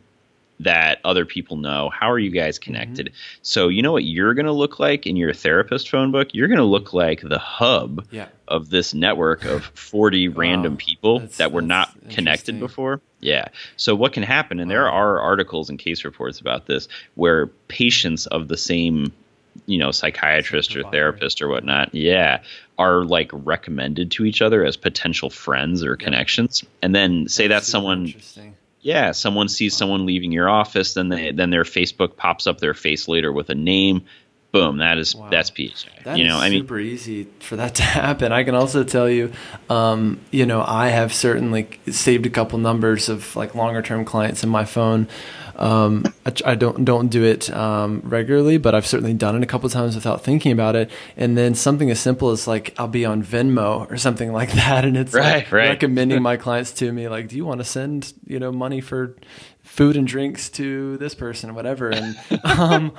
that 0.59 0.99
other 1.03 1.25
people 1.25 1.57
know 1.57 1.89
how 1.89 2.09
are 2.09 2.19
you 2.19 2.29
guys 2.29 2.57
mm-hmm. 2.57 2.71
connected 2.71 3.07
mm-hmm. 3.07 3.39
so 3.41 3.67
you 3.67 3.81
know 3.81 3.91
what 3.91 4.05
you're 4.05 4.33
going 4.33 4.45
to 4.45 4.53
look 4.53 4.79
like 4.79 5.05
in 5.05 5.17
your 5.17 5.33
therapist 5.33 5.89
phone 5.89 6.13
book 6.13 6.29
you're 6.31 6.47
going 6.47 6.59
to 6.59 6.63
look 6.63 6.93
like 6.93 7.19
the 7.21 7.38
hub 7.38 8.07
yeah. 8.09 8.27
of 8.47 8.69
this 8.69 8.93
network 8.93 9.43
of 9.43 9.65
40 9.65 10.29
random 10.29 10.77
people 10.77 11.19
that 11.38 11.51
were 11.51 11.61
not 11.61 11.93
connected 12.09 12.57
before 12.57 13.01
yeah. 13.25 13.47
So 13.75 13.95
what 13.95 14.13
can 14.13 14.23
happen 14.23 14.59
and 14.59 14.69
there 14.69 14.89
are 14.89 15.19
articles 15.19 15.69
and 15.69 15.79
case 15.79 16.05
reports 16.05 16.39
about 16.39 16.67
this 16.67 16.88
where 17.15 17.47
patients 17.67 18.27
of 18.27 18.47
the 18.47 18.57
same 18.57 19.11
you 19.65 19.79
know 19.79 19.91
psychiatrist 19.91 20.75
or 20.75 20.83
therapist 20.83 21.41
or 21.41 21.47
whatnot 21.47 21.95
yeah 21.95 22.41
are 22.77 23.05
like 23.05 23.31
recommended 23.33 24.11
to 24.11 24.25
each 24.25 24.41
other 24.41 24.65
as 24.65 24.75
potential 24.77 25.29
friends 25.29 25.83
or 25.83 25.95
connections. 25.95 26.63
And 26.81 26.93
then 26.93 27.27
say 27.27 27.47
that's, 27.47 27.65
that's 27.65 27.71
someone 27.71 28.13
yeah 28.81 29.11
someone 29.11 29.49
sees 29.49 29.75
someone 29.75 30.05
leaving 30.05 30.31
your 30.31 30.47
office 30.47 30.93
then 30.93 31.09
they 31.09 31.31
then 31.31 31.49
their 31.49 31.63
facebook 31.63 32.15
pops 32.15 32.45
up 32.45 32.59
their 32.59 32.75
face 32.75 33.07
later 33.07 33.31
with 33.31 33.49
a 33.49 33.55
name 33.55 34.05
boom 34.56 34.78
that 34.78 34.98
is 34.98 35.15
wow. 35.15 35.30
that's 35.30 35.50
PHI. 35.50 36.04
That 36.06 36.18
you 36.18 36.24
know 36.26 36.38
I 36.38 36.50
mean 36.50 36.62
super 36.62 36.80
easy 36.80 37.28
for 37.39 37.58
that 37.58 37.76
to 37.80 37.84
happen 37.84 38.32
I 38.32 38.44
can 38.44 38.56
also 38.56 38.84
tell 38.84 39.10
you 39.10 39.34
um, 39.70 40.20
you 40.32 40.46
know 40.46 40.63
I 40.65 40.88
have 40.88 41.13
certainly 41.13 41.68
saved 41.91 42.26
a 42.26 42.30
couple 42.30 42.58
numbers 42.60 43.10
of 43.10 43.36
like 43.36 43.54
longer 43.54 43.82
term 43.82 44.06
clients 44.06 44.44
in 44.44 44.50
my 44.50 44.65
phone 44.65 45.08
um, 45.58 46.04
I, 46.26 46.34
I, 46.46 46.56
don't 46.56 46.84
don't 46.84 47.08
do 47.08 47.24
it 47.24 47.50
um, 47.50 48.02
regularly, 48.04 48.58
but 48.58 48.76
I've 48.76 48.86
certainly 48.86 49.13
done 49.13 49.38
it 49.38 49.44
a 49.44 49.46
couple 49.46 49.70
times 49.70 49.96
without 49.96 50.22
thinking 50.24 50.52
about 50.52 50.76
it. 50.76 50.91
And 51.15 51.38
then 51.38 51.56
something 51.56 51.89
as 51.89 52.00
simple 52.00 52.32
as 52.32 52.48
like 52.48 52.76
I'll 52.78 52.89
be 52.89 53.06
on 53.06 53.24
Venmo 53.24 53.89
or 53.89 53.98
something 53.98 54.34
like 54.34 54.52
that, 54.54 54.84
and 54.84 54.98
it's 54.98 55.13
right, 55.13 55.36
like 55.36 55.52
right. 55.52 55.70
recommending 55.70 56.22
my 56.30 56.38
clients 56.38 56.72
to 56.74 56.91
me, 56.91 57.08
like, 57.08 57.30
do 57.30 57.38
you 57.38 57.46
want 57.46 57.60
to 57.60 57.65
send 57.65 58.13
you 58.26 58.39
know 58.39 58.52
money 58.52 58.82
for 58.82 59.15
food 59.63 59.96
and 59.96 60.08
drinks 60.08 60.50
to 60.50 60.98
this 60.98 61.15
person 61.15 61.50
or 61.50 61.54
whatever, 61.54 61.89
and 61.89 62.18
um, 62.44 62.91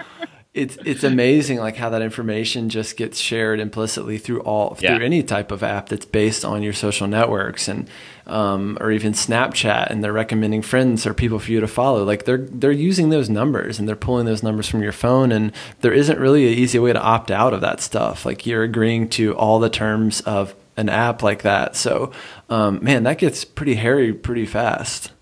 it's 0.57 0.79
it's 0.87 1.05
amazing 1.05 1.59
like 1.59 1.77
how 1.77 1.91
that 1.91 2.01
information 2.01 2.71
just 2.71 2.97
gets 2.97 3.19
shared 3.19 3.61
implicitly 3.61 4.17
through 4.17 4.41
all 4.41 4.77
yeah. 4.81 4.97
through 4.97 5.05
any 5.05 5.23
type 5.23 5.51
of 5.51 5.63
app 5.63 5.91
that's 5.91 6.07
based 6.07 6.47
on 6.47 6.63
your 6.63 6.73
social 6.73 7.07
networks 7.07 7.69
and 7.69 7.89
um, 8.27 8.79
or 8.81 8.91
even 8.91 9.13
Snapchat 9.13 9.91
and 9.91 10.03
they're 10.03 10.15
recommending 10.15 10.63
friends 10.63 11.07
or 11.07 11.13
people 11.13 11.39
for 11.39 11.53
you 11.53 11.61
to 11.61 11.69
follow. 11.69 12.05
Like 12.05 12.25
they're 12.25 12.39
they're 12.39 12.73
using 12.73 13.11
those 13.11 13.29
numbers 13.29 13.79
and 13.79 13.87
they're 13.87 13.97
pulling 13.97 14.25
those 14.25 14.43
numbers 14.43 14.67
from 14.67 14.83
your 14.83 14.93
phone 14.93 15.31
and 15.31 15.53
there 15.83 15.93
isn't 15.93 16.19
really 16.19 16.47
an 16.47 16.59
easy 16.59 16.79
way 16.79 16.95
to 16.95 17.01
opt 17.01 17.31
out 17.31 17.53
of 17.53 17.61
that 17.61 17.83
stuff. 17.83 18.25
Like 18.25 18.47
you're 18.47 18.63
agreeing 18.63 19.11
to 19.11 19.37
all 19.37 19.59
the 19.59 19.71
terms 19.71 20.23
of 20.23 20.55
an 20.79 20.89
app 20.89 21.23
like 21.23 21.43
that. 21.43 21.77
So 21.77 22.13
um, 22.49 22.83
man 22.83 23.03
that 23.03 23.19
gets 23.19 23.45
pretty 23.45 23.75
hairy 23.75 24.15
pretty 24.15 24.47
fast 24.47 25.13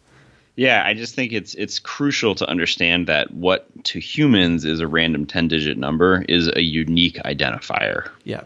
yeah, 0.56 0.82
I 0.84 0.94
just 0.94 1.14
think 1.14 1.32
it's 1.32 1.54
it's 1.54 1.78
crucial 1.78 2.34
to 2.36 2.48
understand 2.48 3.06
that 3.08 3.32
what 3.32 3.66
to 3.86 3.98
humans 3.98 4.64
is 4.64 4.80
a 4.80 4.86
random 4.86 5.26
10-digit 5.26 5.76
number 5.76 6.24
is 6.28 6.48
a 6.48 6.62
unique 6.62 7.16
identifier. 7.24 8.08
Yeah. 8.24 8.44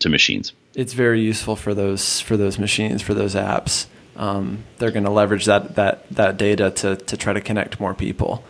To 0.00 0.08
machines. 0.08 0.52
It's 0.74 0.92
very 0.92 1.20
useful 1.20 1.56
for 1.56 1.74
those 1.74 2.20
for 2.20 2.36
those 2.36 2.58
machines, 2.58 3.02
for 3.02 3.14
those 3.14 3.34
apps. 3.34 3.86
Um, 4.16 4.64
they're 4.78 4.90
going 4.90 5.04
to 5.04 5.10
leverage 5.10 5.46
that 5.46 5.76
that 5.76 6.08
that 6.10 6.36
data 6.36 6.70
to 6.70 6.96
to 6.96 7.16
try 7.16 7.32
to 7.32 7.40
connect 7.40 7.80
more 7.80 7.94
people. 7.94 8.44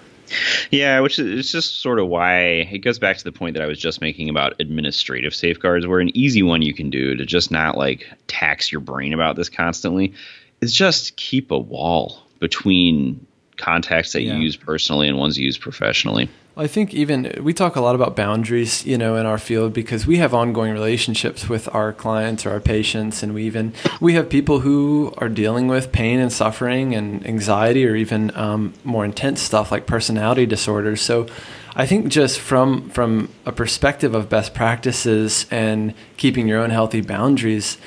Yeah, 0.71 1.01
which 1.01 1.19
is 1.19 1.51
just 1.51 1.81
sort 1.81 1.99
of 1.99 2.07
why 2.07 2.69
it 2.71 2.79
goes 2.79 3.01
back 3.01 3.17
to 3.17 3.25
the 3.25 3.33
point 3.33 3.55
that 3.55 3.65
I 3.65 3.67
was 3.67 3.79
just 3.79 4.01
making 4.01 4.29
about 4.29 4.55
administrative 4.61 5.35
safeguards, 5.35 5.87
where 5.89 5.99
an 5.99 6.17
easy 6.17 6.43
one 6.43 6.63
you 6.63 6.73
can 6.73 6.89
do 6.89 7.17
to 7.17 7.27
just 7.27 7.51
not 7.51 7.77
like 7.77 8.09
tax 8.29 8.71
your 8.71 8.81
brain 8.81 9.13
about 9.13 9.35
this 9.35 9.49
constantly 9.49 10.13
is 10.61 10.73
just 10.73 11.17
keep 11.17 11.51
a 11.51 11.59
wall 11.59 12.30
between 12.41 13.27
contacts 13.57 14.13
that 14.15 14.23
yeah. 14.23 14.35
you 14.35 14.43
use 14.43 14.57
personally 14.57 15.07
and 15.07 15.17
ones 15.17 15.39
you 15.39 15.45
use 15.45 15.59
professionally. 15.59 16.29
I 16.57 16.67
think 16.67 16.93
even 16.93 17.33
we 17.43 17.55
talk 17.55 17.77
a 17.77 17.81
lot 17.81 17.95
about 17.95 18.17
boundaries, 18.17 18.85
you 18.85 18.99
know, 18.99 19.17
in 19.17 19.25
our 19.25 19.39
field 19.39 19.73
because 19.73 20.07
we 20.07 20.17
have 20.17 20.35
ongoing 20.35 20.73
relationships 20.73 21.49
with 21.49 21.73
our 21.75 21.93
clients 21.93 22.45
or 22.45 22.51
our 22.51 22.61
patients, 22.61 23.23
and 23.23 23.33
we 23.33 23.45
even 23.45 23.73
we 24.01 24.15
have 24.15 24.29
people 24.29 24.61
who 24.61 25.15
are 25.19 25.29
dealing 25.29 25.69
with 25.69 25.93
pain 25.93 26.19
and 26.19 26.33
suffering 26.33 26.95
and 26.95 27.25
anxiety, 27.25 27.87
or 27.87 27.95
even 27.95 28.37
um, 28.37 28.75
more 28.83 29.05
intense 29.05 29.41
stuff 29.41 29.71
like 29.71 29.87
personality 29.87 30.45
disorders. 30.45 31.01
So, 31.01 31.29
I 31.77 31.87
think 31.87 32.09
just 32.09 32.41
from 32.41 32.91
from 32.91 33.31
a 33.47 33.53
perspective 33.53 34.15
of 34.15 34.29
best 34.29 34.53
practices 34.53 35.47
and 35.51 35.95
keeping 36.17 36.49
your 36.49 36.61
own 36.61 36.71
healthy 36.71 37.01
boundaries, 37.01 37.79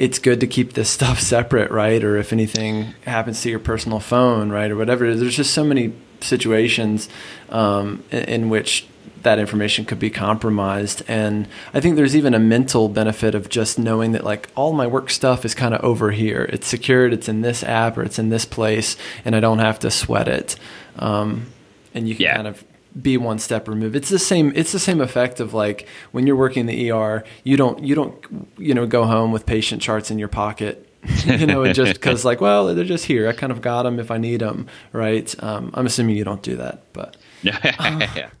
it's 0.00 0.18
good 0.18 0.40
to 0.40 0.46
keep 0.46 0.72
this 0.72 0.88
stuff 0.98 1.20
separate, 1.20 1.70
right? 1.70 2.02
Or 2.02 2.16
if 2.16 2.32
anything 2.32 2.94
happens 3.04 3.42
to 3.42 3.50
your 3.50 3.60
personal 3.60 4.00
phone, 4.00 4.50
right, 4.50 4.70
or 4.70 4.76
whatever. 4.76 5.14
There's 5.14 5.36
just 5.36 5.54
so 5.54 5.62
many 5.62 5.92
situations 6.20 7.08
um, 7.50 8.02
in, 8.10 8.24
in, 8.24 8.48
which 8.48 8.86
that 9.22 9.38
information 9.38 9.84
could 9.84 9.98
be 9.98 10.08
compromised, 10.08 11.02
and 11.06 11.46
I 11.74 11.80
think 11.80 11.96
there's 11.96 12.16
even 12.16 12.32
a 12.32 12.38
mental 12.38 12.88
benefit 12.88 13.34
of 13.34 13.50
just 13.50 13.78
knowing 13.78 14.12
that 14.12 14.24
like 14.24 14.48
all 14.54 14.72
my 14.72 14.86
work 14.86 15.10
stuff 15.10 15.44
is 15.44 15.54
kind 15.54 15.74
of 15.74 15.84
over 15.84 16.10
here. 16.10 16.48
It's 16.50 16.66
secured. 16.66 17.12
It's 17.12 17.28
in 17.28 17.42
this 17.42 17.62
app 17.62 17.98
or 17.98 18.02
it's 18.02 18.18
in 18.18 18.30
this 18.30 18.46
place, 18.46 18.96
and 19.24 19.36
I 19.36 19.40
don't 19.40 19.58
have 19.58 19.78
to 19.80 19.90
sweat 19.90 20.28
it. 20.28 20.56
Um, 20.98 21.46
and 21.92 22.08
you 22.08 22.14
can 22.14 22.22
yeah. 22.22 22.36
kind 22.36 22.48
of 22.48 22.64
be 23.00 23.16
one 23.16 23.38
step 23.38 23.68
removed. 23.68 23.96
It's 23.96 24.08
the 24.08 24.18
same. 24.18 24.52
It's 24.54 24.72
the 24.72 24.78
same 24.78 25.00
effect 25.00 25.40
of 25.40 25.54
like 25.54 25.86
when 26.12 26.26
you're 26.26 26.36
working 26.36 26.66
the 26.66 26.90
ER, 26.90 27.24
you 27.44 27.56
don't 27.56 27.82
you 27.84 27.94
don't 27.94 28.52
you 28.58 28.74
know 28.74 28.86
go 28.86 29.04
home 29.04 29.32
with 29.32 29.46
patient 29.46 29.82
charts 29.82 30.10
in 30.10 30.18
your 30.18 30.28
pocket. 30.28 30.89
you 31.24 31.46
know, 31.46 31.72
just 31.72 31.94
because 31.94 32.24
like, 32.24 32.40
well, 32.40 32.74
they're 32.74 32.84
just 32.84 33.06
here. 33.06 33.28
I 33.28 33.32
kind 33.32 33.52
of 33.52 33.62
got 33.62 33.84
them 33.84 33.98
if 33.98 34.10
I 34.10 34.18
need 34.18 34.40
them, 34.40 34.66
right? 34.92 35.34
Um, 35.42 35.70
I'm 35.74 35.86
assuming 35.86 36.16
you 36.16 36.24
don't 36.24 36.42
do 36.42 36.56
that, 36.56 36.92
but 36.92 37.16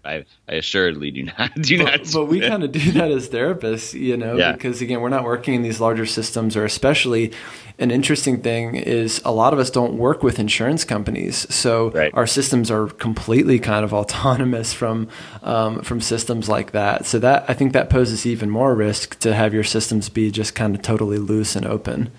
I, 0.04 0.24
I 0.46 0.52
assuredly 0.52 1.10
do 1.10 1.24
not 1.24 1.54
do 1.62 1.78
but, 1.78 1.84
not. 1.84 2.12
But 2.12 2.24
we 2.26 2.40
kind 2.40 2.62
of 2.62 2.72
do 2.72 2.92
that 2.92 3.10
as 3.10 3.30
therapists, 3.30 3.98
you 3.98 4.16
know, 4.16 4.36
yeah. 4.36 4.52
because 4.52 4.82
again, 4.82 5.00
we're 5.00 5.08
not 5.08 5.24
working 5.24 5.54
in 5.54 5.62
these 5.62 5.80
larger 5.80 6.04
systems, 6.04 6.54
or 6.54 6.66
especially 6.66 7.32
an 7.78 7.90
interesting 7.90 8.42
thing 8.42 8.74
is 8.74 9.22
a 9.24 9.32
lot 9.32 9.54
of 9.54 9.58
us 9.58 9.70
don't 9.70 9.94
work 9.94 10.22
with 10.22 10.38
insurance 10.38 10.84
companies, 10.84 11.52
so 11.52 11.90
right. 11.92 12.12
our 12.12 12.26
systems 12.26 12.70
are 12.70 12.88
completely 12.88 13.58
kind 13.58 13.86
of 13.86 13.94
autonomous 13.94 14.74
from 14.74 15.08
um, 15.42 15.80
from 15.80 16.02
systems 16.02 16.46
like 16.46 16.72
that. 16.72 17.06
So 17.06 17.18
that 17.20 17.46
I 17.48 17.54
think 17.54 17.72
that 17.72 17.88
poses 17.88 18.26
even 18.26 18.50
more 18.50 18.74
risk 18.74 19.18
to 19.20 19.34
have 19.34 19.54
your 19.54 19.64
systems 19.64 20.10
be 20.10 20.30
just 20.30 20.54
kind 20.54 20.74
of 20.74 20.82
totally 20.82 21.16
loose 21.16 21.56
and 21.56 21.64
open. 21.64 22.10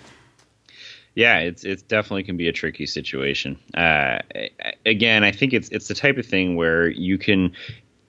Yeah, 1.14 1.38
it's 1.40 1.64
it 1.64 1.86
definitely 1.88 2.22
can 2.22 2.36
be 2.36 2.48
a 2.48 2.52
tricky 2.52 2.86
situation. 2.86 3.58
Uh, 3.74 4.20
again, 4.86 5.24
I 5.24 5.32
think 5.32 5.52
it's 5.52 5.68
it's 5.68 5.88
the 5.88 5.94
type 5.94 6.16
of 6.16 6.26
thing 6.26 6.56
where 6.56 6.88
you 6.88 7.18
can 7.18 7.52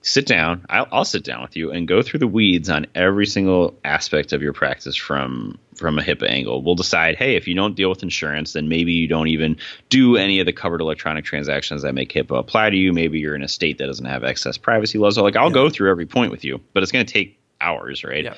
sit 0.00 0.26
down. 0.26 0.64
I'll, 0.68 0.86
I'll, 0.92 1.04
sit 1.04 1.24
down 1.24 1.42
with 1.42 1.56
you 1.56 1.70
and 1.70 1.88
go 1.88 2.02
through 2.02 2.20
the 2.20 2.26
weeds 2.26 2.68
on 2.68 2.86
every 2.94 3.26
single 3.26 3.74
aspect 3.84 4.32
of 4.32 4.42
your 4.42 4.52
practice 4.52 4.96
from 4.96 5.58
from 5.74 5.98
a 5.98 6.02
HIPAA 6.02 6.30
angle. 6.30 6.62
We'll 6.62 6.76
decide, 6.76 7.16
hey, 7.16 7.36
if 7.36 7.48
you 7.48 7.54
don't 7.54 7.74
deal 7.74 7.88
with 7.88 8.02
insurance, 8.02 8.52
then 8.52 8.68
maybe 8.68 8.92
you 8.92 9.08
don't 9.08 9.28
even 9.28 9.56
do 9.88 10.16
any 10.16 10.40
of 10.40 10.46
the 10.46 10.52
covered 10.52 10.80
electronic 10.80 11.24
transactions 11.24 11.82
that 11.82 11.94
make 11.94 12.12
HIPAA 12.12 12.38
apply 12.38 12.70
to 12.70 12.76
you. 12.76 12.92
Maybe 12.92 13.18
you're 13.18 13.34
in 13.34 13.42
a 13.42 13.48
state 13.48 13.78
that 13.78 13.86
doesn't 13.86 14.06
have 14.06 14.24
excess 14.24 14.56
privacy 14.56 14.98
laws. 14.98 15.16
So 15.16 15.22
like 15.22 15.36
I'll 15.36 15.48
yeah. 15.48 15.54
go 15.54 15.70
through 15.70 15.90
every 15.90 16.06
point 16.06 16.30
with 16.30 16.44
you, 16.44 16.60
but 16.72 16.82
it's 16.82 16.92
going 16.92 17.04
to 17.04 17.12
take 17.12 17.38
hours, 17.60 18.04
right? 18.04 18.24
Yeah 18.24 18.34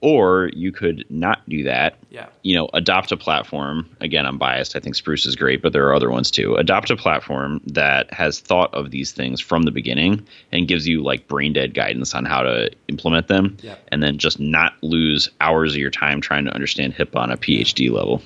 or 0.00 0.50
you 0.54 0.72
could 0.72 1.04
not 1.10 1.46
do 1.48 1.62
that. 1.64 1.98
Yeah. 2.10 2.28
You 2.42 2.54
know, 2.56 2.70
adopt 2.72 3.12
a 3.12 3.16
platform. 3.16 3.88
Again, 4.00 4.26
I'm 4.26 4.38
biased. 4.38 4.74
I 4.74 4.80
think 4.80 4.94
Spruce 4.94 5.26
is 5.26 5.36
great, 5.36 5.62
but 5.62 5.72
there 5.72 5.86
are 5.86 5.94
other 5.94 6.10
ones 6.10 6.30
too. 6.30 6.54
Adopt 6.56 6.90
a 6.90 6.96
platform 6.96 7.60
that 7.66 8.12
has 8.12 8.40
thought 8.40 8.72
of 8.74 8.90
these 8.90 9.12
things 9.12 9.40
from 9.40 9.62
the 9.62 9.70
beginning 9.70 10.26
and 10.52 10.66
gives 10.66 10.86
you 10.86 11.02
like 11.02 11.28
brain 11.28 11.52
dead 11.52 11.74
guidance 11.74 12.14
on 12.14 12.24
how 12.24 12.42
to 12.42 12.70
implement 12.88 13.28
them. 13.28 13.56
Yeah. 13.62 13.76
And 13.88 14.02
then 14.02 14.18
just 14.18 14.40
not 14.40 14.74
lose 14.82 15.28
hours 15.40 15.72
of 15.72 15.78
your 15.78 15.90
time 15.90 16.20
trying 16.20 16.44
to 16.46 16.52
understand 16.52 16.94
HIPAA 16.94 17.16
on 17.16 17.30
a 17.30 17.36
PhD 17.36 17.90
level. 17.90 18.22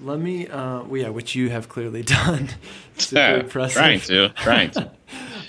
Let 0.00 0.18
me, 0.18 0.48
uh, 0.48 0.82
well, 0.82 1.00
yeah, 1.00 1.08
which 1.08 1.34
you 1.34 1.48
have 1.48 1.68
clearly 1.70 2.02
done. 2.04 2.50
Super 2.98 3.40
impressive. 3.40 3.76
Trying 3.76 4.00
to, 4.00 4.28
trying 4.36 4.70
to. 4.72 4.90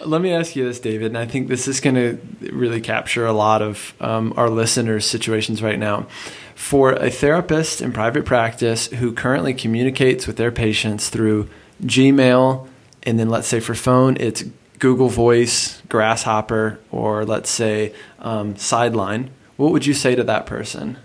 Let 0.06 0.22
me 0.22 0.32
ask 0.32 0.56
you 0.56 0.66
this, 0.66 0.80
David, 0.80 1.08
and 1.08 1.18
I 1.18 1.26
think 1.26 1.48
this 1.48 1.68
is 1.68 1.80
going 1.80 1.96
to 1.96 2.20
really 2.54 2.82
capture 2.82 3.26
a 3.26 3.34
lot 3.34 3.62
of 3.62 3.94
um, 4.00 4.34
our 4.38 4.50
listeners' 4.50 5.06
situations 5.06 5.62
right 5.62 5.80
now. 5.80 6.08
For 6.56 6.94
a 6.94 7.10
therapist 7.10 7.82
in 7.82 7.92
private 7.92 8.26
practice 8.26 8.88
who 8.88 9.12
currently 9.12 9.54
communicates 9.54 10.28
with 10.28 10.38
their 10.38 10.52
patients 10.52 11.10
through 11.10 11.50
Gmail, 11.84 12.68
and 13.04 13.20
then 13.20 13.30
let's 13.30 13.48
say 13.48 13.60
for 13.60 13.76
phone, 13.76 14.18
it's 14.20 14.44
Google 14.80 15.10
Voice, 15.10 15.82
Grasshopper, 15.90 16.80
or 16.92 17.26
let's 17.26 17.50
say 17.50 17.94
um, 18.20 18.56
Sideline, 18.56 19.32
what 19.58 19.72
would 19.72 19.86
you 19.86 19.94
say 19.94 20.16
to 20.16 20.24
that 20.24 20.46
person? 20.46 20.98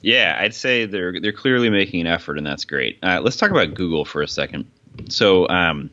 Yeah, 0.00 0.36
I'd 0.38 0.54
say 0.54 0.84
they're 0.84 1.18
they're 1.18 1.32
clearly 1.32 1.70
making 1.70 2.02
an 2.02 2.06
effort, 2.06 2.36
and 2.36 2.46
that's 2.46 2.64
great. 2.64 2.98
Uh, 3.02 3.20
let's 3.22 3.36
talk 3.36 3.50
about 3.50 3.72
Google 3.74 4.04
for 4.04 4.20
a 4.20 4.28
second. 4.28 4.66
So, 5.08 5.48
um, 5.48 5.90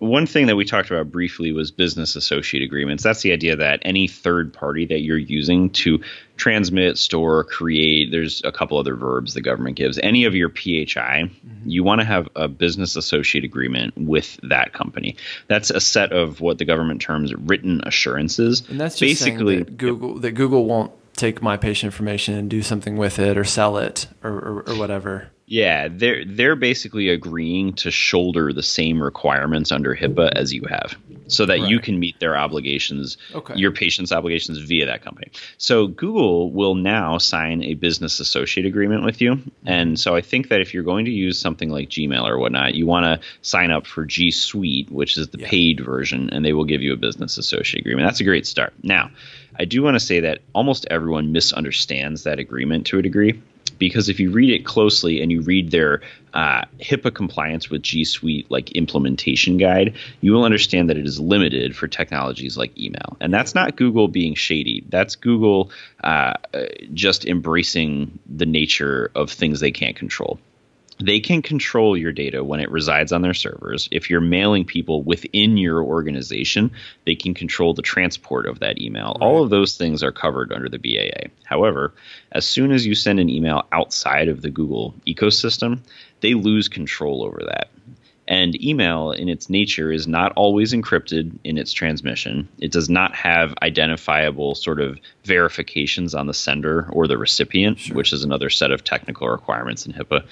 one 0.00 0.26
thing 0.26 0.46
that 0.46 0.56
we 0.56 0.64
talked 0.64 0.90
about 0.90 1.12
briefly 1.12 1.52
was 1.52 1.70
business 1.70 2.16
associate 2.16 2.62
agreements. 2.62 3.02
That's 3.02 3.20
the 3.20 3.32
idea 3.32 3.56
that 3.56 3.80
any 3.82 4.08
third 4.08 4.52
party 4.52 4.86
that 4.86 5.00
you're 5.00 5.18
using 5.18 5.70
to 5.70 6.02
transmit, 6.38 6.96
store, 6.96 7.44
create, 7.44 8.10
there's 8.10 8.42
a 8.44 8.50
couple 8.50 8.78
other 8.78 8.96
verbs 8.96 9.34
the 9.34 9.42
government 9.42 9.76
gives, 9.76 9.98
any 9.98 10.24
of 10.24 10.34
your 10.34 10.48
PHI, 10.48 11.28
mm-hmm. 11.28 11.68
you 11.68 11.84
want 11.84 12.00
to 12.00 12.06
have 12.06 12.30
a 12.34 12.48
business 12.48 12.96
associate 12.96 13.44
agreement 13.44 13.92
with 13.96 14.40
that 14.42 14.72
company. 14.72 15.16
That's 15.48 15.68
a 15.70 15.80
set 15.80 16.12
of 16.12 16.40
what 16.40 16.56
the 16.56 16.64
government 16.64 17.02
terms 17.02 17.34
written 17.34 17.82
assurances. 17.84 18.66
And 18.70 18.80
that's 18.80 18.98
basically 18.98 19.58
that 19.58 19.76
Google 19.76 20.18
that 20.20 20.32
Google 20.32 20.64
won't 20.64 20.92
take 21.16 21.42
my 21.42 21.56
patient 21.56 21.92
information 21.92 22.34
and 22.34 22.48
do 22.50 22.62
something 22.62 22.96
with 22.96 23.18
it 23.18 23.36
or 23.36 23.44
sell 23.44 23.76
it 23.78 24.06
or, 24.22 24.30
or, 24.32 24.64
or 24.68 24.78
whatever. 24.78 25.28
Yeah, 25.46 25.88
they're 25.90 26.24
they're 26.24 26.54
basically 26.54 27.08
agreeing 27.08 27.72
to 27.74 27.90
shoulder 27.90 28.52
the 28.52 28.62
same 28.62 29.02
requirements 29.02 29.72
under 29.72 29.96
HIPAA 29.96 30.30
as 30.36 30.54
you 30.54 30.62
have. 30.70 30.96
so 31.26 31.46
that 31.46 31.60
you 31.68 31.78
can 31.78 31.98
meet 32.00 32.18
their 32.18 32.36
obligations, 32.36 33.16
Okay. 33.34 33.54
your 33.56 33.70
patient's 33.70 34.10
obligations 34.10 34.58
via 34.58 34.86
that 34.86 35.02
company. 35.02 35.28
So 35.58 35.86
Google 35.86 36.50
will 36.50 36.74
now 36.74 37.18
sign 37.18 37.62
a 37.62 37.74
business 37.74 38.18
associate 38.18 38.66
agreement 38.66 39.04
with 39.04 39.20
you. 39.20 39.40
And 39.64 39.98
so 39.98 40.16
I 40.16 40.22
think 40.22 40.48
that 40.48 40.60
if 40.60 40.74
you're 40.74 40.82
going 40.82 41.04
to 41.04 41.10
use 41.12 41.38
something 41.38 41.70
like 41.70 41.88
Gmail 41.88 42.24
or 42.24 42.38
whatnot, 42.38 42.74
you 42.74 42.84
want 42.86 43.04
to 43.04 43.26
sign 43.42 43.70
up 43.70 43.86
for 43.86 44.04
G 44.04 44.30
Suite, 44.32 44.90
which 44.90 45.16
is 45.16 45.28
the 45.28 45.38
Yeah. 45.38 45.48
paid 45.48 45.80
version, 45.80 46.30
and 46.30 46.44
they 46.44 46.52
will 46.52 46.64
give 46.64 46.82
you 46.82 46.92
a 46.92 46.96
business 46.96 47.38
associate 47.38 47.80
agreement. 47.80 48.06
That's 48.08 48.20
a 48.20 48.24
great 48.24 48.44
start. 48.46 48.72
Now, 48.82 49.10
I 49.60 49.66
do 49.66 49.82
want 49.82 49.94
to 49.94 50.00
say 50.00 50.20
that 50.20 50.38
almost 50.54 50.86
everyone 50.90 51.32
misunderstands 51.32 52.22
that 52.24 52.38
agreement 52.38 52.86
to 52.86 52.98
a 52.98 53.02
degree 53.02 53.42
because 53.78 54.08
if 54.08 54.18
you 54.18 54.30
read 54.30 54.48
it 54.48 54.64
closely 54.64 55.20
and 55.20 55.30
you 55.30 55.42
read 55.42 55.70
their 55.70 56.00
uh, 56.32 56.62
HIPAA 56.80 57.14
compliance 57.14 57.68
with 57.68 57.82
G 57.82 58.04
Suite 58.04 58.50
like 58.50 58.72
implementation 58.72 59.58
guide, 59.58 59.96
you 60.22 60.32
will 60.32 60.44
understand 60.44 60.88
that 60.88 60.96
it 60.96 61.04
is 61.04 61.20
limited 61.20 61.76
for 61.76 61.88
technologies 61.88 62.56
like 62.56 62.76
email. 62.78 63.18
And 63.20 63.34
that's 63.34 63.54
not 63.54 63.76
Google 63.76 64.08
being 64.08 64.34
shady. 64.34 64.82
That's 64.88 65.14
Google 65.14 65.70
uh, 66.04 66.34
just 66.94 67.26
embracing 67.26 68.18
the 68.34 68.46
nature 68.46 69.10
of 69.14 69.30
things 69.30 69.60
they 69.60 69.72
can't 69.72 69.94
control 69.94 70.40
they 71.00 71.20
can 71.20 71.42
control 71.42 71.96
your 71.96 72.12
data 72.12 72.44
when 72.44 72.60
it 72.60 72.70
resides 72.70 73.12
on 73.12 73.22
their 73.22 73.34
servers. 73.34 73.88
If 73.90 74.10
you're 74.10 74.20
mailing 74.20 74.64
people 74.64 75.02
within 75.02 75.56
your 75.56 75.82
organization, 75.82 76.72
they 77.06 77.14
can 77.14 77.34
control 77.34 77.74
the 77.74 77.82
transport 77.82 78.46
of 78.46 78.60
that 78.60 78.80
email. 78.80 79.16
All 79.20 79.42
of 79.42 79.50
those 79.50 79.76
things 79.76 80.02
are 80.02 80.12
covered 80.12 80.52
under 80.52 80.68
the 80.68 80.78
BAA. 80.78 81.30
However, 81.44 81.94
as 82.30 82.46
soon 82.46 82.70
as 82.70 82.86
you 82.86 82.94
send 82.94 83.18
an 83.18 83.30
email 83.30 83.66
outside 83.72 84.28
of 84.28 84.42
the 84.42 84.50
Google 84.50 84.94
ecosystem, 85.06 85.80
they 86.20 86.34
lose 86.34 86.68
control 86.68 87.24
over 87.24 87.42
that. 87.46 87.70
And 88.30 88.62
email, 88.62 89.10
in 89.10 89.28
its 89.28 89.50
nature, 89.50 89.90
is 89.90 90.06
not 90.06 90.32
always 90.36 90.72
encrypted 90.72 91.36
in 91.42 91.58
its 91.58 91.72
transmission. 91.72 92.48
It 92.60 92.70
does 92.70 92.88
not 92.88 93.12
have 93.12 93.54
identifiable 93.60 94.54
sort 94.54 94.80
of 94.80 95.00
verifications 95.24 96.14
on 96.14 96.28
the 96.28 96.32
sender 96.32 96.88
or 96.92 97.08
the 97.08 97.18
recipient, 97.18 97.88
which 97.88 98.12
is 98.12 98.22
another 98.22 98.48
set 98.48 98.70
of 98.70 98.84
technical 98.84 99.28
requirements 99.28 99.84
in 99.84 99.92
HIPAA. 99.92 100.24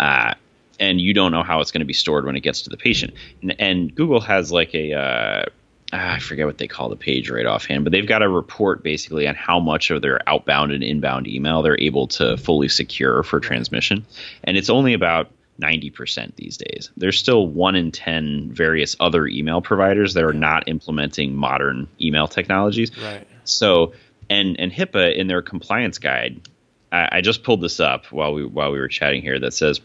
Uh, 0.00 0.34
and 0.80 1.00
you 1.00 1.14
don't 1.14 1.30
know 1.30 1.44
how 1.44 1.60
it's 1.60 1.70
going 1.70 1.78
to 1.78 1.86
be 1.86 1.92
stored 1.92 2.26
when 2.26 2.34
it 2.34 2.40
gets 2.40 2.62
to 2.62 2.70
the 2.70 2.76
patient. 2.76 3.14
And, 3.40 3.54
and 3.60 3.94
Google 3.94 4.20
has 4.20 4.50
like 4.50 4.74
a. 4.74 4.92
Uh, 4.92 5.44
I 5.92 6.18
forget 6.18 6.46
what 6.46 6.58
they 6.58 6.66
call 6.66 6.88
the 6.88 6.96
page 6.96 7.30
right 7.30 7.46
offhand, 7.46 7.84
but 7.84 7.92
they've 7.92 8.04
got 8.04 8.22
a 8.22 8.28
report 8.28 8.82
basically 8.82 9.28
on 9.28 9.36
how 9.36 9.60
much 9.60 9.92
of 9.92 10.02
their 10.02 10.28
outbound 10.28 10.72
and 10.72 10.82
inbound 10.82 11.28
email 11.28 11.62
they're 11.62 11.80
able 11.80 12.08
to 12.08 12.36
fully 12.36 12.68
secure 12.68 13.22
for 13.22 13.38
transmission. 13.38 14.04
And 14.42 14.56
it's 14.56 14.70
only 14.70 14.92
about 14.92 15.30
90% 15.60 16.34
these 16.36 16.56
days. 16.56 16.90
There's 16.96 17.18
still 17.18 17.46
one 17.46 17.76
in 17.76 17.92
10 17.92 18.50
various 18.52 18.96
other 18.98 19.26
email 19.26 19.60
providers 19.60 20.14
that 20.14 20.24
are 20.24 20.32
not 20.32 20.68
implementing 20.68 21.34
modern 21.34 21.88
email 22.00 22.26
technologies. 22.26 22.96
Right. 22.98 23.26
So, 23.44 23.92
and 24.28 24.58
and 24.58 24.72
HIPAA 24.72 25.16
in 25.16 25.26
their 25.26 25.42
compliance 25.42 25.98
guide, 25.98 26.48
I, 26.90 27.18
I 27.18 27.20
just 27.20 27.42
pulled 27.42 27.60
this 27.60 27.78
up 27.78 28.06
while 28.06 28.32
we 28.32 28.44
while 28.44 28.72
we 28.72 28.78
were 28.78 28.88
chatting 28.88 29.22
here. 29.22 29.38
That 29.38 29.52
says 29.52 29.80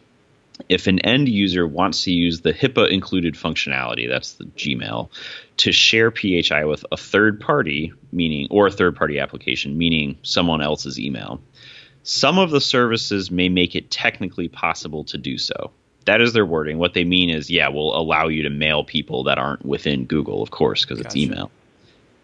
if 0.67 0.87
an 0.87 0.99
end 0.99 1.29
user 1.29 1.65
wants 1.65 2.03
to 2.03 2.11
use 2.11 2.41
the 2.41 2.53
HIPAA 2.53 2.89
included 2.89 3.35
functionality, 3.35 4.09
that's 4.09 4.33
the 4.33 4.45
Gmail, 4.45 5.09
to 5.57 5.71
share 5.71 6.11
PHI 6.11 6.65
with 6.65 6.85
a 6.91 6.97
third 6.97 7.39
party, 7.39 7.93
meaning 8.11 8.47
or 8.49 8.67
a 8.67 8.71
third 8.71 8.95
party 8.95 9.19
application, 9.19 9.77
meaning 9.77 10.17
someone 10.23 10.61
else's 10.61 10.99
email, 10.99 11.41
some 12.09 12.39
of 12.39 12.49
the 12.49 12.59
services 12.59 13.29
may 13.29 13.49
make 13.49 13.75
it 13.75 13.91
technically 13.91 14.47
possible 14.47 15.03
to 15.03 15.17
do 15.17 15.37
so. 15.37 15.69
That 16.05 16.21
is 16.21 16.33
their 16.33 16.45
wording. 16.45 16.79
What 16.79 16.95
they 16.95 17.03
mean 17.03 17.29
is, 17.29 17.51
yeah, 17.51 17.69
we'll 17.69 17.95
allow 17.95 18.29
you 18.29 18.41
to 18.41 18.49
mail 18.49 18.83
people 18.83 19.25
that 19.25 19.37
aren't 19.37 19.63
within 19.63 20.05
Google, 20.05 20.41
of 20.41 20.49
course, 20.49 20.83
because 20.83 20.99
it's 20.99 21.15
email. 21.15 21.51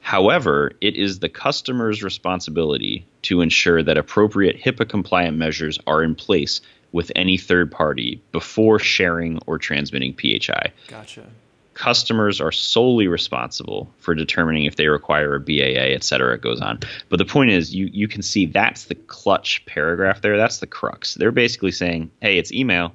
However, 0.02 0.72
it 0.82 0.96
is 0.96 1.20
the 1.20 1.30
customer's 1.30 2.02
responsibility 2.02 3.06
to 3.24 3.42
ensure 3.42 3.84
that 3.84 3.96
appropriate 3.96 4.60
HIPAA 4.60 4.90
compliant 4.90 5.38
measures 5.38 5.78
are 5.86 6.02
in 6.02 6.16
place 6.16 6.62
with 6.92 7.12
any 7.16 7.38
third 7.38 7.72
party 7.72 8.20
before 8.32 8.80
sharing 8.80 9.38
or 9.46 9.60
transmitting 9.60 10.16
PHI. 10.16 10.72
Gotcha. 10.88 11.28
Customers 11.76 12.40
are 12.40 12.54
solely 12.54 13.08
responsible 13.08 13.92
for 13.98 14.16
determining 14.16 14.64
if 14.64 14.78
they 14.78 14.88
require 14.88 15.36
a 15.36 15.40
BAA, 15.42 15.94
et 15.94 16.04
cetera. 16.04 16.34
It 16.34 16.42
goes 16.42 16.62
on. 16.62 16.80
But 17.10 17.18
the 17.18 17.26
point 17.26 17.52
is, 17.52 17.76
you, 17.76 17.90
you 17.92 18.08
can 18.08 18.22
see 18.22 18.46
that's 18.46 18.86
the 18.86 18.96
clutch 18.96 19.64
paragraph 19.66 20.22
there. 20.22 20.38
That's 20.38 20.60
the 20.60 20.68
crux. 20.68 21.16
They're 21.16 21.34
basically 21.34 21.72
saying, 21.72 22.12
hey, 22.22 22.38
it's 22.38 22.52
email. 22.54 22.94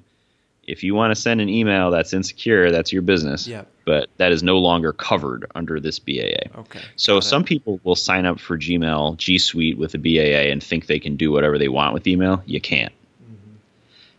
If 0.66 0.83
you 0.83 0.95
want 0.95 1.11
to 1.14 1.20
send 1.20 1.41
an 1.41 1.49
email 1.49 1.91
that's 1.91 2.14
insecure, 2.14 2.70
that's 2.70 2.93
your 2.93 3.03
business. 3.03 3.47
Yep. 3.47 3.68
But 3.85 4.09
that 4.16 4.33
is 4.33 4.43
no 4.43 4.59
longer 4.59 4.93
covered 4.93 5.51
under 5.55 5.78
this 5.78 5.99
BAA. 5.99 6.61
Okay. 6.61 6.81
So 6.97 7.20
some 7.20 7.45
people 7.45 7.81
will 7.85 7.97
sign 7.97 8.24
up 8.24 8.41
for 8.41 8.57
Gmail, 8.57 9.16
G 9.18 9.37
Suite 9.37 9.76
with 9.76 9.95
a 9.95 9.99
BAA 9.99 10.51
and 10.51 10.62
think 10.62 10.87
they 10.87 11.01
can 11.01 11.16
do 11.16 11.33
whatever 11.33 11.59
they 11.59 11.68
want 11.68 11.93
with 11.93 12.07
email. 12.07 12.43
You 12.47 12.61
can't. 12.61 12.93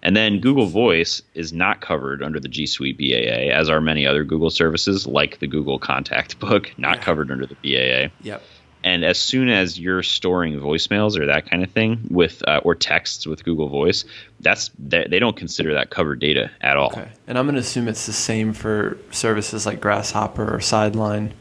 And 0.04 0.16
then 0.16 0.40
Google 0.40 0.66
Voice 0.66 1.22
is 1.36 1.54
not 1.54 1.82
covered 1.82 2.24
under 2.24 2.40
the 2.40 2.48
G 2.48 2.66
Suite 2.66 2.98
BAA, 2.98 3.54
as 3.56 3.70
are 3.70 3.80
many 3.82 4.06
other 4.08 4.24
Google 4.24 4.50
services, 4.50 5.06
like 5.06 5.40
the 5.40 5.48
Google 5.48 5.78
Contact 5.80 6.40
Book, 6.40 6.72
not 6.78 6.98
Yeah. 6.98 7.04
covered 7.04 7.32
under 7.32 7.46
the 7.46 7.56
BAA. 7.56 8.12
Yep. 8.24 8.42
And 8.84 9.06
as 9.06 9.20
soon 9.20 9.50
as 9.50 9.80
you're 9.80 10.02
storing 10.02 10.60
voicemails 10.60 11.16
or 11.16 11.28
that 11.28 11.48
kind 11.48 11.64
of 11.64 11.70
thing 11.70 12.00
with 12.10 12.42
uh, 12.48 12.62
or 12.64 12.74
texts 12.74 13.28
with 13.28 13.44
Google 13.44 13.70
Voice, 13.70 14.06
that's 14.40 14.72
they, 14.80 15.06
they 15.08 15.20
don't 15.20 15.36
consider 15.36 15.72
that 15.76 15.92
covered 15.92 16.20
data 16.20 16.50
at 16.62 16.78
all. 16.78 16.88
Okay. 16.88 17.08
And 17.28 17.38
I'm 17.38 17.46
going 17.46 17.54
to 17.54 17.62
assume 17.62 17.88
it's 17.88 18.08
the 18.08 18.12
same 18.14 18.54
for 18.54 18.98
services 19.12 19.68
like 19.68 19.82
Grasshopper 19.82 20.52
or 20.52 20.60
Sideline. 20.62 21.36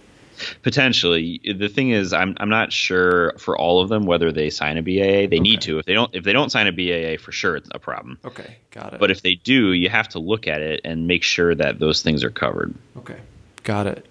Potentially, 0.63 1.41
the 1.45 1.69
thing 1.69 1.91
is, 1.91 2.13
I'm 2.13 2.37
I'm 2.39 2.49
not 2.49 2.73
sure 2.73 3.35
for 3.39 3.57
all 3.57 3.81
of 3.81 3.89
them 3.89 4.05
whether 4.05 4.33
they 4.33 4.51
sign 4.51 4.77
a 4.77 4.83
BAA. 4.83 5.29
They 5.29 5.41
need 5.41 5.63
to. 5.63 5.79
If 5.79 5.87
they 5.87 5.95
don't, 5.95 6.15
if 6.15 6.25
they 6.25 6.33
don't 6.33 6.51
sign 6.51 6.67
a 6.67 6.73
BAA, 6.73 7.23
for 7.23 7.33
sure 7.33 7.57
it's 7.57 7.69
a 7.75 7.79
problem. 7.79 8.19
Okay. 8.25 8.57
Got 8.71 8.95
it. 8.95 9.01
But 9.01 9.11
if 9.11 9.23
they 9.23 9.35
do, 9.35 9.73
you 9.73 9.89
have 9.89 10.09
to 10.11 10.19
look 10.19 10.47
at 10.47 10.61
it 10.61 10.83
and 10.85 11.07
make 11.07 11.23
sure 11.23 11.55
that 11.55 11.79
those 11.79 12.03
things 12.03 12.23
are 12.23 12.31
covered. 12.31 12.75
Okay, 12.99 13.19
got 13.65 13.87
it. 13.87 14.07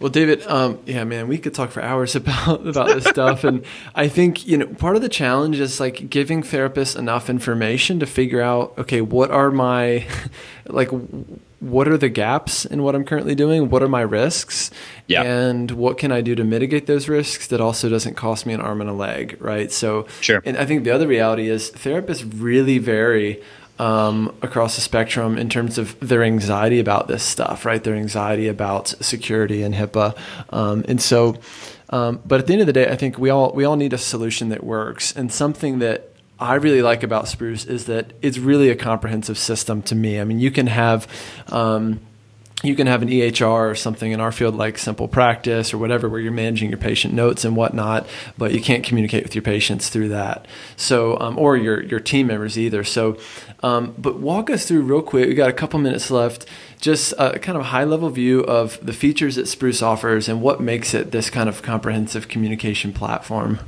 Well, 0.00 0.10
David, 0.10 0.46
um, 0.46 0.78
yeah, 0.86 1.04
man, 1.04 1.28
we 1.28 1.38
could 1.38 1.54
talk 1.54 1.70
for 1.70 1.82
hours 1.82 2.16
about 2.16 2.66
about 2.66 2.88
this 2.88 3.04
stuff, 3.04 3.44
and 3.44 3.64
I 3.94 4.08
think 4.08 4.46
you 4.46 4.58
know 4.58 4.66
part 4.66 4.96
of 4.96 5.02
the 5.02 5.08
challenge 5.08 5.60
is 5.60 5.80
like 5.80 6.10
giving 6.10 6.42
therapists 6.42 6.96
enough 6.98 7.30
information 7.30 8.00
to 8.00 8.06
figure 8.06 8.40
out, 8.40 8.74
okay, 8.78 9.00
what 9.00 9.30
are 9.30 9.50
my, 9.50 10.06
like, 10.66 10.90
what 11.60 11.88
are 11.88 11.96
the 11.96 12.08
gaps 12.08 12.64
in 12.64 12.82
what 12.82 12.94
I'm 12.94 13.04
currently 13.04 13.34
doing? 13.34 13.70
What 13.70 13.82
are 13.82 13.88
my 13.88 14.02
risks? 14.02 14.70
Yeah. 15.06 15.22
And 15.22 15.70
what 15.70 15.96
can 15.98 16.12
I 16.12 16.20
do 16.20 16.34
to 16.34 16.44
mitigate 16.44 16.86
those 16.86 17.08
risks 17.08 17.46
that 17.48 17.60
also 17.60 17.88
doesn't 17.88 18.14
cost 18.14 18.44
me 18.44 18.52
an 18.52 18.60
arm 18.60 18.80
and 18.80 18.90
a 18.90 18.92
leg, 18.92 19.38
right? 19.40 19.72
So, 19.72 20.06
Sure. 20.20 20.42
And 20.44 20.56
I 20.58 20.66
think 20.66 20.84
the 20.84 20.90
other 20.90 21.06
reality 21.06 21.48
is 21.48 21.70
therapists 21.70 22.30
really 22.36 22.78
vary 22.78 23.42
um, 23.78 24.34
across 24.42 24.76
the 24.76 24.80
spectrum 24.80 25.36
in 25.36 25.48
terms 25.48 25.78
of 25.78 25.98
their 26.00 26.22
anxiety 26.22 26.78
about 26.78 27.08
this 27.08 27.22
stuff, 27.22 27.64
right? 27.64 27.82
Their 27.82 27.96
anxiety 27.96 28.48
about 28.48 28.88
security 29.00 29.62
and 29.62 29.74
HIPAA, 29.74 30.16
um, 30.50 30.84
and 30.88 31.00
so. 31.00 31.36
Um, 31.90 32.20
but 32.24 32.40
at 32.40 32.46
the 32.46 32.54
end 32.54 32.62
of 32.62 32.66
the 32.66 32.72
day, 32.72 32.88
I 32.88 32.96
think 32.96 33.18
we 33.18 33.30
all 33.30 33.52
we 33.52 33.64
all 33.64 33.76
need 33.76 33.92
a 33.92 33.98
solution 33.98 34.48
that 34.48 34.64
works, 34.64 35.14
and 35.14 35.32
something 35.32 35.80
that 35.80 36.10
I 36.38 36.54
really 36.54 36.82
like 36.82 37.02
about 37.02 37.28
Spruce 37.28 37.64
is 37.64 37.86
that 37.86 38.12
it's 38.22 38.38
really 38.38 38.70
a 38.70 38.76
comprehensive 38.76 39.38
system 39.38 39.82
to 39.82 39.94
me. 39.94 40.20
I 40.20 40.24
mean, 40.24 40.40
you 40.40 40.50
can 40.50 40.66
have. 40.66 41.06
Um, 41.48 42.00
you 42.64 42.74
can 42.74 42.86
have 42.86 43.02
an 43.02 43.08
EHR 43.08 43.70
or 43.70 43.74
something 43.74 44.12
in 44.12 44.20
our 44.20 44.32
field 44.32 44.56
like 44.56 44.78
Simple 44.78 45.08
Practice 45.08 45.74
or 45.74 45.78
whatever, 45.78 46.08
where 46.08 46.20
you're 46.20 46.32
managing 46.32 46.70
your 46.70 46.78
patient 46.78 47.14
notes 47.14 47.44
and 47.44 47.56
whatnot, 47.56 48.06
but 48.38 48.52
you 48.52 48.60
can't 48.60 48.82
communicate 48.82 49.22
with 49.22 49.34
your 49.34 49.42
patients 49.42 49.88
through 49.88 50.08
that. 50.08 50.46
So, 50.76 51.18
um, 51.20 51.38
or 51.38 51.56
your 51.56 51.82
your 51.82 52.00
team 52.00 52.28
members 52.28 52.58
either. 52.58 52.84
So, 52.84 53.18
um, 53.62 53.94
but 53.98 54.18
walk 54.18 54.50
us 54.50 54.66
through 54.66 54.82
real 54.82 55.02
quick. 55.02 55.28
We 55.28 55.34
got 55.34 55.50
a 55.50 55.54
couple 55.54 55.78
minutes 55.78 56.10
left. 56.10 56.46
Just 56.80 57.14
a 57.18 57.38
kind 57.38 57.56
of 57.56 57.66
high 57.66 57.84
level 57.84 58.10
view 58.10 58.40
of 58.40 58.84
the 58.84 58.92
features 58.92 59.36
that 59.36 59.48
Spruce 59.48 59.82
offers 59.82 60.28
and 60.28 60.42
what 60.42 60.60
makes 60.60 60.92
it 60.94 61.12
this 61.12 61.30
kind 61.30 61.48
of 61.48 61.62
comprehensive 61.62 62.28
communication 62.28 62.92
platform. 62.92 63.58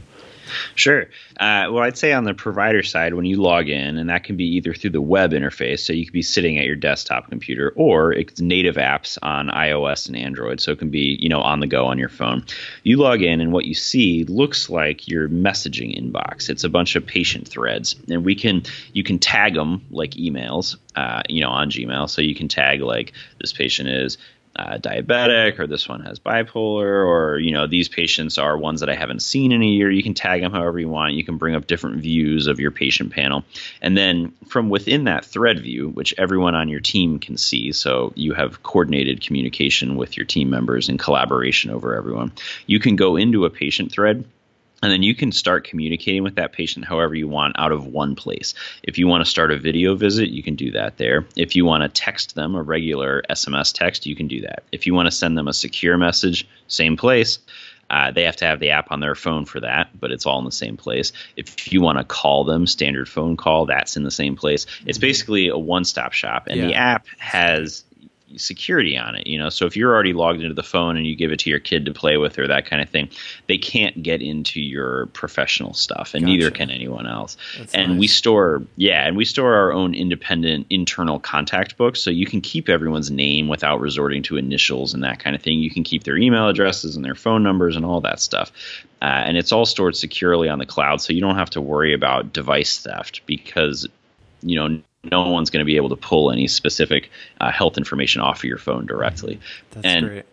Sure. 0.75 1.03
Uh, 1.39 1.69
well, 1.71 1.79
I'd 1.79 1.99
say 1.99 2.13
on 2.13 2.25
the 2.25 2.35
provider 2.35 2.83
side, 2.83 3.15
when 3.15 3.25
you 3.25 3.41
log 3.41 3.69
in, 3.69 3.99
and 3.99 4.09
that 4.09 4.25
can 4.25 4.37
be 4.37 4.45
either 4.57 4.75
through 4.75 4.91
the 4.91 5.01
web 5.01 5.33
interface, 5.33 5.81
so 5.81 5.93
you 5.93 6.05
could 6.05 6.13
be 6.13 6.23
sitting 6.23 6.59
at 6.59 6.65
your 6.65 6.77
desktop 6.77 7.29
computer, 7.29 7.73
or 7.77 8.13
it's 8.13 8.41
native 8.41 8.77
apps 8.77 9.19
on 9.23 9.49
iOS 9.49 10.07
and 10.07 10.17
Android, 10.17 10.61
so 10.61 10.73
it 10.73 10.79
can 10.79 10.91
be 10.91 11.17
you 11.21 11.29
know 11.29 11.41
on 11.41 11.61
the 11.61 11.67
go 11.67 11.87
on 11.87 11.99
your 11.99 12.09
phone. 12.09 12.45
You 12.83 12.97
log 12.99 13.23
in, 13.23 13.41
and 13.41 13.53
what 13.53 13.65
you 13.65 13.75
see 13.75 14.25
looks 14.25 14.71
like 14.71 15.09
your 15.09 15.29
messaging 15.29 15.99
inbox. 16.01 16.49
It's 16.49 16.65
a 16.65 16.69
bunch 16.69 16.97
of 16.97 17.07
patient 17.07 17.49
threads, 17.49 17.97
and 18.09 18.25
we 18.25 18.35
can 18.35 18.63
you 18.93 19.03
can 19.03 19.19
tag 19.19 19.55
them 19.55 19.85
like 19.91 20.13
emails, 20.13 20.77
uh, 20.95 21.23
you 21.29 21.43
know, 21.43 21.51
on 21.51 21.71
Gmail. 21.71 22.09
So 22.09 22.23
you 22.23 22.35
can 22.35 22.49
tag 22.49 22.81
like 22.81 23.13
this 23.41 23.53
patient 23.53 23.89
is 23.89 24.19
uh, 24.59 24.79
diabetic 24.79 25.59
or 25.59 25.67
this 25.67 25.89
one 25.89 26.01
has 26.01 26.19
bipolar 26.19 27.07
or 27.07 27.39
you 27.39 27.53
know 27.53 27.67
these 27.67 27.89
patients 27.89 28.39
are 28.39 28.57
ones 28.57 28.81
that 28.81 28.89
i 28.89 28.95
haven't 28.95 29.21
seen 29.21 29.53
in 29.53 29.63
a 29.63 29.67
year. 29.67 29.91
You 29.91 30.03
can 30.03 30.15
tag 30.15 30.41
them 30.41 30.53
however 30.53 30.79
you 30.79 30.89
want. 30.89 31.15
You 31.15 31.25
can 31.25 31.37
bring 31.37 31.55
up 31.55 31.67
different 31.67 31.99
views 31.99 32.47
of 32.47 32.59
your 32.59 32.71
patient 32.71 33.13
panel. 33.13 33.45
And 33.83 33.97
then 33.97 34.33
from 34.47 34.71
within 34.71 35.05
that 35.05 35.25
thread 35.25 35.61
view 35.61 35.89
which 35.91 36.15
everyone 36.19 36.55
on 36.55 36.69
your 36.69 36.81
team 36.81 37.19
can 37.19 37.37
see 37.37 37.73
so 37.73 38.13
you 38.17 38.33
have 38.35 38.63
coordinated 38.63 39.21
communication 39.21 39.97
with 39.97 40.17
your 40.17 40.27
team 40.27 40.51
members 40.51 40.89
and 40.89 40.99
collaboration 40.99 41.71
over 41.71 41.95
everyone 41.95 42.33
you 42.67 42.81
can 42.81 42.97
go 42.97 43.17
into 43.17 43.45
a 43.45 43.51
patient 43.51 43.93
thread 43.93 44.25
and 44.83 44.93
then 44.93 45.03
you 45.03 45.15
can 45.15 45.33
start 45.33 45.65
communicating 45.65 46.23
with 46.23 46.35
that 46.37 46.53
patient 46.53 46.85
however 46.85 47.15
you 47.15 47.29
want 47.29 47.59
out 47.59 47.73
of 47.73 47.87
one 47.87 48.15
place. 48.15 48.55
If 48.83 48.99
you 48.99 49.07
want 49.07 49.25
to 49.25 49.31
start 49.31 49.51
a 49.51 49.59
video 49.59 49.95
visit, 49.95 50.29
you 50.29 50.43
can 50.43 50.55
do 50.55 50.71
that 50.73 50.99
there. 50.99 51.27
If 51.37 51.57
you 51.57 51.65
want 51.65 51.83
to 51.83 51.89
text 51.89 52.35
them 52.35 52.55
a 52.55 52.63
regular 52.63 53.23
SMS 53.31 53.73
text, 53.73 54.07
you 54.07 54.15
can 54.15 54.29
do 54.29 54.43
that. 54.43 54.65
If 54.73 54.87
you 54.87 54.95
want 54.95 55.07
to 55.07 55.13
send 55.13 55.37
them 55.37 55.49
a 55.49 55.55
secure 55.55 55.97
message, 55.97 56.47
same 56.69 56.97
place. 56.97 57.39
Uh, 57.89 58.11
they 58.11 58.25
have 58.25 58.37
to 58.37 58.45
have 58.45 58.59
the 58.59 58.71
app 58.71 58.91
on 58.91 59.01
their 59.01 59.15
phone 59.15 59.45
for 59.45 59.61
that, 59.61 59.89
but 59.99 60.11
it's 60.11 60.27
all 60.27 60.39
in 60.41 60.45
the 60.45 60.53
same 60.53 60.77
place. 60.77 61.13
If 61.37 61.73
you 61.73 61.81
want 61.81 61.99
to 61.99 62.05
call 62.05 62.45
them, 62.45 62.67
standard 62.67 63.09
phone 63.09 63.37
call, 63.37 63.67
that's 63.67 63.97
in 63.97 64.03
the 64.03 64.11
same 64.11 64.37
place. 64.37 64.67
It's 64.87 64.99
mm-hmm. 64.99 65.07
basically 65.07 65.49
a 65.49 65.57
one 65.57 65.85
stop 65.85 66.13
shop. 66.13 66.49
And 66.49 66.59
yeah. 66.59 66.67
the 66.67 66.75
app 66.75 67.07
has 67.19 67.85
security 68.35 68.97
on 68.99 69.15
it 69.15 69.27
you 69.27 69.39
know 69.39 69.49
so 69.49 69.67
if 69.67 69.77
you're 69.77 69.95
already 69.95 70.13
logged 70.13 70.41
into 70.41 70.55
the 70.55 70.63
phone 70.63 70.97
and 70.97 71.07
you 71.07 71.15
give 71.15 71.31
it 71.31 71.39
to 71.39 71.49
your 71.49 71.61
kid 71.61 71.85
to 71.85 71.93
play 71.93 72.17
with 72.17 72.39
or 72.39 72.47
that 72.49 72.67
kind 72.67 72.83
of 72.83 72.89
thing 72.89 73.09
they 73.47 73.57
can't 73.57 74.03
get 74.03 74.21
into 74.21 74.61
your 74.61 75.07
professional 75.07 75.73
stuff 75.73 76.13
and 76.13 76.25
gotcha. 76.25 76.37
neither 76.37 76.51
can 76.51 76.69
anyone 76.69 77.07
else 77.07 77.37
That's 77.57 77.73
and 77.75 77.93
nice. 77.93 78.01
we 78.01 78.07
store 78.09 78.63
yeah 78.77 79.07
and 79.07 79.17
we 79.17 79.25
store 79.25 79.55
our 79.55 79.73
own 79.73 79.95
independent 79.95 80.67
internal 80.71 81.21
contact 81.21 81.77
book 81.77 81.95
so 81.95 82.11
you 82.11 82.27
can 82.27 82.41
keep 82.41 82.69
everyone's 82.69 83.13
name 83.13 83.47
without 83.47 83.81
resorting 83.81 84.25
to 84.25 84.37
initials 84.37 84.93
and 84.93 85.05
that 85.05 85.21
kind 85.21 85.37
of 85.37 85.43
thing 85.43 85.61
you 85.61 85.71
can 85.71 85.85
keep 85.85 86.03
their 86.03 86.17
email 86.17 86.49
addresses 86.49 86.97
and 86.97 87.05
their 87.05 87.15
phone 87.15 87.45
numbers 87.45 87.77
and 87.77 87.85
all 87.85 88.01
that 88.01 88.19
stuff 88.19 88.51
uh, 89.03 89.05
and 89.05 89.37
it's 89.37 89.53
all 89.53 89.65
stored 89.67 89.95
securely 89.95 90.49
on 90.49 90.59
the 90.59 90.67
cloud 90.67 91.01
so 91.01 91.13
you 91.13 91.21
don't 91.21 91.37
have 91.37 91.51
to 91.51 91.61
worry 91.61 91.95
about 91.95 92.33
device 92.33 92.81
theft 92.81 93.21
because 93.27 93.87
you 94.43 94.57
know 94.57 94.81
no 95.05 95.31
one's 95.31 95.51
going 95.51 95.61
to 95.61 95.67
be 95.67 95.77
able 95.77 95.91
to 95.91 95.97
pull 95.97 96.31
any 96.31 96.49
specific 96.49 97.11
uh, 97.41 97.51
health 97.51 97.79
information 97.79 98.21
off 98.21 98.39
of 98.39 98.45
your 98.45 98.59
phone 98.59 98.87
directly. 98.87 99.41
That's 99.71 99.87
and 99.87 100.07
great. 100.07 100.25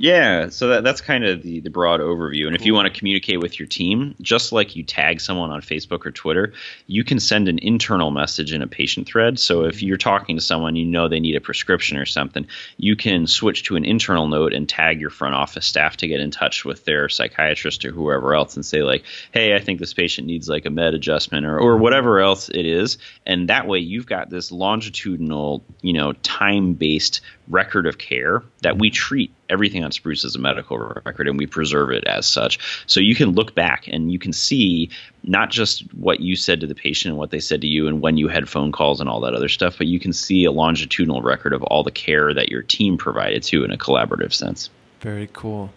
Yeah, 0.00 0.48
so 0.48 0.68
that, 0.68 0.82
that's 0.82 1.02
kind 1.02 1.26
of 1.26 1.42
the, 1.42 1.60
the 1.60 1.68
broad 1.68 2.00
overview. 2.00 2.46
And 2.46 2.56
if 2.56 2.64
you 2.64 2.72
want 2.72 2.90
to 2.90 2.98
communicate 2.98 3.38
with 3.38 3.58
your 3.58 3.68
team, 3.68 4.14
just 4.22 4.50
like 4.50 4.74
you 4.74 4.82
tag 4.82 5.20
someone 5.20 5.50
on 5.50 5.60
Facebook 5.60 6.06
or 6.06 6.10
Twitter, 6.10 6.54
you 6.86 7.04
can 7.04 7.20
send 7.20 7.48
an 7.48 7.58
internal 7.58 8.10
message 8.10 8.54
in 8.54 8.62
a 8.62 8.66
patient 8.66 9.06
thread. 9.06 9.38
So 9.38 9.64
if 9.64 9.76
mm-hmm. 9.76 9.88
you're 9.88 9.98
talking 9.98 10.36
to 10.36 10.42
someone, 10.42 10.74
you 10.74 10.86
know 10.86 11.06
they 11.06 11.20
need 11.20 11.36
a 11.36 11.40
prescription 11.42 11.98
or 11.98 12.06
something, 12.06 12.46
you 12.78 12.96
can 12.96 13.26
switch 13.26 13.64
to 13.64 13.76
an 13.76 13.84
internal 13.84 14.26
note 14.26 14.54
and 14.54 14.66
tag 14.66 15.02
your 15.02 15.10
front 15.10 15.34
office 15.34 15.66
staff 15.66 15.98
to 15.98 16.08
get 16.08 16.20
in 16.20 16.30
touch 16.30 16.64
with 16.64 16.86
their 16.86 17.10
psychiatrist 17.10 17.84
or 17.84 17.92
whoever 17.92 18.34
else 18.34 18.56
and 18.56 18.64
say, 18.64 18.82
like, 18.82 19.04
hey, 19.32 19.54
I 19.54 19.58
think 19.58 19.80
this 19.80 19.92
patient 19.92 20.26
needs 20.26 20.48
like 20.48 20.64
a 20.64 20.70
med 20.70 20.94
adjustment 20.94 21.44
or, 21.44 21.58
or 21.58 21.76
whatever 21.76 22.20
else 22.20 22.48
it 22.48 22.64
is. 22.64 22.96
And 23.26 23.50
that 23.50 23.66
way 23.66 23.80
you've 23.80 24.06
got 24.06 24.30
this 24.30 24.50
longitudinal, 24.50 25.62
you 25.82 25.92
know, 25.92 26.14
time 26.14 26.72
based 26.72 27.20
record 27.48 27.86
of 27.86 27.98
care 27.98 28.42
that 28.62 28.78
we 28.78 28.88
treat 28.90 29.30
everything 29.50 29.84
on 29.84 29.92
Spruce 29.92 30.24
is 30.24 30.36
a 30.36 30.38
medical 30.38 30.78
record 30.78 31.28
and 31.28 31.38
we 31.38 31.46
preserve 31.46 31.90
it 31.90 32.04
as 32.04 32.26
such. 32.26 32.58
So 32.86 33.00
you 33.00 33.14
can 33.14 33.32
look 33.32 33.54
back 33.54 33.88
and 33.88 34.10
you 34.12 34.18
can 34.18 34.32
see 34.32 34.88
not 35.24 35.50
just 35.50 35.82
what 35.94 36.20
you 36.20 36.36
said 36.36 36.60
to 36.60 36.66
the 36.66 36.74
patient 36.74 37.10
and 37.10 37.18
what 37.18 37.30
they 37.30 37.40
said 37.40 37.60
to 37.60 37.66
you 37.66 37.86
and 37.86 38.00
when 38.00 38.16
you 38.16 38.28
had 38.28 38.48
phone 38.48 38.72
calls 38.72 39.00
and 39.00 39.08
all 39.08 39.20
that 39.20 39.34
other 39.34 39.48
stuff, 39.48 39.76
but 39.76 39.86
you 39.86 40.00
can 40.00 40.12
see 40.12 40.44
a 40.44 40.52
longitudinal 40.52 41.22
record 41.22 41.52
of 41.52 41.62
all 41.64 41.82
the 41.82 41.90
care 41.90 42.32
that 42.32 42.48
your 42.48 42.62
team 42.62 42.96
provided 42.96 43.42
to 43.42 43.64
in 43.64 43.70
a 43.70 43.76
collaborative 43.76 44.32
sense. 44.32 44.70
Very 45.00 45.28
cool. 45.32 45.70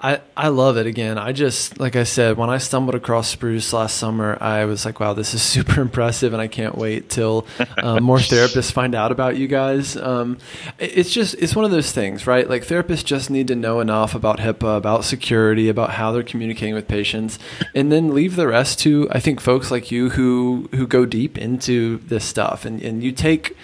I, 0.00 0.20
I 0.36 0.48
love 0.48 0.76
it 0.76 0.86
again. 0.86 1.18
I 1.18 1.32
just, 1.32 1.80
like 1.80 1.96
I 1.96 2.04
said, 2.04 2.36
when 2.36 2.50
I 2.50 2.58
stumbled 2.58 2.94
across 2.94 3.28
Spruce 3.28 3.72
last 3.72 3.96
summer, 3.96 4.38
I 4.40 4.64
was 4.64 4.84
like, 4.84 5.00
wow, 5.00 5.12
this 5.12 5.34
is 5.34 5.42
super 5.54 5.80
impressive. 5.80 6.32
And 6.32 6.40
I 6.40 6.46
can't 6.46 6.76
wait 6.76 7.08
till 7.10 7.46
uh, 7.76 7.98
more 7.98 8.16
therapists 8.18 8.70
find 8.70 8.94
out 8.94 9.10
about 9.10 9.36
you 9.36 9.48
guys. 9.48 9.96
Um, 9.96 10.38
it's 10.78 11.10
just, 11.10 11.34
it's 11.34 11.56
one 11.56 11.64
of 11.64 11.72
those 11.72 11.90
things, 11.90 12.26
right? 12.28 12.48
Like 12.48 12.64
therapists 12.64 13.04
just 13.04 13.28
need 13.28 13.48
to 13.48 13.56
know 13.56 13.80
enough 13.80 14.14
about 14.14 14.38
HIPAA, 14.38 14.76
about 14.76 15.04
security, 15.04 15.68
about 15.68 15.90
how 15.90 16.12
they're 16.12 16.22
communicating 16.22 16.74
with 16.74 16.86
patients, 16.86 17.38
and 17.74 17.90
then 17.90 18.14
leave 18.14 18.36
the 18.36 18.46
rest 18.46 18.78
to, 18.80 19.08
I 19.10 19.18
think, 19.18 19.40
folks 19.40 19.72
like 19.72 19.90
you 19.90 20.10
who, 20.10 20.68
who 20.74 20.86
go 20.86 21.06
deep 21.06 21.36
into 21.36 21.98
this 21.98 22.24
stuff. 22.24 22.64
And, 22.64 22.80
and 22.82 23.02
you 23.02 23.10
take, 23.10 23.56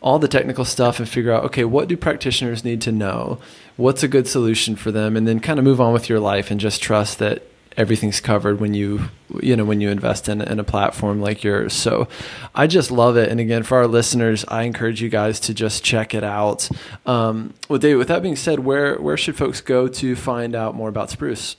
all 0.00 0.20
the 0.20 0.28
technical 0.28 0.64
stuff 0.64 1.00
and 1.00 1.08
figure 1.08 1.32
out 1.32 1.42
okay 1.42 1.64
what 1.64 1.88
do 1.88 1.96
practitioners 1.96 2.64
need 2.64 2.80
to 2.80 2.92
know 2.92 3.36
what's 3.78 4.02
a 4.02 4.08
good 4.08 4.28
solution 4.28 4.76
for 4.76 4.92
them? 4.92 5.16
And 5.16 5.26
then 5.26 5.40
kind 5.40 5.58
of 5.58 5.64
move 5.64 5.80
on 5.80 5.94
with 5.94 6.10
your 6.10 6.20
life 6.20 6.50
and 6.50 6.60
just 6.60 6.82
trust 6.82 7.18
that 7.20 7.42
everything's 7.78 8.20
covered 8.20 8.60
when 8.60 8.74
you 8.74 9.00
you 9.40 9.54
know 9.54 9.64
when 9.64 9.80
you 9.80 9.88
invest 9.88 10.28
in, 10.28 10.40
in 10.42 10.58
a 10.58 10.64
platform 10.64 11.20
like 11.20 11.44
yours. 11.44 11.72
So 11.72 12.08
i 12.54 12.66
just 12.66 12.90
love 12.90 13.16
it. 13.16 13.30
And 13.30 13.40
again 13.40 13.62
for 13.62 13.78
our 13.78 13.86
listeners 13.86 14.44
i 14.48 14.64
encourage 14.64 15.00
you 15.00 15.08
guys 15.08 15.40
to 15.40 15.54
just 15.54 15.84
check 15.84 16.12
it 16.12 16.24
out. 16.24 16.68
Um, 17.06 17.54
well 17.68 17.78
david 17.78 17.98
with 17.98 18.08
that 18.08 18.20
being 18.20 18.36
said 18.36 18.60
where 18.60 18.96
where 18.96 19.16
should 19.16 19.36
folks 19.36 19.60
go 19.60 19.88
to 19.88 20.16
find 20.16 20.54
out 20.54 20.74
more 20.74 20.88
about 20.88 21.08
spruce? 21.10 21.56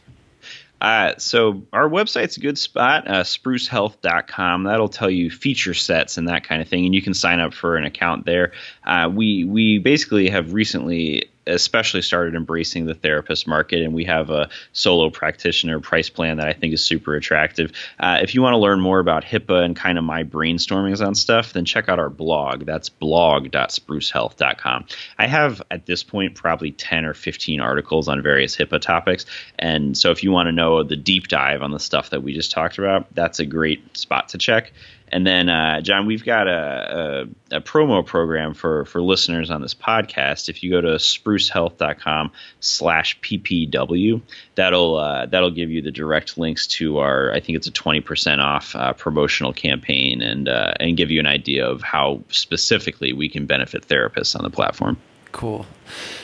Uh, 0.81 1.13
so 1.17 1.61
our 1.73 1.89
website's 1.89 2.37
a 2.37 2.39
good 2.39 2.57
spot, 2.57 3.05
uh, 3.05 3.23
sprucehealth.com. 3.23 4.63
That'll 4.63 4.87
tell 4.87 5.09
you 5.09 5.29
feature 5.29 5.73
sets 5.73 6.17
and 6.17 6.29
that 6.29 6.45
kind 6.45 6.61
of 6.61 6.69
thing, 6.69 6.85
and 6.85 6.95
you 6.95 7.01
can 7.01 7.13
sign 7.13 7.41
up 7.41 7.53
for 7.53 7.75
an 7.75 7.83
account 7.83 8.25
there. 8.25 8.53
Uh, 8.85 9.11
we 9.13 9.43
we 9.43 9.77
basically 9.77 10.29
have 10.29 10.53
recently 10.53 11.29
especially 11.47 12.01
started 12.01 12.35
embracing 12.35 12.85
the 12.85 12.93
therapist 12.93 13.47
market, 13.47 13.81
and 13.81 13.93
we 13.93 14.05
have 14.05 14.29
a 14.29 14.49
solo 14.73 15.09
practitioner 15.09 15.79
price 15.79 16.09
plan 16.09 16.37
that 16.37 16.47
I 16.47 16.53
think 16.53 16.73
is 16.73 16.83
super 16.83 17.15
attractive. 17.15 17.71
Uh, 17.99 18.19
if 18.21 18.35
you 18.35 18.41
want 18.41 18.53
to 18.53 18.57
learn 18.57 18.79
more 18.79 18.99
about 18.99 19.23
HIPAA 19.23 19.63
and 19.63 19.75
kind 19.75 19.97
of 19.97 20.03
my 20.03 20.23
brainstormings 20.23 21.05
on 21.05 21.15
stuff, 21.15 21.53
then 21.53 21.65
check 21.65 21.89
out 21.89 21.99
our 21.99 22.09
blog. 22.09 22.65
That's 22.65 22.89
blog.sprucehealth.com. 22.89 24.85
I 25.17 25.27
have 25.27 25.61
at 25.71 25.85
this 25.85 26.03
point 26.03 26.35
probably 26.35 26.71
10 26.71 27.05
or 27.05 27.13
15 27.13 27.59
articles 27.59 28.07
on 28.07 28.21
various 28.21 28.55
HIPAA 28.55 28.81
topics, 28.81 29.25
and 29.57 29.97
so 29.97 30.11
if 30.11 30.23
you 30.23 30.31
want 30.31 30.47
to 30.47 30.51
know 30.51 30.83
the 30.83 30.95
deep 30.95 31.27
dive 31.27 31.61
on 31.61 31.71
the 31.71 31.79
stuff 31.79 32.11
that 32.11 32.23
we 32.23 32.33
just 32.33 32.51
talked 32.51 32.77
about, 32.77 33.13
that's 33.15 33.39
a 33.39 33.45
great 33.45 33.97
spot 33.97 34.29
to 34.29 34.37
check. 34.37 34.71
And 35.11 35.25
then, 35.25 35.49
uh, 35.49 35.81
John, 35.81 36.05
we've 36.05 36.23
got 36.23 36.47
a, 36.47 37.27
a, 37.51 37.57
a, 37.57 37.61
promo 37.61 38.05
program 38.05 38.53
for, 38.53 38.85
for 38.85 39.01
listeners 39.01 39.49
on 39.49 39.61
this 39.61 39.73
podcast. 39.73 40.49
If 40.49 40.63
you 40.63 40.69
go 40.69 40.81
to 40.81 40.95
sprucehealth.com 40.95 42.31
slash 42.59 43.19
ppw, 43.21 44.21
that'll 44.55 44.95
uh, 44.97 45.25
that'll 45.25 45.51
give 45.51 45.71
you 45.71 45.81
the 45.81 45.91
direct 45.91 46.37
links 46.37 46.67
to 46.67 46.99
our. 46.99 47.31
I 47.31 47.39
think 47.39 47.57
it's 47.57 47.67
a 47.67 47.71
twenty 47.71 48.01
percent 48.01 48.41
off 48.41 48.75
uh, 48.75 48.93
promotional 48.93 49.53
campaign, 49.53 50.21
and 50.21 50.47
uh, 50.47 50.73
and 50.79 50.95
give 50.95 51.11
you 51.11 51.19
an 51.19 51.27
idea 51.27 51.67
of 51.67 51.81
how 51.81 52.23
specifically 52.29 53.13
we 53.13 53.29
can 53.29 53.45
benefit 53.45 53.87
therapists 53.87 54.35
on 54.35 54.43
the 54.43 54.49
platform. 54.49 54.97
Cool. 55.31 55.65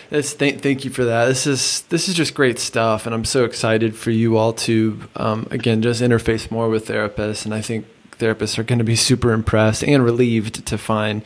Th- 0.10 0.26
thank 0.26 0.86
you 0.86 0.92
for 0.92 1.06
that. 1.06 1.26
This 1.26 1.48
is 1.48 1.82
this 1.84 2.08
is 2.08 2.16
just 2.16 2.34
great 2.34 2.60
stuff, 2.60 3.06
and 3.06 3.14
I'm 3.14 3.26
so 3.26 3.46
excited 3.46 3.96
for 3.96 4.12
you 4.12 4.38
all 4.38 4.54
to 4.54 5.02
um, 5.16 5.48
again 5.52 5.82
just 5.82 6.02
interface 6.02 6.50
more 6.50 6.70
with 6.70 6.88
therapists. 6.88 7.46
And 7.46 7.54
I 7.54 7.62
think 7.62 7.86
therapists 8.18 8.58
are 8.58 8.64
going 8.64 8.80
to 8.80 8.86
be 8.86 8.96
super 8.96 9.32
impressed 9.32 9.84
and 9.84 10.04
relieved 10.04 10.66
to 10.68 10.78
find 10.78 11.24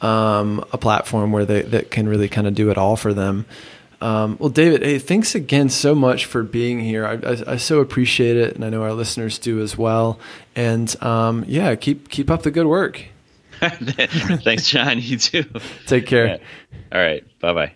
um, 0.00 0.64
a 0.72 0.78
platform 0.78 1.32
where 1.32 1.44
they 1.44 1.62
that 1.62 1.90
can 1.90 2.08
really 2.08 2.28
kind 2.28 2.46
of 2.46 2.54
do 2.54 2.70
it 2.70 2.78
all 2.78 2.96
for 2.96 3.12
them. 3.12 3.46
Um, 4.00 4.38
well, 4.40 4.48
David, 4.48 4.82
hey, 4.82 4.98
thanks 4.98 5.34
again 5.34 5.68
so 5.68 5.94
much 5.94 6.24
for 6.24 6.42
being 6.42 6.80
here. 6.80 7.04
I, 7.04 7.14
I, 7.16 7.52
I, 7.52 7.56
so 7.56 7.80
appreciate 7.80 8.38
it, 8.38 8.54
and 8.54 8.64
I 8.64 8.70
know 8.70 8.82
our 8.82 8.94
listeners 8.94 9.38
do 9.38 9.60
as 9.60 9.76
well. 9.76 10.18
And 10.56 10.94
um, 11.02 11.44
yeah, 11.46 11.74
keep 11.74 12.08
keep 12.08 12.30
up 12.30 12.42
the 12.42 12.50
good 12.50 12.66
work. 12.66 13.04
thanks, 13.60 14.68
John. 14.68 15.00
You 15.00 15.18
too. 15.18 15.44
Take 15.86 16.06
care. 16.06 16.40
All 16.92 17.00
right. 17.00 17.24
Bye 17.40 17.52
bye. 17.52 17.72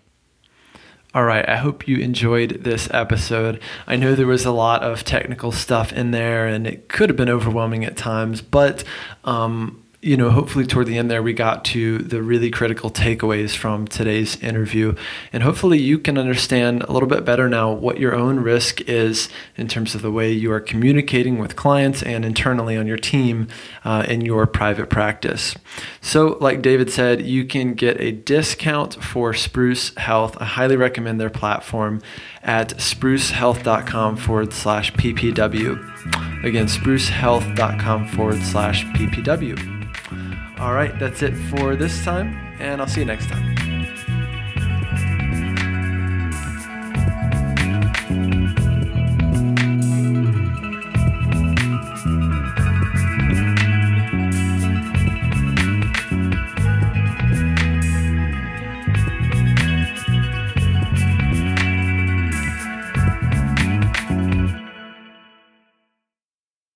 All 1.14 1.22
right, 1.22 1.48
I 1.48 1.58
hope 1.58 1.86
you 1.86 1.98
enjoyed 1.98 2.64
this 2.64 2.88
episode. 2.92 3.60
I 3.86 3.94
know 3.94 4.16
there 4.16 4.26
was 4.26 4.44
a 4.44 4.50
lot 4.50 4.82
of 4.82 5.04
technical 5.04 5.52
stuff 5.52 5.92
in 5.92 6.10
there 6.10 6.48
and 6.48 6.66
it 6.66 6.88
could 6.88 7.08
have 7.08 7.16
been 7.16 7.28
overwhelming 7.28 7.84
at 7.84 7.96
times, 7.96 8.42
but 8.42 8.82
um, 9.22 9.84
you 10.04 10.18
know, 10.18 10.28
hopefully 10.28 10.66
toward 10.66 10.86
the 10.86 10.98
end 10.98 11.10
there, 11.10 11.22
we 11.22 11.32
got 11.32 11.64
to 11.64 11.96
the 11.98 12.20
really 12.20 12.50
critical 12.50 12.90
takeaways 12.90 13.56
from 13.56 13.86
today's 13.88 14.38
interview. 14.42 14.94
And 15.32 15.42
hopefully 15.42 15.78
you 15.78 15.98
can 15.98 16.18
understand 16.18 16.82
a 16.82 16.92
little 16.92 17.08
bit 17.08 17.24
better 17.24 17.48
now 17.48 17.72
what 17.72 17.98
your 17.98 18.14
own 18.14 18.40
risk 18.40 18.82
is 18.82 19.30
in 19.56 19.66
terms 19.66 19.94
of 19.94 20.02
the 20.02 20.10
way 20.10 20.30
you 20.30 20.52
are 20.52 20.60
communicating 20.60 21.38
with 21.38 21.56
clients 21.56 22.02
and 22.02 22.22
internally 22.22 22.76
on 22.76 22.86
your 22.86 22.98
team 22.98 23.48
uh, 23.82 24.04
in 24.06 24.20
your 24.20 24.46
private 24.46 24.90
practice. 24.90 25.54
So, 26.04 26.36
like 26.38 26.60
David 26.60 26.90
said, 26.90 27.22
you 27.22 27.46
can 27.46 27.72
get 27.72 27.98
a 27.98 28.12
discount 28.12 29.02
for 29.02 29.32
Spruce 29.32 29.94
Health. 29.96 30.36
I 30.38 30.44
highly 30.44 30.76
recommend 30.76 31.18
their 31.18 31.30
platform 31.30 32.02
at 32.42 32.76
sprucehealth.com 32.76 34.18
forward 34.18 34.52
slash 34.52 34.92
PPW. 34.92 36.44
Again, 36.44 36.66
sprucehealth.com 36.66 38.08
forward 38.08 38.42
slash 38.42 38.84
PPW. 38.84 40.60
All 40.60 40.74
right, 40.74 40.96
that's 40.98 41.22
it 41.22 41.32
for 41.48 41.74
this 41.74 42.04
time, 42.04 42.36
and 42.60 42.82
I'll 42.82 42.86
see 42.86 43.00
you 43.00 43.06
next 43.06 43.30
time. 43.30 43.73